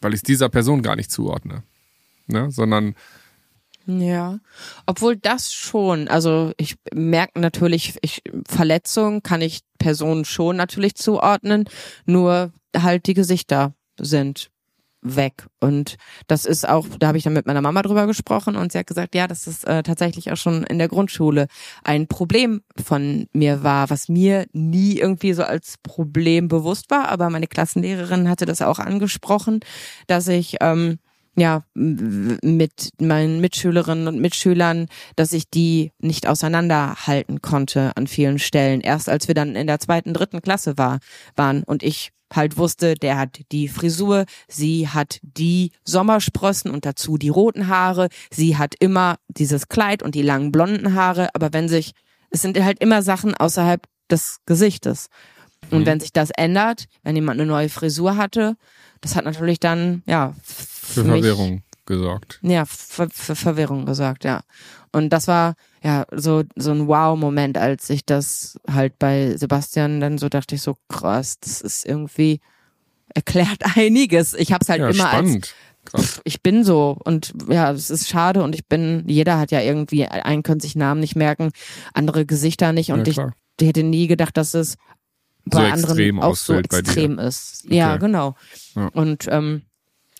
Weil 0.00 0.14
ich 0.14 0.22
dieser 0.22 0.50
Person 0.50 0.82
gar 0.82 0.96
nicht 0.96 1.10
zuordne. 1.10 1.62
Ne? 2.26 2.50
Sondern 2.50 2.94
Ja, 3.98 4.38
obwohl 4.86 5.16
das 5.16 5.52
schon, 5.52 6.06
also 6.06 6.52
ich 6.58 6.76
merke 6.94 7.40
natürlich, 7.40 7.98
ich, 8.02 8.22
Verletzungen 8.46 9.22
kann 9.22 9.42
ich 9.42 9.62
Personen 9.78 10.24
schon 10.24 10.56
natürlich 10.56 10.94
zuordnen, 10.94 11.64
nur 12.04 12.52
halt 12.76 13.06
die 13.06 13.14
Gesichter 13.14 13.74
sind 13.98 14.50
weg. 15.02 15.46
Und 15.60 15.96
das 16.26 16.44
ist 16.44 16.68
auch, 16.68 16.86
da 16.98 17.08
habe 17.08 17.18
ich 17.18 17.24
dann 17.24 17.32
mit 17.32 17.46
meiner 17.46 17.62
Mama 17.62 17.82
drüber 17.82 18.06
gesprochen 18.06 18.54
und 18.54 18.70
sie 18.70 18.78
hat 18.78 18.86
gesagt, 18.86 19.14
ja, 19.14 19.26
dass 19.26 19.44
das 19.44 19.64
äh, 19.64 19.82
tatsächlich 19.82 20.30
auch 20.30 20.36
schon 20.36 20.62
in 20.64 20.78
der 20.78 20.88
Grundschule 20.88 21.46
ein 21.82 22.06
Problem 22.06 22.62
von 22.76 23.26
mir 23.32 23.62
war, 23.64 23.90
was 23.90 24.08
mir 24.08 24.46
nie 24.52 24.98
irgendwie 24.98 25.32
so 25.32 25.42
als 25.42 25.76
Problem 25.82 26.48
bewusst 26.48 26.90
war, 26.90 27.08
aber 27.08 27.30
meine 27.30 27.46
Klassenlehrerin 27.46 28.28
hatte 28.28 28.46
das 28.46 28.62
auch 28.62 28.78
angesprochen, 28.78 29.60
dass 30.06 30.28
ich 30.28 30.56
ähm, 30.60 30.98
ja, 31.40 31.62
mit 31.74 32.90
meinen 33.00 33.40
Mitschülerinnen 33.40 34.08
und 34.08 34.20
Mitschülern, 34.20 34.88
dass 35.16 35.32
ich 35.32 35.48
die 35.48 35.92
nicht 35.98 36.26
auseinanderhalten 36.26 37.40
konnte 37.40 37.92
an 37.96 38.06
vielen 38.06 38.38
Stellen. 38.38 38.82
Erst 38.82 39.08
als 39.08 39.26
wir 39.26 39.34
dann 39.34 39.56
in 39.56 39.66
der 39.66 39.80
zweiten, 39.80 40.12
dritten 40.12 40.42
Klasse 40.42 40.76
war, 40.76 40.98
waren 41.36 41.62
und 41.64 41.82
ich 41.82 42.10
halt 42.32 42.58
wusste, 42.58 42.94
der 42.94 43.18
hat 43.18 43.40
die 43.52 43.68
Frisur, 43.68 44.24
sie 44.48 44.88
hat 44.88 45.18
die 45.22 45.72
Sommersprossen 45.84 46.70
und 46.70 46.84
dazu 46.84 47.16
die 47.16 47.30
roten 47.30 47.66
Haare, 47.68 48.08
sie 48.30 48.56
hat 48.56 48.74
immer 48.78 49.16
dieses 49.28 49.68
Kleid 49.68 50.02
und 50.02 50.14
die 50.14 50.22
langen 50.22 50.52
blonden 50.52 50.94
Haare, 50.94 51.34
aber 51.34 51.52
wenn 51.52 51.68
sich, 51.68 51.92
es 52.30 52.42
sind 52.42 52.62
halt 52.62 52.80
immer 52.80 53.02
Sachen 53.02 53.34
außerhalb 53.34 53.82
des 54.10 54.38
Gesichtes. 54.46 55.08
Und 55.70 55.80
Mhm. 55.80 55.86
wenn 55.86 56.00
sich 56.00 56.12
das 56.12 56.30
ändert, 56.30 56.84
wenn 57.02 57.16
jemand 57.16 57.40
eine 57.40 57.48
neue 57.48 57.68
Frisur 57.68 58.16
hatte, 58.16 58.56
das 59.00 59.16
hat 59.16 59.24
natürlich 59.24 59.60
dann, 59.60 60.02
ja, 60.06 60.34
für 60.90 61.04
mich- 61.04 61.12
Verwirrung 61.22 61.62
gesorgt. 61.86 62.38
Ja, 62.42 62.64
für, 62.66 63.08
für 63.10 63.34
Verwirrung 63.34 63.84
gesagt, 63.86 64.24
ja. 64.24 64.42
Und 64.92 65.10
das 65.10 65.26
war 65.28 65.54
ja 65.82 66.04
so 66.12 66.42
so 66.56 66.70
ein 66.72 66.86
Wow-Moment, 66.88 67.56
als 67.58 67.90
ich 67.90 68.04
das 68.04 68.58
halt 68.70 68.98
bei 68.98 69.36
Sebastian 69.36 70.00
dann 70.00 70.18
so 70.18 70.28
dachte 70.28 70.54
ich 70.56 70.62
so 70.62 70.76
krass, 70.88 71.38
das 71.40 71.60
ist 71.60 71.84
irgendwie 71.86 72.40
erklärt 73.14 73.58
einiges. 73.76 74.34
Ich 74.34 74.52
habe 74.52 74.62
es 74.62 74.68
halt 74.68 74.80
ja, 74.80 74.88
immer 74.90 75.10
als 75.10 75.14
spannend. 75.28 75.54
Krass. 75.84 76.02
pff, 76.04 76.20
ich 76.24 76.42
bin 76.42 76.62
so 76.62 76.96
und 77.04 77.32
ja, 77.48 77.72
es 77.72 77.88
ist 77.90 78.08
schade 78.08 78.42
und 78.42 78.54
ich 78.54 78.66
bin 78.66 79.04
jeder 79.06 79.38
hat 79.38 79.50
ja 79.50 79.60
irgendwie 79.62 80.06
einen 80.06 80.42
können 80.42 80.60
sich 80.60 80.76
Namen 80.76 81.00
nicht 81.00 81.16
merken, 81.16 81.50
andere 81.94 82.26
Gesichter 82.26 82.72
nicht 82.72 82.92
und 82.92 83.06
ja, 83.06 83.10
ich 83.10 83.14
klar. 83.14 83.32
hätte 83.60 83.82
nie 83.82 84.06
gedacht, 84.06 84.36
dass 84.36 84.52
es 84.54 84.72
So 85.50 85.58
bei 85.58 85.70
extrem 85.70 86.18
anderen 86.20 86.30
auch 86.30 86.36
so 86.36 86.54
extrem 86.54 87.18
ist. 87.18 87.64
Ja, 87.68 87.92
Okay. 87.94 88.00
genau. 88.00 88.34
Ja. 88.76 88.88
Und 88.88 89.26
ähm, 89.30 89.62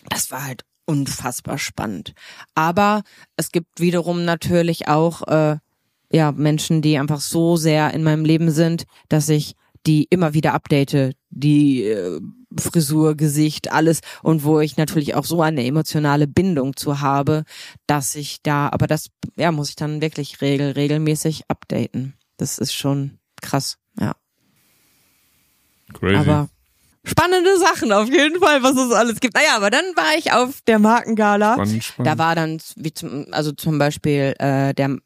das 0.09 0.31
war 0.31 0.45
halt 0.45 0.63
unfassbar 0.85 1.57
spannend. 1.57 2.13
Aber 2.55 3.03
es 3.37 3.51
gibt 3.51 3.79
wiederum 3.79 4.25
natürlich 4.25 4.87
auch 4.87 5.27
äh, 5.27 5.57
ja 6.11 6.31
Menschen, 6.31 6.81
die 6.81 6.97
einfach 6.97 7.21
so 7.21 7.55
sehr 7.55 7.93
in 7.93 8.03
meinem 8.03 8.25
Leben 8.25 8.51
sind, 8.51 8.85
dass 9.09 9.29
ich 9.29 9.55
die 9.87 10.03
immer 10.09 10.33
wieder 10.33 10.53
update, 10.53 11.15
die 11.29 11.83
äh, 11.83 12.19
Frisur, 12.57 13.15
Gesicht, 13.15 13.71
alles 13.71 14.01
und 14.21 14.43
wo 14.43 14.59
ich 14.59 14.77
natürlich 14.77 15.15
auch 15.15 15.25
so 15.25 15.41
eine 15.41 15.65
emotionale 15.65 16.27
Bindung 16.27 16.75
zu 16.75 16.99
habe, 16.99 17.45
dass 17.87 18.15
ich 18.15 18.41
da, 18.43 18.69
aber 18.69 18.87
das 18.87 19.07
ja 19.37 19.51
muss 19.51 19.69
ich 19.69 19.75
dann 19.75 20.01
wirklich 20.01 20.41
regel 20.41 20.71
regelmäßig 20.71 21.43
updaten. 21.47 22.13
Das 22.37 22.57
ist 22.57 22.73
schon 22.73 23.19
krass, 23.41 23.77
ja. 23.99 24.15
Crazy. 25.93 26.15
Aber 26.15 26.49
spannende 27.03 27.57
Sachen 27.57 27.91
auf 27.91 28.09
jeden 28.09 28.39
Fall, 28.39 28.63
was 28.63 28.77
es 28.77 28.91
alles 28.91 29.19
gibt. 29.19 29.35
Naja, 29.35 29.55
aber 29.55 29.69
dann 29.69 29.85
war 29.95 30.17
ich 30.17 30.31
auf 30.33 30.61
der 30.67 30.79
Markengala. 30.79 31.53
spannend, 31.53 31.83
spannend. 31.83 32.07
Da 32.07 32.17
war 32.17 32.35
dann 32.35 32.61
wie 32.75 32.93
zum, 32.93 33.25
also 33.31 33.51
zum 33.51 33.77
Beispiel 33.77 34.35
äh, 34.39 34.73
der 34.73 34.97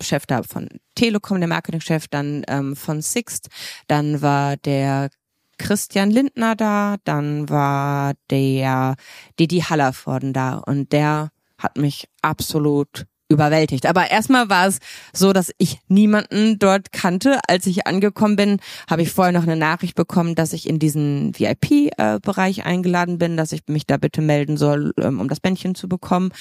Chef 0.00 0.26
da 0.26 0.42
von 0.42 0.68
Telekom, 0.94 1.40
der 1.40 1.48
Marketingchef, 1.48 2.06
dann 2.08 2.44
ähm, 2.48 2.76
von 2.76 3.02
Sixt, 3.02 3.48
dann 3.88 4.22
war 4.22 4.56
der 4.56 5.10
Christian 5.58 6.10
Lindner 6.10 6.56
da, 6.56 6.96
dann 7.04 7.48
war 7.48 8.14
der 8.30 8.94
Didi 9.38 9.60
Hallervorden 9.60 10.32
da 10.32 10.56
und 10.56 10.92
der 10.92 11.30
hat 11.58 11.76
mich 11.76 12.08
absolut 12.22 13.06
überwältigt. 13.30 13.86
Aber 13.86 14.10
erstmal 14.10 14.50
war 14.50 14.66
es 14.66 14.78
so, 15.12 15.32
dass 15.32 15.52
ich 15.56 15.78
niemanden 15.88 16.58
dort 16.58 16.92
kannte. 16.92 17.38
Als 17.48 17.66
ich 17.66 17.86
angekommen 17.86 18.36
bin, 18.36 18.60
habe 18.90 19.02
ich 19.02 19.10
vorher 19.10 19.32
noch 19.32 19.44
eine 19.44 19.56
Nachricht 19.56 19.94
bekommen, 19.94 20.34
dass 20.34 20.52
ich 20.52 20.68
in 20.68 20.78
diesen 20.78 21.32
VIP-Bereich 21.38 22.66
eingeladen 22.66 23.18
bin, 23.18 23.36
dass 23.36 23.52
ich 23.52 23.62
mich 23.68 23.86
da 23.86 23.96
bitte 23.96 24.20
melden 24.20 24.56
soll, 24.56 24.92
ähm, 25.00 25.20
um 25.20 25.28
das 25.28 25.40
Bändchen 25.40 25.74
zu 25.74 25.88
bekommen. 25.88 26.32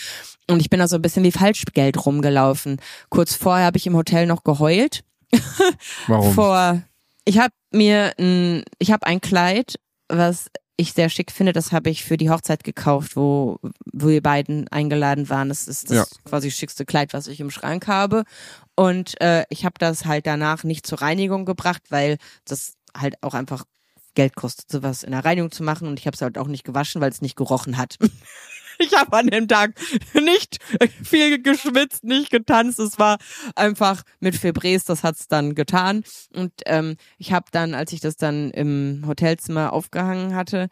Und 0.49 0.59
ich 0.59 0.69
bin 0.69 0.79
da 0.79 0.87
so 0.87 0.95
ein 0.95 1.01
bisschen 1.01 1.23
wie 1.23 1.31
Falschgeld 1.31 2.05
rumgelaufen. 2.05 2.77
Kurz 3.09 3.35
vorher 3.35 3.67
habe 3.67 3.77
ich 3.77 3.87
im 3.87 3.95
Hotel 3.95 4.25
noch 4.25 4.43
geheult. 4.43 5.03
Warum? 6.07 6.33
Vor, 6.33 6.81
ich 7.23 7.37
habe 7.37 7.53
mir 7.71 8.13
ein, 8.17 8.63
ich 8.79 8.91
habe 8.91 9.05
ein 9.05 9.21
Kleid, 9.21 9.75
was 10.07 10.49
ich 10.79 10.93
sehr 10.93 11.09
schick 11.09 11.31
finde. 11.31 11.51
Das 11.53 11.71
habe 11.71 11.89
ich 11.89 12.03
für 12.03 12.15
die 12.17 12.29
Hochzeit 12.29 12.63
gekauft, 12.63 13.15
wo, 13.15 13.59
wo 13.91 14.07
wir 14.07 14.21
beiden 14.23 14.67
eingeladen 14.69 15.29
waren. 15.29 15.49
Das 15.49 15.67
ist 15.67 15.89
das 15.89 15.97
Ja. 15.97 16.05
quasi 16.25 16.51
schickste 16.51 16.85
Kleid, 16.85 17.13
was 17.13 17.27
ich 17.27 17.39
im 17.39 17.51
Schrank 17.51 17.87
habe. 17.87 18.23
Und 18.75 19.19
äh, 19.21 19.43
ich 19.49 19.65
habe 19.65 19.75
das 19.77 20.05
halt 20.05 20.25
danach 20.25 20.63
nicht 20.63 20.87
zur 20.87 21.01
Reinigung 21.01 21.45
gebracht, 21.45 21.81
weil 21.89 22.17
das 22.45 22.73
halt 22.97 23.21
auch 23.21 23.33
einfach 23.33 23.65
Geld 24.15 24.35
kostet, 24.35 24.71
sowas 24.71 25.03
in 25.03 25.11
der 25.11 25.25
Reinigung 25.25 25.51
zu 25.51 25.63
machen. 25.63 25.87
Und 25.87 25.99
ich 25.99 26.07
habe 26.07 26.15
es 26.15 26.21
halt 26.21 26.37
auch 26.37 26.47
nicht 26.47 26.63
gewaschen, 26.63 27.01
weil 27.01 27.11
es 27.11 27.21
nicht 27.21 27.35
gerochen 27.35 27.77
hat. 27.77 27.97
Ich 28.81 28.93
habe 28.97 29.17
an 29.17 29.27
dem 29.27 29.47
Tag 29.47 29.73
nicht 30.13 30.57
viel 31.03 31.41
geschwitzt, 31.41 32.03
nicht 32.05 32.31
getanzt. 32.31 32.79
Es 32.79 32.97
war 32.97 33.17
einfach 33.55 34.03
mit 34.21 34.35
Febrés, 34.35 34.87
das 34.87 35.03
hat's 35.03 35.27
dann 35.27 35.53
getan. 35.53 36.03
Und 36.33 36.53
ähm, 36.65 36.95
ich 37.17 37.33
habe 37.33 37.47
dann, 37.51 37.73
als 37.73 37.91
ich 37.91 37.99
das 37.99 38.15
dann 38.15 38.51
im 38.51 39.03
Hotelzimmer 39.05 39.73
aufgehangen 39.73 40.33
hatte, 40.33 40.69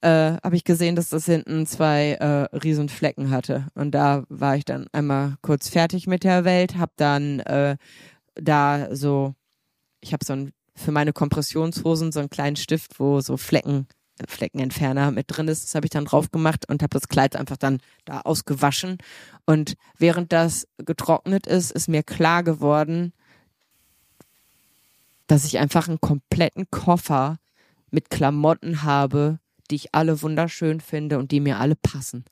äh, 0.00 0.36
habe 0.42 0.54
ich 0.54 0.64
gesehen, 0.64 0.94
dass 0.94 1.08
das 1.08 1.26
hinten 1.26 1.66
zwei 1.66 2.12
äh, 2.12 2.56
riesen 2.56 2.88
Flecken 2.88 3.30
hatte. 3.30 3.66
Und 3.74 3.90
da 3.90 4.24
war 4.28 4.56
ich 4.56 4.64
dann 4.64 4.86
einmal 4.92 5.34
kurz 5.42 5.68
fertig 5.68 6.06
mit 6.06 6.22
der 6.22 6.44
Welt, 6.44 6.76
habe 6.76 6.92
dann 6.96 7.40
äh, 7.40 7.76
da 8.36 8.94
so, 8.94 9.34
ich 10.00 10.12
habe 10.12 10.24
so 10.24 10.34
ein 10.34 10.52
für 10.76 10.92
meine 10.92 11.12
Kompressionshosen 11.12 12.10
so 12.10 12.20
einen 12.20 12.30
kleinen 12.30 12.56
Stift, 12.56 12.98
wo 12.98 13.20
so 13.20 13.36
Flecken 13.36 13.86
Fleckenentferner 14.28 15.10
mit 15.10 15.26
drin 15.28 15.48
ist. 15.48 15.64
Das 15.64 15.74
habe 15.74 15.86
ich 15.86 15.90
dann 15.90 16.04
drauf 16.04 16.30
gemacht 16.30 16.68
und 16.68 16.82
habe 16.82 16.90
das 16.90 17.08
Kleid 17.08 17.36
einfach 17.36 17.56
dann 17.56 17.78
da 18.04 18.20
ausgewaschen. 18.20 18.98
Und 19.46 19.74
während 19.98 20.32
das 20.32 20.66
getrocknet 20.78 21.46
ist, 21.46 21.70
ist 21.72 21.88
mir 21.88 22.02
klar 22.02 22.42
geworden, 22.42 23.12
dass 25.26 25.44
ich 25.44 25.58
einfach 25.58 25.88
einen 25.88 26.00
kompletten 26.00 26.70
Koffer 26.70 27.38
mit 27.90 28.10
Klamotten 28.10 28.82
habe, 28.82 29.38
die 29.70 29.76
ich 29.76 29.94
alle 29.94 30.22
wunderschön 30.22 30.80
finde 30.80 31.18
und 31.18 31.30
die 31.30 31.40
mir 31.40 31.58
alle 31.58 31.76
passen. 31.76 32.24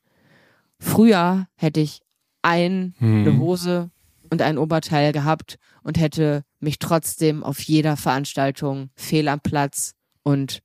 Früher 0.81 1.47
hätte 1.57 1.81
ich 1.81 2.01
ein, 2.43 2.95
Hm. 2.99 3.27
eine 3.27 3.39
Hose 3.39 3.91
und 4.31 4.43
ein 4.43 4.59
Oberteil 4.59 5.13
gehabt 5.13 5.59
und 5.83 5.99
hätte 5.99 6.45
mich 6.61 6.79
trotzdem 6.79 7.43
auf 7.43 7.61
jeder 7.61 7.97
Veranstaltung 7.97 8.91
fehl 8.95 9.29
am 9.29 9.41
Platz 9.41 9.95
und 10.23 10.61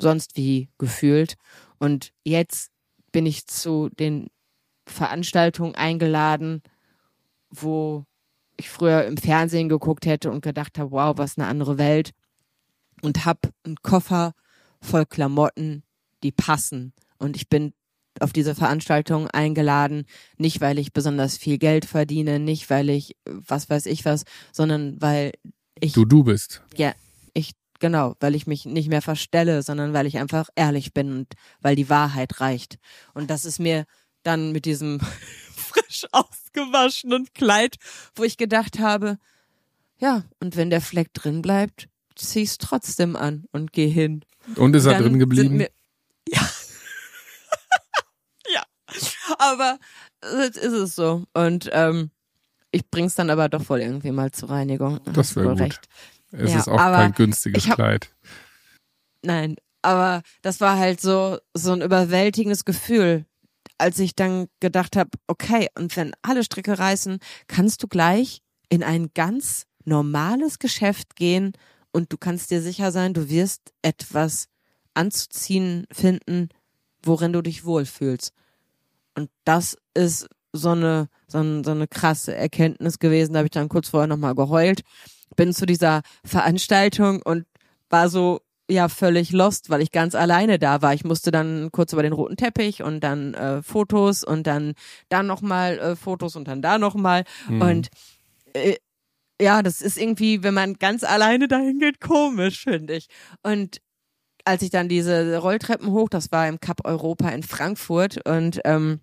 sonst 0.00 0.36
wie 0.36 0.68
gefühlt. 0.78 1.36
Und 1.78 2.12
jetzt 2.24 2.70
bin 3.12 3.26
ich 3.26 3.46
zu 3.46 3.88
den 3.98 4.28
Veranstaltungen 4.86 5.74
eingeladen, 5.74 6.62
wo 7.50 8.04
ich 8.56 8.70
früher 8.70 9.04
im 9.04 9.16
Fernsehen 9.16 9.68
geguckt 9.68 10.06
hätte 10.06 10.30
und 10.30 10.42
gedacht 10.42 10.78
habe, 10.78 10.90
wow, 10.90 11.16
was 11.18 11.36
eine 11.36 11.46
andere 11.46 11.78
Welt. 11.78 12.12
Und 13.02 13.26
hab 13.26 13.50
einen 13.64 13.76
Koffer 13.76 14.32
voll 14.80 15.04
Klamotten, 15.04 15.82
die 16.22 16.32
passen. 16.32 16.92
Und 17.18 17.36
ich 17.36 17.48
bin 17.48 17.74
auf 18.20 18.32
diese 18.32 18.54
Veranstaltung 18.54 19.28
eingeladen, 19.28 20.06
nicht 20.38 20.60
weil 20.62 20.78
ich 20.78 20.92
besonders 20.94 21.36
viel 21.36 21.58
Geld 21.58 21.84
verdiene, 21.84 22.38
nicht 22.38 22.70
weil 22.70 22.88
ich 22.88 23.16
was 23.26 23.68
weiß 23.68 23.86
ich 23.86 24.04
was, 24.06 24.24
sondern 24.52 25.00
weil 25.00 25.32
ich 25.78 25.92
Du 25.92 26.06
du 26.06 26.24
bist. 26.24 26.62
ja, 26.76 26.94
ich 27.34 27.52
genau, 27.78 28.14
weil 28.20 28.34
ich 28.34 28.46
mich 28.46 28.64
nicht 28.64 28.88
mehr 28.88 29.02
verstelle, 29.02 29.62
sondern 29.62 29.92
weil 29.92 30.06
ich 30.06 30.18
einfach 30.18 30.48
ehrlich 30.54 30.92
bin 30.92 31.10
und 31.10 31.34
weil 31.60 31.76
die 31.76 31.88
Wahrheit 31.88 32.40
reicht. 32.40 32.78
Und 33.14 33.30
das 33.30 33.44
ist 33.44 33.58
mir 33.58 33.84
dann 34.22 34.52
mit 34.52 34.64
diesem 34.64 35.00
frisch 35.56 36.06
ausgewaschenen 36.12 37.28
Kleid, 37.34 37.76
wo 38.14 38.24
ich 38.24 38.36
gedacht 38.36 38.78
habe, 38.78 39.18
ja, 39.98 40.24
und 40.40 40.56
wenn 40.56 40.70
der 40.70 40.80
Fleck 40.80 41.12
drin 41.14 41.42
bleibt, 41.42 41.88
zieh's 42.14 42.58
trotzdem 42.58 43.16
an 43.16 43.44
und 43.52 43.72
geh 43.72 43.88
hin. 43.88 44.24
Und 44.56 44.74
ist 44.74 44.86
er 44.86 44.94
Dann 44.94 45.02
drin 45.02 45.18
geblieben? 45.18 45.56
Mir, 45.56 45.70
ja. 46.28 46.48
ja. 48.54 48.62
Aber 49.38 49.78
jetzt 50.42 50.58
ist 50.58 50.72
es 50.72 50.94
so. 50.94 51.24
Und 51.32 51.68
ähm, 51.72 52.10
ich 52.70 52.88
bring's 52.90 53.14
dann 53.14 53.30
aber 53.30 53.48
doch 53.48 53.68
wohl 53.68 53.80
irgendwie 53.80 54.12
mal 54.12 54.30
zur 54.32 54.50
Reinigung. 54.50 55.00
Das 55.12 55.34
wäre 55.36 55.50
gut. 55.50 55.60
recht. 55.60 55.88
Es 56.38 56.52
Ja, 56.52 56.58
ist 56.60 56.68
auch 56.68 56.76
kein 56.78 57.12
günstiges 57.12 57.66
hab- 57.68 57.76
Kleid. 57.76 58.12
Nein, 59.22 59.56
aber 59.82 60.22
das 60.42 60.60
war 60.60 60.78
halt 60.78 61.00
so 61.00 61.38
so 61.54 61.72
ein 61.72 61.82
überwältigendes 61.82 62.64
Gefühl, 62.64 63.24
als 63.78 63.98
ich 63.98 64.14
dann 64.14 64.48
gedacht 64.60 64.96
habe, 64.96 65.10
okay, 65.26 65.68
und 65.76 65.96
wenn 65.96 66.12
alle 66.22 66.44
Stricke 66.44 66.78
reißen, 66.78 67.18
kannst 67.46 67.82
du 67.82 67.88
gleich 67.88 68.42
in 68.68 68.82
ein 68.82 69.10
ganz 69.14 69.64
normales 69.84 70.58
Geschäft 70.58 71.16
gehen 71.16 71.52
und 71.92 72.12
du 72.12 72.18
kannst 72.18 72.50
dir 72.50 72.60
sicher 72.60 72.92
sein, 72.92 73.14
du 73.14 73.28
wirst 73.28 73.72
etwas 73.82 74.48
anzuziehen 74.94 75.86
finden, 75.92 76.48
worin 77.02 77.32
du 77.32 77.42
dich 77.42 77.64
wohlfühlst. 77.64 78.32
Und 79.14 79.30
das 79.44 79.76
ist 79.94 80.28
so 80.52 80.70
eine, 80.70 81.08
so, 81.28 81.38
ein, 81.38 81.64
so 81.64 81.70
eine 81.70 81.86
krasse 81.86 82.34
Erkenntnis 82.34 82.98
gewesen. 82.98 83.32
Da 83.34 83.38
habe 83.40 83.46
ich 83.46 83.52
dann 83.52 83.68
kurz 83.68 83.88
vorher 83.90 84.06
nochmal 84.06 84.34
geheult. 84.34 84.82
Bin 85.36 85.52
zu 85.52 85.66
dieser 85.66 86.02
Veranstaltung 86.24 87.22
und 87.22 87.46
war 87.88 88.08
so 88.08 88.40
ja 88.68 88.88
völlig 88.88 89.30
lost, 89.30 89.70
weil 89.70 89.80
ich 89.80 89.92
ganz 89.92 90.14
alleine 90.14 90.58
da 90.58 90.82
war. 90.82 90.92
Ich 90.92 91.04
musste 91.04 91.30
dann 91.30 91.70
kurz 91.70 91.92
über 91.92 92.02
den 92.02 92.12
roten 92.12 92.36
Teppich 92.36 92.82
und 92.82 93.00
dann 93.00 93.34
äh, 93.34 93.62
Fotos 93.62 94.24
und 94.24 94.46
dann 94.46 94.74
dann 95.08 95.26
nochmal 95.26 95.78
äh, 95.78 95.96
Fotos 95.96 96.36
und 96.36 96.48
dann 96.48 96.62
da 96.62 96.78
nochmal. 96.78 97.24
Mhm. 97.48 97.62
Und 97.62 97.88
äh, 98.54 98.76
ja, 99.40 99.62
das 99.62 99.80
ist 99.82 99.98
irgendwie, 99.98 100.42
wenn 100.42 100.54
man 100.54 100.74
ganz 100.74 101.04
alleine 101.04 101.46
dahin 101.46 101.78
geht, 101.78 102.00
komisch, 102.00 102.64
finde 102.64 102.94
ich. 102.94 103.06
Und 103.42 103.80
als 104.44 104.62
ich 104.62 104.70
dann 104.70 104.88
diese 104.88 105.38
Rolltreppen 105.38 105.90
hoch, 105.90 106.08
das 106.08 106.32
war 106.32 106.48
im 106.48 106.60
Cup 106.60 106.80
Europa 106.84 107.28
in 107.30 107.42
Frankfurt 107.42 108.26
und 108.26 108.60
ähm, 108.64 109.00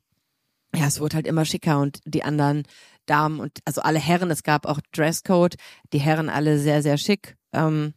ja, 0.75 0.87
es 0.87 0.99
wurde 0.99 1.17
halt 1.17 1.27
immer 1.27 1.45
schicker 1.45 1.79
und 1.79 1.99
die 2.05 2.23
anderen 2.23 2.63
Damen 3.05 3.39
und 3.39 3.59
also 3.65 3.81
alle 3.81 3.99
Herren, 3.99 4.31
es 4.31 4.43
gab 4.43 4.65
auch 4.65 4.79
Dresscode, 4.91 5.55
die 5.91 5.99
Herren 5.99 6.29
alle 6.29 6.59
sehr, 6.59 6.81
sehr 6.81 6.97
schick. 6.97 7.37
Ähm, 7.53 7.93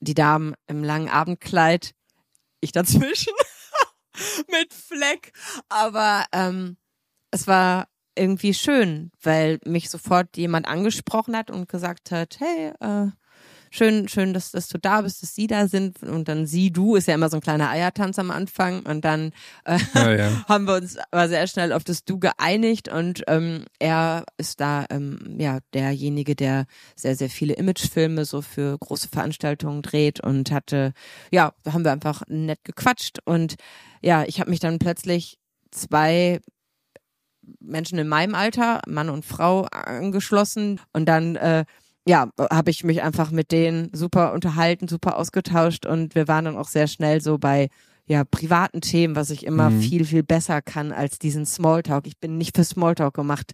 die 0.00 0.14
Damen 0.14 0.54
im 0.66 0.84
langen 0.84 1.08
Abendkleid, 1.08 1.94
ich 2.60 2.72
dazwischen 2.72 3.32
mit 4.50 4.72
Fleck. 4.72 5.32
Aber 5.68 6.24
ähm, 6.32 6.76
es 7.30 7.46
war 7.46 7.88
irgendwie 8.16 8.54
schön, 8.54 9.10
weil 9.22 9.58
mich 9.64 9.90
sofort 9.90 10.36
jemand 10.36 10.68
angesprochen 10.68 11.36
hat 11.36 11.50
und 11.50 11.68
gesagt 11.68 12.10
hat, 12.10 12.38
hey, 12.38 12.72
äh, 12.80 13.10
schön, 13.74 14.08
schön, 14.08 14.32
dass, 14.32 14.52
dass 14.52 14.68
du 14.68 14.78
da 14.78 15.02
bist, 15.02 15.22
dass 15.22 15.34
sie 15.34 15.46
da 15.46 15.66
sind. 15.66 16.02
Und 16.02 16.28
dann 16.28 16.46
sie, 16.46 16.70
du, 16.70 16.94
ist 16.94 17.08
ja 17.08 17.14
immer 17.14 17.28
so 17.28 17.38
ein 17.38 17.42
kleiner 17.42 17.70
Eiertanz 17.70 18.18
am 18.18 18.30
Anfang. 18.30 18.80
Und 18.82 19.04
dann 19.04 19.32
äh, 19.64 19.78
Ja, 19.94 20.12
ja. 20.12 20.44
haben 20.48 20.66
wir 20.66 20.76
uns 20.76 20.96
aber 21.10 21.28
sehr 21.28 21.46
schnell 21.46 21.72
auf 21.72 21.84
das 21.84 22.04
Du 22.04 22.18
geeinigt 22.18 22.88
und 22.88 23.22
ähm, 23.26 23.64
er 23.78 24.24
ist 24.38 24.60
da 24.60 24.86
ähm, 24.90 25.36
ja 25.38 25.58
derjenige, 25.72 26.36
der 26.36 26.66
sehr, 26.94 27.16
sehr 27.16 27.30
viele 27.30 27.54
Imagefilme 27.54 28.24
so 28.24 28.42
für 28.42 28.78
große 28.78 29.08
Veranstaltungen 29.08 29.82
dreht 29.82 30.20
und 30.20 30.50
hatte, 30.50 30.92
ja, 31.30 31.52
da 31.64 31.72
haben 31.72 31.84
wir 31.84 31.92
einfach 31.92 32.22
nett 32.28 32.60
gequatscht 32.64 33.18
und 33.24 33.56
ja, 34.02 34.24
ich 34.24 34.40
habe 34.40 34.50
mich 34.50 34.60
dann 34.60 34.78
plötzlich 34.78 35.38
zwei 35.70 36.40
Menschen 37.60 37.98
in 37.98 38.08
meinem 38.08 38.34
Alter, 38.34 38.80
Mann 38.86 39.10
und 39.10 39.24
Frau, 39.24 39.62
angeschlossen 39.62 40.80
und 40.92 41.06
dann 41.06 41.36
äh, 41.36 41.64
ja, 42.06 42.28
habe 42.50 42.70
ich 42.70 42.84
mich 42.84 43.02
einfach 43.02 43.30
mit 43.30 43.50
denen 43.52 43.90
super 43.94 44.32
unterhalten, 44.32 44.88
super 44.88 45.16
ausgetauscht 45.16 45.86
und 45.86 46.14
wir 46.14 46.28
waren 46.28 46.44
dann 46.44 46.56
auch 46.56 46.68
sehr 46.68 46.86
schnell 46.86 47.20
so 47.20 47.38
bei 47.38 47.68
ja, 48.06 48.24
privaten 48.24 48.82
Themen, 48.82 49.16
was 49.16 49.30
ich 49.30 49.46
immer 49.46 49.70
Mhm. 49.70 49.80
viel, 49.80 50.04
viel 50.04 50.22
besser 50.22 50.60
kann 50.60 50.92
als 50.92 51.18
diesen 51.18 51.46
Smalltalk. 51.46 52.06
Ich 52.06 52.18
bin 52.18 52.36
nicht 52.36 52.54
für 52.54 52.62
Smalltalk 52.64 53.14
gemacht. 53.14 53.52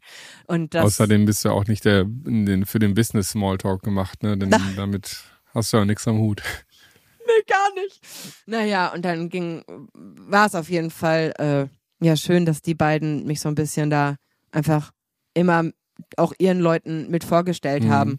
Und 0.48 0.74
das, 0.74 0.84
Außerdem 1.00 1.24
bist 1.24 1.44
du 1.44 1.50
auch 1.50 1.66
nicht 1.68 1.84
der 1.84 2.04
den, 2.04 2.66
für 2.66 2.80
den 2.80 2.94
Business 2.94 3.28
Smalltalk 3.28 3.82
gemacht, 3.82 4.24
ne? 4.24 4.36
Denn 4.36 4.50
damit 4.74 5.22
hast 5.54 5.72
du 5.72 5.76
ja 5.76 5.84
nichts 5.84 6.08
am 6.08 6.18
Hut. 6.18 6.42
nee, 7.26 7.44
gar 7.46 7.72
nicht. 7.74 8.00
Naja, 8.46 8.92
und 8.92 9.04
dann 9.04 9.28
ging, 9.28 9.62
war 9.94 10.46
es 10.46 10.56
auf 10.56 10.68
jeden 10.68 10.90
Fall, 10.90 11.32
äh, 11.38 12.04
ja, 12.04 12.16
schön, 12.16 12.44
dass 12.44 12.60
die 12.60 12.74
beiden 12.74 13.26
mich 13.26 13.40
so 13.40 13.48
ein 13.48 13.54
bisschen 13.54 13.88
da 13.88 14.16
einfach 14.50 14.90
immer 15.32 15.70
auch 16.16 16.32
ihren 16.38 16.58
Leuten 16.58 17.08
mit 17.08 17.22
vorgestellt 17.22 17.84
Mhm. 17.84 17.90
haben. 17.90 18.18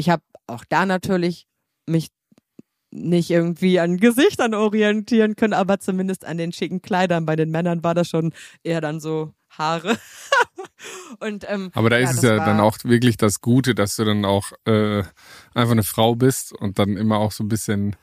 Ich 0.00 0.08
habe 0.08 0.22
auch 0.46 0.64
da 0.66 0.86
natürlich 0.86 1.46
mich 1.86 2.08
nicht 2.90 3.28
irgendwie 3.28 3.78
an 3.78 3.98
Gesichtern 3.98 4.54
orientieren 4.54 5.36
können, 5.36 5.52
aber 5.52 5.78
zumindest 5.78 6.24
an 6.24 6.38
den 6.38 6.52
schicken 6.52 6.80
Kleidern. 6.80 7.26
Bei 7.26 7.36
den 7.36 7.50
Männern 7.50 7.84
war 7.84 7.94
das 7.94 8.08
schon 8.08 8.32
eher 8.62 8.80
dann 8.80 8.98
so 8.98 9.34
Haare. 9.50 9.98
und 11.20 11.44
ähm, 11.48 11.70
Aber 11.74 11.90
da 11.90 11.98
Ja, 11.98 12.08
ist 12.10 12.16
es 12.16 12.22
ja 12.22 12.38
war- 12.38 12.46
dann 12.46 12.60
auch 12.60 12.78
wirklich 12.84 13.18
das 13.18 13.42
Gute, 13.42 13.74
dass 13.74 13.96
du 13.96 14.04
dann 14.06 14.24
auch 14.24 14.52
äh, 14.64 15.02
einfach 15.54 15.72
eine 15.72 15.82
Frau 15.82 16.14
bist 16.14 16.54
und 16.54 16.78
dann 16.78 16.96
immer 16.96 17.18
auch 17.18 17.32
so 17.32 17.44
ein 17.44 17.48
bisschen 17.48 17.94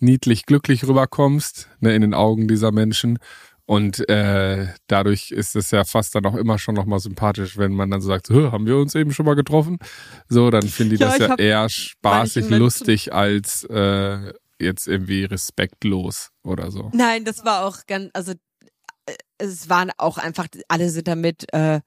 niedlich 0.00 0.46
glücklich 0.46 0.84
rüberkommst 0.84 1.68
ne, 1.78 1.94
in 1.94 2.02
den 2.02 2.14
Augen 2.14 2.48
dieser 2.48 2.72
Menschen. 2.72 3.20
Und 3.68 4.08
äh, 4.08 4.68
dadurch 4.86 5.30
ist 5.30 5.54
es 5.54 5.70
ja 5.72 5.84
fast 5.84 6.14
dann 6.14 6.24
auch 6.24 6.36
immer 6.36 6.58
schon 6.58 6.74
nochmal 6.74 7.00
sympathisch, 7.00 7.58
wenn 7.58 7.74
man 7.74 7.90
dann 7.90 8.00
so 8.00 8.08
sagt, 8.08 8.30
"Hä, 8.30 8.48
haben 8.50 8.64
wir 8.64 8.78
uns 8.78 8.94
eben 8.94 9.12
schon 9.12 9.26
mal 9.26 9.34
getroffen? 9.34 9.78
So, 10.26 10.48
dann 10.50 10.66
finde 10.66 10.94
ich 10.94 11.02
Ja, 11.02 11.08
das 11.10 11.18
ja 11.18 11.34
eher 11.34 11.68
spaßig, 11.68 12.48
lustig 12.48 13.12
als 13.12 13.64
äh, 13.64 14.32
jetzt 14.58 14.88
irgendwie 14.88 15.24
respektlos 15.24 16.30
oder 16.42 16.70
so. 16.70 16.90
Nein, 16.94 17.26
das 17.26 17.44
war 17.44 17.66
auch 17.66 17.84
ganz, 17.86 18.08
also 18.14 18.32
äh, 19.04 19.14
es 19.36 19.68
waren 19.68 19.90
auch 19.98 20.16
einfach, 20.16 20.46
alle 20.68 20.88
sind 20.88 21.06
damit 21.06 21.52
äh, 21.52 21.80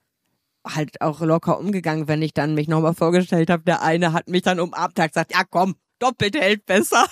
halt 0.64 1.02
auch 1.02 1.22
locker 1.22 1.58
umgegangen, 1.58 2.08
wenn 2.08 2.22
ich 2.22 2.36
dann 2.36 2.54
mich 2.54 2.68
nochmal 2.68 2.94
vorgestellt 2.94 3.50
habe. 3.50 3.64
Der 3.64 3.82
eine 3.82 4.14
hat 4.14 4.28
mich 4.28 4.44
dann 4.44 4.60
umarmt, 4.60 5.00
hat 5.00 5.14
gesagt, 5.14 5.34
ja 5.34 5.42
komm, 5.50 5.74
doppelt 5.98 6.36
hält 6.36 6.68
besser. 6.68 7.08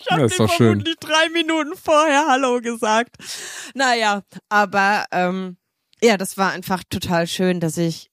Ich 0.00 0.06
Ja, 0.06 0.12
habe 0.16 0.26
ist 0.26 0.38
ihm 0.38 0.46
doch 0.46 0.52
schön. 0.52 0.66
vermutlich 0.68 0.96
drei 0.98 1.28
Minuten 1.30 1.76
vorher 1.76 2.26
Hallo 2.26 2.60
gesagt. 2.60 3.16
Naja, 3.74 4.22
aber 4.48 5.04
ähm, 5.12 5.56
ja, 6.02 6.16
das 6.16 6.36
war 6.38 6.52
einfach 6.52 6.82
total 6.88 7.26
schön, 7.26 7.60
dass 7.60 7.76
ich 7.76 8.10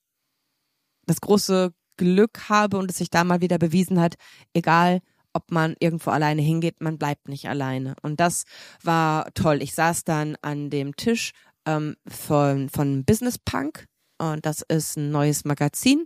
das 1.06 1.22
große 1.22 1.74
Glück 1.98 2.50
habe 2.50 2.78
und 2.78 2.92
es 2.92 2.98
sich 2.98 3.10
da 3.10 3.24
mal 3.24 3.42
wieder 3.42 3.58
bewiesen 3.58 4.00
hat, 4.00 4.16
egal 4.54 5.00
ob 5.34 5.52
man 5.52 5.76
irgendwo 5.80 6.12
alleine 6.12 6.42
hingeht, 6.42 6.82
man 6.82 6.98
bleibt 6.98 7.28
nicht 7.28 7.48
alleine. 7.48 7.96
Und 8.02 8.20
das 8.20 8.44
war 8.84 9.32
toll. 9.34 9.62
Ich 9.62 9.74
saß 9.74 10.04
dann 10.04 10.36
an 10.42 10.70
dem 10.70 10.96
Tisch 10.96 11.32
ähm, 11.66 11.96
von, 12.08 12.70
von 12.70 13.06
Business 13.06 13.38
Punk 13.38 13.86
und 14.18 14.46
das 14.46 14.64
ist 14.68 14.98
ein 14.98 15.12
neues 15.12 15.46
Magazin. 15.46 16.06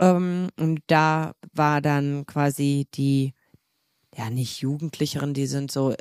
Ähm, 0.00 0.48
und 0.58 0.80
da 0.86 1.32
war 1.52 1.80
dann 1.80 2.26
quasi 2.26 2.86
die, 2.94 3.34
ja 4.16 4.30
nicht 4.30 4.60
Jugendlicheren, 4.60 5.34
die 5.34 5.46
sind 5.46 5.70
so, 5.70 5.92
äh, 5.92 5.96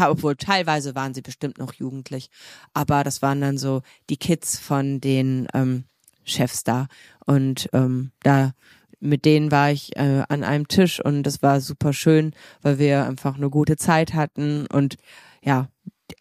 obwohl 0.00 0.36
teilweise 0.36 0.94
waren 0.94 1.14
sie 1.14 1.22
bestimmt 1.22 1.58
noch 1.58 1.74
jugendlich, 1.74 2.30
aber 2.72 3.04
das 3.04 3.22
waren 3.22 3.40
dann 3.40 3.58
so 3.58 3.82
die 4.10 4.16
Kids 4.16 4.58
von 4.58 5.00
den 5.00 5.48
ähm, 5.54 5.84
Chefs 6.24 6.64
da. 6.64 6.86
Und 7.26 7.68
ähm, 7.72 8.12
da 8.22 8.52
mit 9.00 9.24
denen 9.24 9.50
war 9.50 9.72
ich 9.72 9.96
äh, 9.96 10.22
an 10.28 10.44
einem 10.44 10.68
Tisch 10.68 11.04
und 11.04 11.24
das 11.24 11.42
war 11.42 11.60
super 11.60 11.92
schön, 11.92 12.32
weil 12.62 12.78
wir 12.78 13.04
einfach 13.04 13.36
eine 13.36 13.50
gute 13.50 13.76
Zeit 13.76 14.14
hatten 14.14 14.66
und 14.68 14.96
ja, 15.42 15.68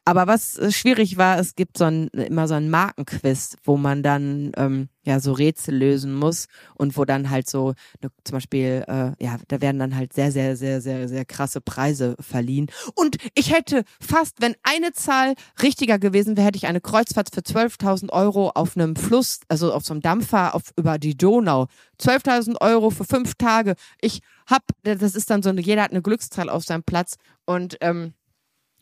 aber 0.06 0.28
was 0.28 0.58
äh, 0.58 0.72
schwierig 0.72 1.18
war, 1.18 1.40
es 1.40 1.56
gibt 1.56 1.78
so 1.78 1.86
ein, 1.86 2.08
immer 2.10 2.48
so 2.48 2.56
ein 2.56 2.70
Markenquiz, 2.70 3.58
wo 3.64 3.78
man 3.78 4.04
dann 4.04 4.52
ähm, 4.58 4.90
ja 5.04 5.20
so 5.20 5.32
Rätsel 5.34 5.76
lösen 5.76 6.14
muss 6.14 6.48
und 6.76 6.96
wo 6.98 7.06
dann 7.06 7.30
halt 7.30 7.50
so 7.50 7.74
ne, 8.02 8.12
zum 8.24 8.36
Beispiel 8.36 8.84
äh, 8.88 9.24
ja 9.24 9.38
da 9.48 9.62
werden 9.62 9.80
dann 9.80 9.96
halt 9.96 10.14
sehr 10.14 10.32
sehr 10.32 10.56
sehr 10.56 10.82
sehr 10.82 11.08
sehr 11.08 11.26
krasse 11.26 11.62
Preise 11.62 12.16
verliehen. 12.20 12.68
Und 12.96 13.18
ich 13.36 13.52
hätte 13.54 13.84
fast 14.00 14.42
wenn 14.42 14.56
eine 14.64 14.94
Zahl 14.94 15.34
richtiger 15.62 16.00
gewesen 16.00 16.38
wäre 16.38 16.48
hätte 16.48 16.58
ich 16.58 16.68
eine 16.68 16.82
Kreuzfahrt 16.82 17.34
für 17.34 17.42
12.000 17.42 18.12
Euro 18.12 18.50
auf 18.50 18.76
einem 18.76 18.96
Fluss 18.96 19.40
also 19.48 19.74
auf 19.74 19.84
so 19.84 19.94
einem 19.94 20.02
Dampfer 20.02 20.56
auf 20.56 20.72
über 20.78 21.00
die 21.00 21.18
Donau. 21.18 21.68
12.000 22.00 22.62
Euro 22.62 22.90
für 22.90 23.06
fünf 23.06 23.36
Tage. 23.36 23.76
Ich 24.02 24.22
hab 24.48 24.64
das 24.84 25.16
ist 25.16 25.30
dann 25.30 25.44
so 25.44 25.50
eine 25.50 25.62
jeder 25.62 25.84
hat 25.84 25.92
eine 25.92 26.02
Glückszahl 26.02 26.50
auf 26.50 26.64
seinem 26.64 26.84
Platz. 26.84 27.16
Und 27.46 27.78
ähm, 27.82 28.14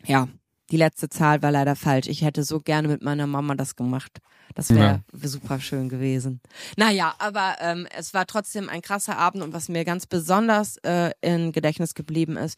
ja 0.05 0.28
die 0.72 0.78
letzte 0.78 1.09
Zahl 1.09 1.41
war 1.41 1.51
leider 1.51 1.76
falsch. 1.76 2.07
Ich 2.07 2.22
hätte 2.22 2.43
so 2.43 2.59
gerne 2.59 2.88
mit 2.88 3.01
meiner 3.01 3.28
Mama 3.28 3.55
das 3.55 3.76
gemacht. 3.76 4.20
Das 4.55 4.70
wäre 4.70 5.03
ja. 5.13 5.28
super 5.28 5.59
schön 5.59 5.89
gewesen. 5.89 6.41
Naja, 6.78 7.15
aber 7.20 7.55
ähm, 7.59 7.88
es 7.95 8.13
war 8.13 8.26
trotzdem 8.26 8.70
ein 8.70 8.82
krasser 8.82 9.17
Abend 9.17 9.43
und 9.43 9.53
was 9.53 9.70
mir 9.70 9.86
ganz 9.86 10.05
besonders 10.05 10.78
äh, 10.78 11.11
in 11.22 11.51
Gedächtnis 11.51 11.93
geblieben 11.93 12.38
ist, 12.38 12.57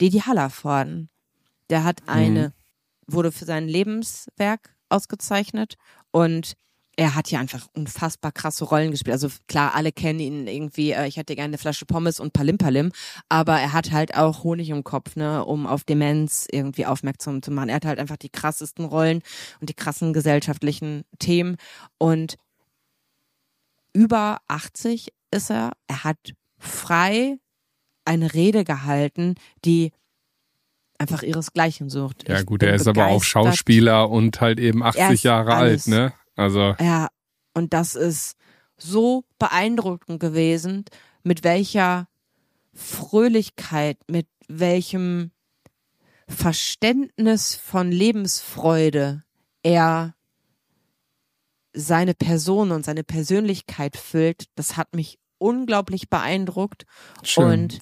Didi 0.00 0.20
Hallervorden. 0.20 1.08
Der 1.70 1.84
hat 1.84 2.02
eine, 2.08 2.48
mhm. 2.48 3.14
wurde 3.14 3.32
für 3.32 3.44
sein 3.44 3.68
Lebenswerk 3.68 4.74
ausgezeichnet 4.88 5.76
und 6.10 6.54
er 6.96 7.14
hat 7.14 7.30
ja 7.30 7.40
einfach 7.40 7.66
unfassbar 7.72 8.32
krasse 8.32 8.64
Rollen 8.64 8.90
gespielt. 8.90 9.14
Also 9.14 9.28
klar, 9.48 9.74
alle 9.74 9.92
kennen 9.92 10.20
ihn 10.20 10.46
irgendwie, 10.46 10.92
äh, 10.92 11.06
ich 11.06 11.16
hätte 11.16 11.34
gerne 11.34 11.50
eine 11.50 11.58
Flasche 11.58 11.86
Pommes 11.86 12.20
und 12.20 12.32
Palimpalim, 12.32 12.92
aber 13.28 13.58
er 13.58 13.72
hat 13.72 13.92
halt 13.92 14.16
auch 14.16 14.44
Honig 14.44 14.70
im 14.70 14.84
Kopf, 14.84 15.16
ne, 15.16 15.44
um 15.44 15.66
auf 15.66 15.84
Demenz 15.84 16.46
irgendwie 16.50 16.86
aufmerksam 16.86 17.42
zu 17.42 17.50
machen. 17.50 17.68
Er 17.68 17.76
hat 17.76 17.86
halt 17.86 17.98
einfach 17.98 18.16
die 18.16 18.28
krassesten 18.28 18.84
Rollen 18.84 19.22
und 19.60 19.70
die 19.70 19.74
krassen 19.74 20.12
gesellschaftlichen 20.12 21.04
Themen 21.18 21.56
und 21.98 22.36
über 23.92 24.38
80 24.48 25.12
ist 25.30 25.50
er. 25.50 25.72
Er 25.88 26.04
hat 26.04 26.18
frei 26.58 27.38
eine 28.04 28.34
Rede 28.34 28.64
gehalten, 28.64 29.34
die 29.64 29.92
einfach 30.98 31.22
ihresgleichen 31.22 31.88
sucht. 31.88 32.28
Ja, 32.28 32.42
gut, 32.42 32.62
er 32.62 32.74
ist 32.74 32.86
aber 32.86 33.06
auch 33.06 33.22
Schauspieler 33.22 34.10
und 34.10 34.40
halt 34.40 34.60
eben 34.60 34.82
80 34.82 35.22
Jahre 35.22 35.54
alt, 35.54 35.86
ne? 35.86 36.12
Also. 36.40 36.74
Ja, 36.80 37.08
und 37.52 37.74
das 37.74 37.94
ist 37.94 38.34
so 38.78 39.24
beeindruckend 39.38 40.20
gewesen, 40.20 40.86
mit 41.22 41.44
welcher 41.44 42.08
Fröhlichkeit, 42.72 43.98
mit 44.08 44.26
welchem 44.48 45.32
Verständnis 46.28 47.56
von 47.56 47.92
Lebensfreude 47.92 49.22
er 49.62 50.14
seine 51.74 52.14
Person 52.14 52.70
und 52.70 52.86
seine 52.86 53.04
Persönlichkeit 53.04 53.98
füllt, 53.98 54.46
das 54.54 54.78
hat 54.78 54.94
mich 54.94 55.18
unglaublich 55.36 56.08
beeindruckt. 56.08 56.84
Schön. 57.22 57.44
Und 57.44 57.80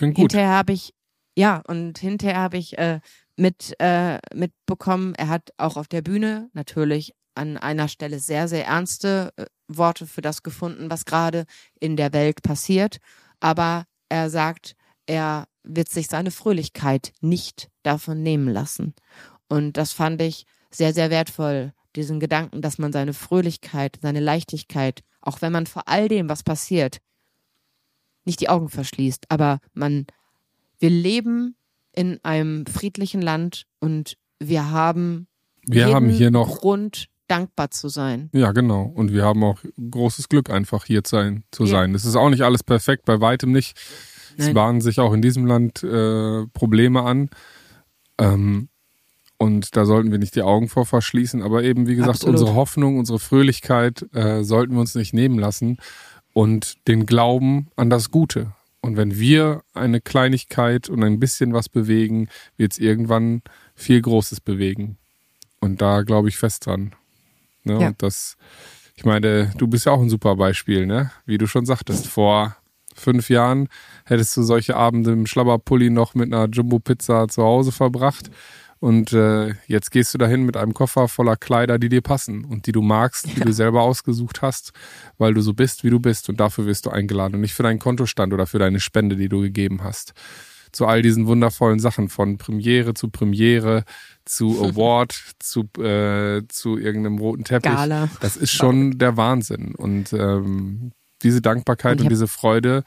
hinterher 0.00 0.50
habe 0.50 0.72
ich, 0.72 0.94
ja, 1.36 1.62
und 1.66 1.98
hinterher 1.98 2.36
habe 2.36 2.58
ich 2.58 2.78
äh, 2.78 3.00
mit 3.36 3.74
äh, 3.80 4.18
mitbekommen, 4.34 5.14
er 5.16 5.28
hat 5.28 5.50
auch 5.56 5.76
auf 5.76 5.88
der 5.88 6.02
Bühne 6.02 6.48
natürlich 6.52 7.14
an 7.38 7.56
einer 7.56 7.88
Stelle 7.88 8.18
sehr, 8.18 8.48
sehr 8.48 8.66
ernste 8.66 9.32
äh, 9.36 9.46
Worte 9.68 10.06
für 10.06 10.20
das 10.20 10.42
gefunden, 10.42 10.90
was 10.90 11.04
gerade 11.04 11.44
in 11.78 11.96
der 11.96 12.12
Welt 12.12 12.42
passiert. 12.42 12.98
Aber 13.40 13.84
er 14.08 14.28
sagt, 14.28 14.74
er 15.06 15.46
wird 15.62 15.88
sich 15.88 16.08
seine 16.08 16.30
Fröhlichkeit 16.30 17.12
nicht 17.20 17.68
davon 17.82 18.22
nehmen 18.22 18.48
lassen. 18.48 18.94
Und 19.48 19.76
das 19.76 19.92
fand 19.92 20.20
ich 20.20 20.44
sehr, 20.70 20.92
sehr 20.92 21.10
wertvoll, 21.10 21.72
diesen 21.96 22.20
Gedanken, 22.20 22.60
dass 22.60 22.78
man 22.78 22.92
seine 22.92 23.14
Fröhlichkeit, 23.14 23.98
seine 24.02 24.20
Leichtigkeit, 24.20 25.02
auch 25.20 25.40
wenn 25.40 25.52
man 25.52 25.66
vor 25.66 25.82
all 25.86 26.08
dem, 26.08 26.28
was 26.28 26.42
passiert, 26.42 26.98
nicht 28.24 28.40
die 28.40 28.48
Augen 28.48 28.68
verschließt, 28.68 29.26
aber 29.30 29.60
man, 29.72 30.06
wir 30.78 30.90
leben 30.90 31.56
in 31.94 32.22
einem 32.24 32.66
friedlichen 32.66 33.22
Land 33.22 33.64
und 33.80 34.18
wir 34.38 34.70
haben 34.70 35.28
wir 35.70 35.86
haben 35.94 36.08
hier 36.08 36.30
noch 36.30 36.60
Grund, 36.60 37.08
dankbar 37.28 37.70
zu 37.70 37.88
sein. 37.88 38.30
Ja, 38.32 38.52
genau. 38.52 38.82
Und 38.82 39.12
wir 39.12 39.24
haben 39.24 39.44
auch 39.44 39.58
großes 39.90 40.28
Glück, 40.28 40.50
einfach 40.50 40.84
hier 40.84 41.04
zu 41.04 41.16
sein. 41.16 41.44
Zu 41.50 41.64
ja. 41.64 41.70
sein. 41.70 41.94
Es 41.94 42.04
ist 42.04 42.16
auch 42.16 42.30
nicht 42.30 42.42
alles 42.42 42.64
perfekt, 42.64 43.04
bei 43.04 43.20
weitem 43.20 43.52
nicht. 43.52 43.78
Nein. 44.36 44.48
Es 44.48 44.54
bahnen 44.54 44.80
sich 44.80 44.98
auch 45.00 45.12
in 45.12 45.22
diesem 45.22 45.46
Land 45.46 45.82
äh, 45.82 46.46
Probleme 46.52 47.02
an. 47.02 47.30
Ähm, 48.18 48.68
und 49.36 49.76
da 49.76 49.84
sollten 49.84 50.10
wir 50.10 50.18
nicht 50.18 50.34
die 50.34 50.42
Augen 50.42 50.68
vor 50.68 50.84
verschließen. 50.84 51.42
Aber 51.42 51.62
eben, 51.62 51.86
wie 51.86 51.94
gesagt, 51.94 52.16
Absolut. 52.16 52.40
unsere 52.40 52.56
Hoffnung, 52.56 52.98
unsere 52.98 53.20
Fröhlichkeit 53.20 54.04
äh, 54.12 54.42
sollten 54.42 54.74
wir 54.74 54.80
uns 54.80 54.94
nicht 54.94 55.14
nehmen 55.14 55.38
lassen. 55.38 55.78
Und 56.32 56.76
den 56.88 57.06
Glauben 57.06 57.68
an 57.76 57.90
das 57.90 58.10
Gute. 58.10 58.52
Und 58.80 58.96
wenn 58.96 59.18
wir 59.18 59.62
eine 59.74 60.00
Kleinigkeit 60.00 60.88
und 60.88 61.02
ein 61.02 61.18
bisschen 61.18 61.52
was 61.52 61.68
bewegen, 61.68 62.28
wird 62.56 62.72
es 62.72 62.78
irgendwann 62.78 63.42
viel 63.74 64.00
Großes 64.00 64.40
bewegen. 64.40 64.98
Und 65.60 65.82
da 65.82 66.02
glaube 66.02 66.28
ich 66.28 66.36
fest 66.36 66.66
dran. 66.66 66.92
Ne? 67.68 67.80
Ja. 67.80 67.86
Und 67.88 68.02
das, 68.02 68.36
ich 68.96 69.04
meine, 69.04 69.52
du 69.56 69.68
bist 69.68 69.86
ja 69.86 69.92
auch 69.92 70.00
ein 70.00 70.10
super 70.10 70.36
Beispiel, 70.36 70.86
ne? 70.86 71.10
Wie 71.26 71.38
du 71.38 71.46
schon 71.46 71.66
sagtest, 71.66 72.06
vor 72.06 72.56
fünf 72.94 73.30
Jahren 73.30 73.68
hättest 74.04 74.36
du 74.36 74.42
solche 74.42 74.76
Abende 74.76 75.12
im 75.12 75.26
Schlabberpulli 75.26 75.90
noch 75.90 76.14
mit 76.14 76.32
einer 76.32 76.48
Jumbo-Pizza 76.48 77.28
zu 77.28 77.42
Hause 77.42 77.72
verbracht. 77.72 78.30
Und 78.80 79.12
äh, 79.12 79.54
jetzt 79.66 79.90
gehst 79.90 80.14
du 80.14 80.18
dahin 80.18 80.44
mit 80.44 80.56
einem 80.56 80.72
Koffer 80.72 81.08
voller 81.08 81.36
Kleider, 81.36 81.78
die 81.78 81.88
dir 81.88 82.00
passen 82.00 82.44
und 82.44 82.66
die 82.66 82.72
du 82.72 82.80
magst, 82.80 83.26
die 83.26 83.40
ja. 83.40 83.44
du 83.44 83.52
selber 83.52 83.82
ausgesucht 83.82 84.40
hast, 84.40 84.72
weil 85.16 85.34
du 85.34 85.40
so 85.40 85.52
bist, 85.52 85.82
wie 85.82 85.90
du 85.90 85.98
bist. 85.98 86.28
Und 86.28 86.38
dafür 86.38 86.66
wirst 86.66 86.86
du 86.86 86.90
eingeladen 86.90 87.34
und 87.34 87.40
nicht 87.40 87.54
für 87.54 87.64
deinen 87.64 87.80
Kontostand 87.80 88.32
oder 88.32 88.46
für 88.46 88.60
deine 88.60 88.78
Spende, 88.78 89.16
die 89.16 89.28
du 89.28 89.40
gegeben 89.40 89.82
hast. 89.82 90.12
Zu 90.72 90.86
all 90.86 91.02
diesen 91.02 91.26
wundervollen 91.26 91.78
Sachen, 91.78 92.08
von 92.08 92.38
Premiere 92.38 92.94
zu 92.94 93.08
Premiere, 93.08 93.84
zu 94.24 94.62
Award, 94.64 95.14
zu, 95.38 95.64
äh, 95.82 96.42
zu 96.48 96.78
irgendeinem 96.78 97.18
roten 97.18 97.44
Teppich. 97.44 97.72
Gala. 97.72 98.08
Das 98.20 98.36
ist 98.36 98.52
schon 98.52 98.98
der 98.98 99.16
Wahnsinn. 99.16 99.74
Und 99.74 100.12
ähm, 100.12 100.92
diese 101.22 101.40
Dankbarkeit 101.40 102.00
und, 102.00 102.10
diese 102.10 102.28
Freude, 102.28 102.84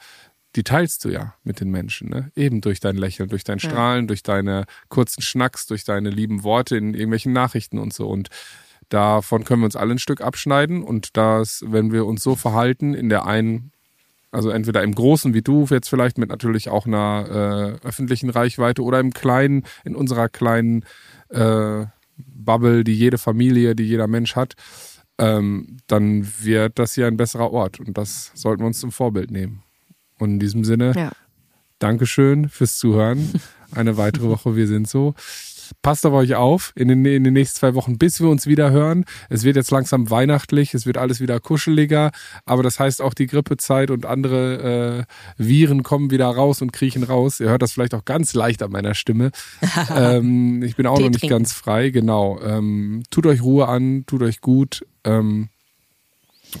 die 0.56 0.64
teilst 0.64 1.04
du 1.04 1.08
ja 1.08 1.34
mit 1.44 1.60
den 1.60 1.70
Menschen, 1.70 2.10
ne? 2.10 2.30
Eben 2.36 2.60
durch 2.60 2.80
dein 2.80 2.96
Lächeln, 2.96 3.28
durch 3.28 3.44
dein 3.44 3.58
Strahlen, 3.58 4.04
ja. 4.04 4.08
durch 4.08 4.22
deine 4.22 4.64
kurzen 4.88 5.22
Schnacks, 5.22 5.66
durch 5.66 5.84
deine 5.84 6.10
lieben 6.10 6.44
Worte 6.44 6.76
in 6.76 6.94
irgendwelchen 6.94 7.32
Nachrichten 7.32 7.78
und 7.78 7.92
so. 7.92 8.08
Und 8.08 8.28
davon 8.88 9.44
können 9.44 9.62
wir 9.62 9.66
uns 9.66 9.76
alle 9.76 9.92
ein 9.92 9.98
Stück 9.98 10.20
abschneiden. 10.20 10.82
Und 10.82 11.16
das, 11.16 11.64
wenn 11.66 11.92
wir 11.92 12.04
uns 12.04 12.22
so 12.22 12.36
verhalten, 12.36 12.92
in 12.92 13.08
der 13.08 13.24
einen, 13.24 13.71
also 14.32 14.50
entweder 14.50 14.82
im 14.82 14.94
Großen 14.94 15.34
wie 15.34 15.42
du, 15.42 15.66
jetzt 15.70 15.88
vielleicht 15.88 16.18
mit 16.18 16.30
natürlich 16.30 16.70
auch 16.70 16.86
einer 16.86 17.78
äh, 17.82 17.86
öffentlichen 17.86 18.30
Reichweite 18.30 18.82
oder 18.82 18.98
im 18.98 19.12
Kleinen, 19.12 19.64
in 19.84 19.94
unserer 19.94 20.28
kleinen 20.28 20.84
äh, 21.28 21.84
Bubble, 22.16 22.82
die 22.82 22.94
jede 22.94 23.18
Familie, 23.18 23.76
die 23.76 23.84
jeder 23.84 24.06
Mensch 24.08 24.34
hat, 24.34 24.54
ähm, 25.18 25.76
dann 25.86 26.26
wird 26.40 26.78
das 26.78 26.94
hier 26.94 27.06
ein 27.06 27.18
besserer 27.18 27.52
Ort. 27.52 27.78
Und 27.78 27.96
das 27.98 28.32
sollten 28.34 28.62
wir 28.62 28.66
uns 28.66 28.80
zum 28.80 28.90
Vorbild 28.90 29.30
nehmen. 29.30 29.62
Und 30.18 30.30
in 30.30 30.40
diesem 30.40 30.64
Sinne, 30.64 30.92
ja. 30.96 31.12
Dankeschön 31.78 32.48
fürs 32.48 32.78
Zuhören. 32.78 33.28
Eine 33.74 33.96
weitere 33.96 34.28
Woche, 34.28 34.56
wir 34.56 34.66
sind 34.66 34.88
so. 34.88 35.14
Passt 35.80 36.04
auf 36.06 36.12
euch 36.12 36.34
auf 36.34 36.72
in 36.76 36.88
den, 36.88 37.04
in 37.04 37.24
den 37.24 37.32
nächsten 37.32 37.58
zwei 37.58 37.74
Wochen, 37.74 37.98
bis 37.98 38.20
wir 38.20 38.28
uns 38.28 38.46
wieder 38.46 38.70
hören. 38.70 39.04
Es 39.28 39.44
wird 39.44 39.56
jetzt 39.56 39.70
langsam 39.70 40.10
weihnachtlich, 40.10 40.74
es 40.74 40.86
wird 40.86 40.98
alles 40.98 41.20
wieder 41.20 41.40
kuscheliger, 41.40 42.10
aber 42.44 42.62
das 42.62 42.78
heißt 42.78 43.00
auch 43.02 43.14
die 43.14 43.26
Grippezeit 43.26 43.90
und 43.90 44.06
andere 44.06 45.06
äh, 45.38 45.42
Viren 45.42 45.82
kommen 45.82 46.10
wieder 46.10 46.26
raus 46.26 46.62
und 46.62 46.72
kriechen 46.72 47.02
raus. 47.02 47.40
Ihr 47.40 47.48
hört 47.48 47.62
das 47.62 47.72
vielleicht 47.72 47.94
auch 47.94 48.04
ganz 48.04 48.34
leicht 48.34 48.62
an 48.62 48.70
meiner 48.70 48.94
Stimme. 48.94 49.30
ähm, 49.96 50.62
ich 50.62 50.76
bin 50.76 50.86
auch 50.86 50.98
noch 50.98 51.10
nicht 51.10 51.28
ganz 51.28 51.52
frei, 51.52 51.90
genau. 51.90 52.40
Ähm, 52.42 53.02
tut 53.10 53.26
euch 53.26 53.42
Ruhe 53.42 53.68
an, 53.68 54.04
tut 54.06 54.22
euch 54.22 54.40
gut 54.40 54.86
ähm, 55.04 55.48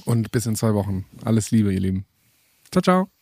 und 0.04 0.30
bis 0.32 0.46
in 0.46 0.56
zwei 0.56 0.74
Wochen. 0.74 1.04
Alles 1.24 1.50
Liebe, 1.50 1.72
ihr 1.72 1.80
Lieben. 1.80 2.06
Ciao, 2.70 2.82
ciao. 2.82 3.21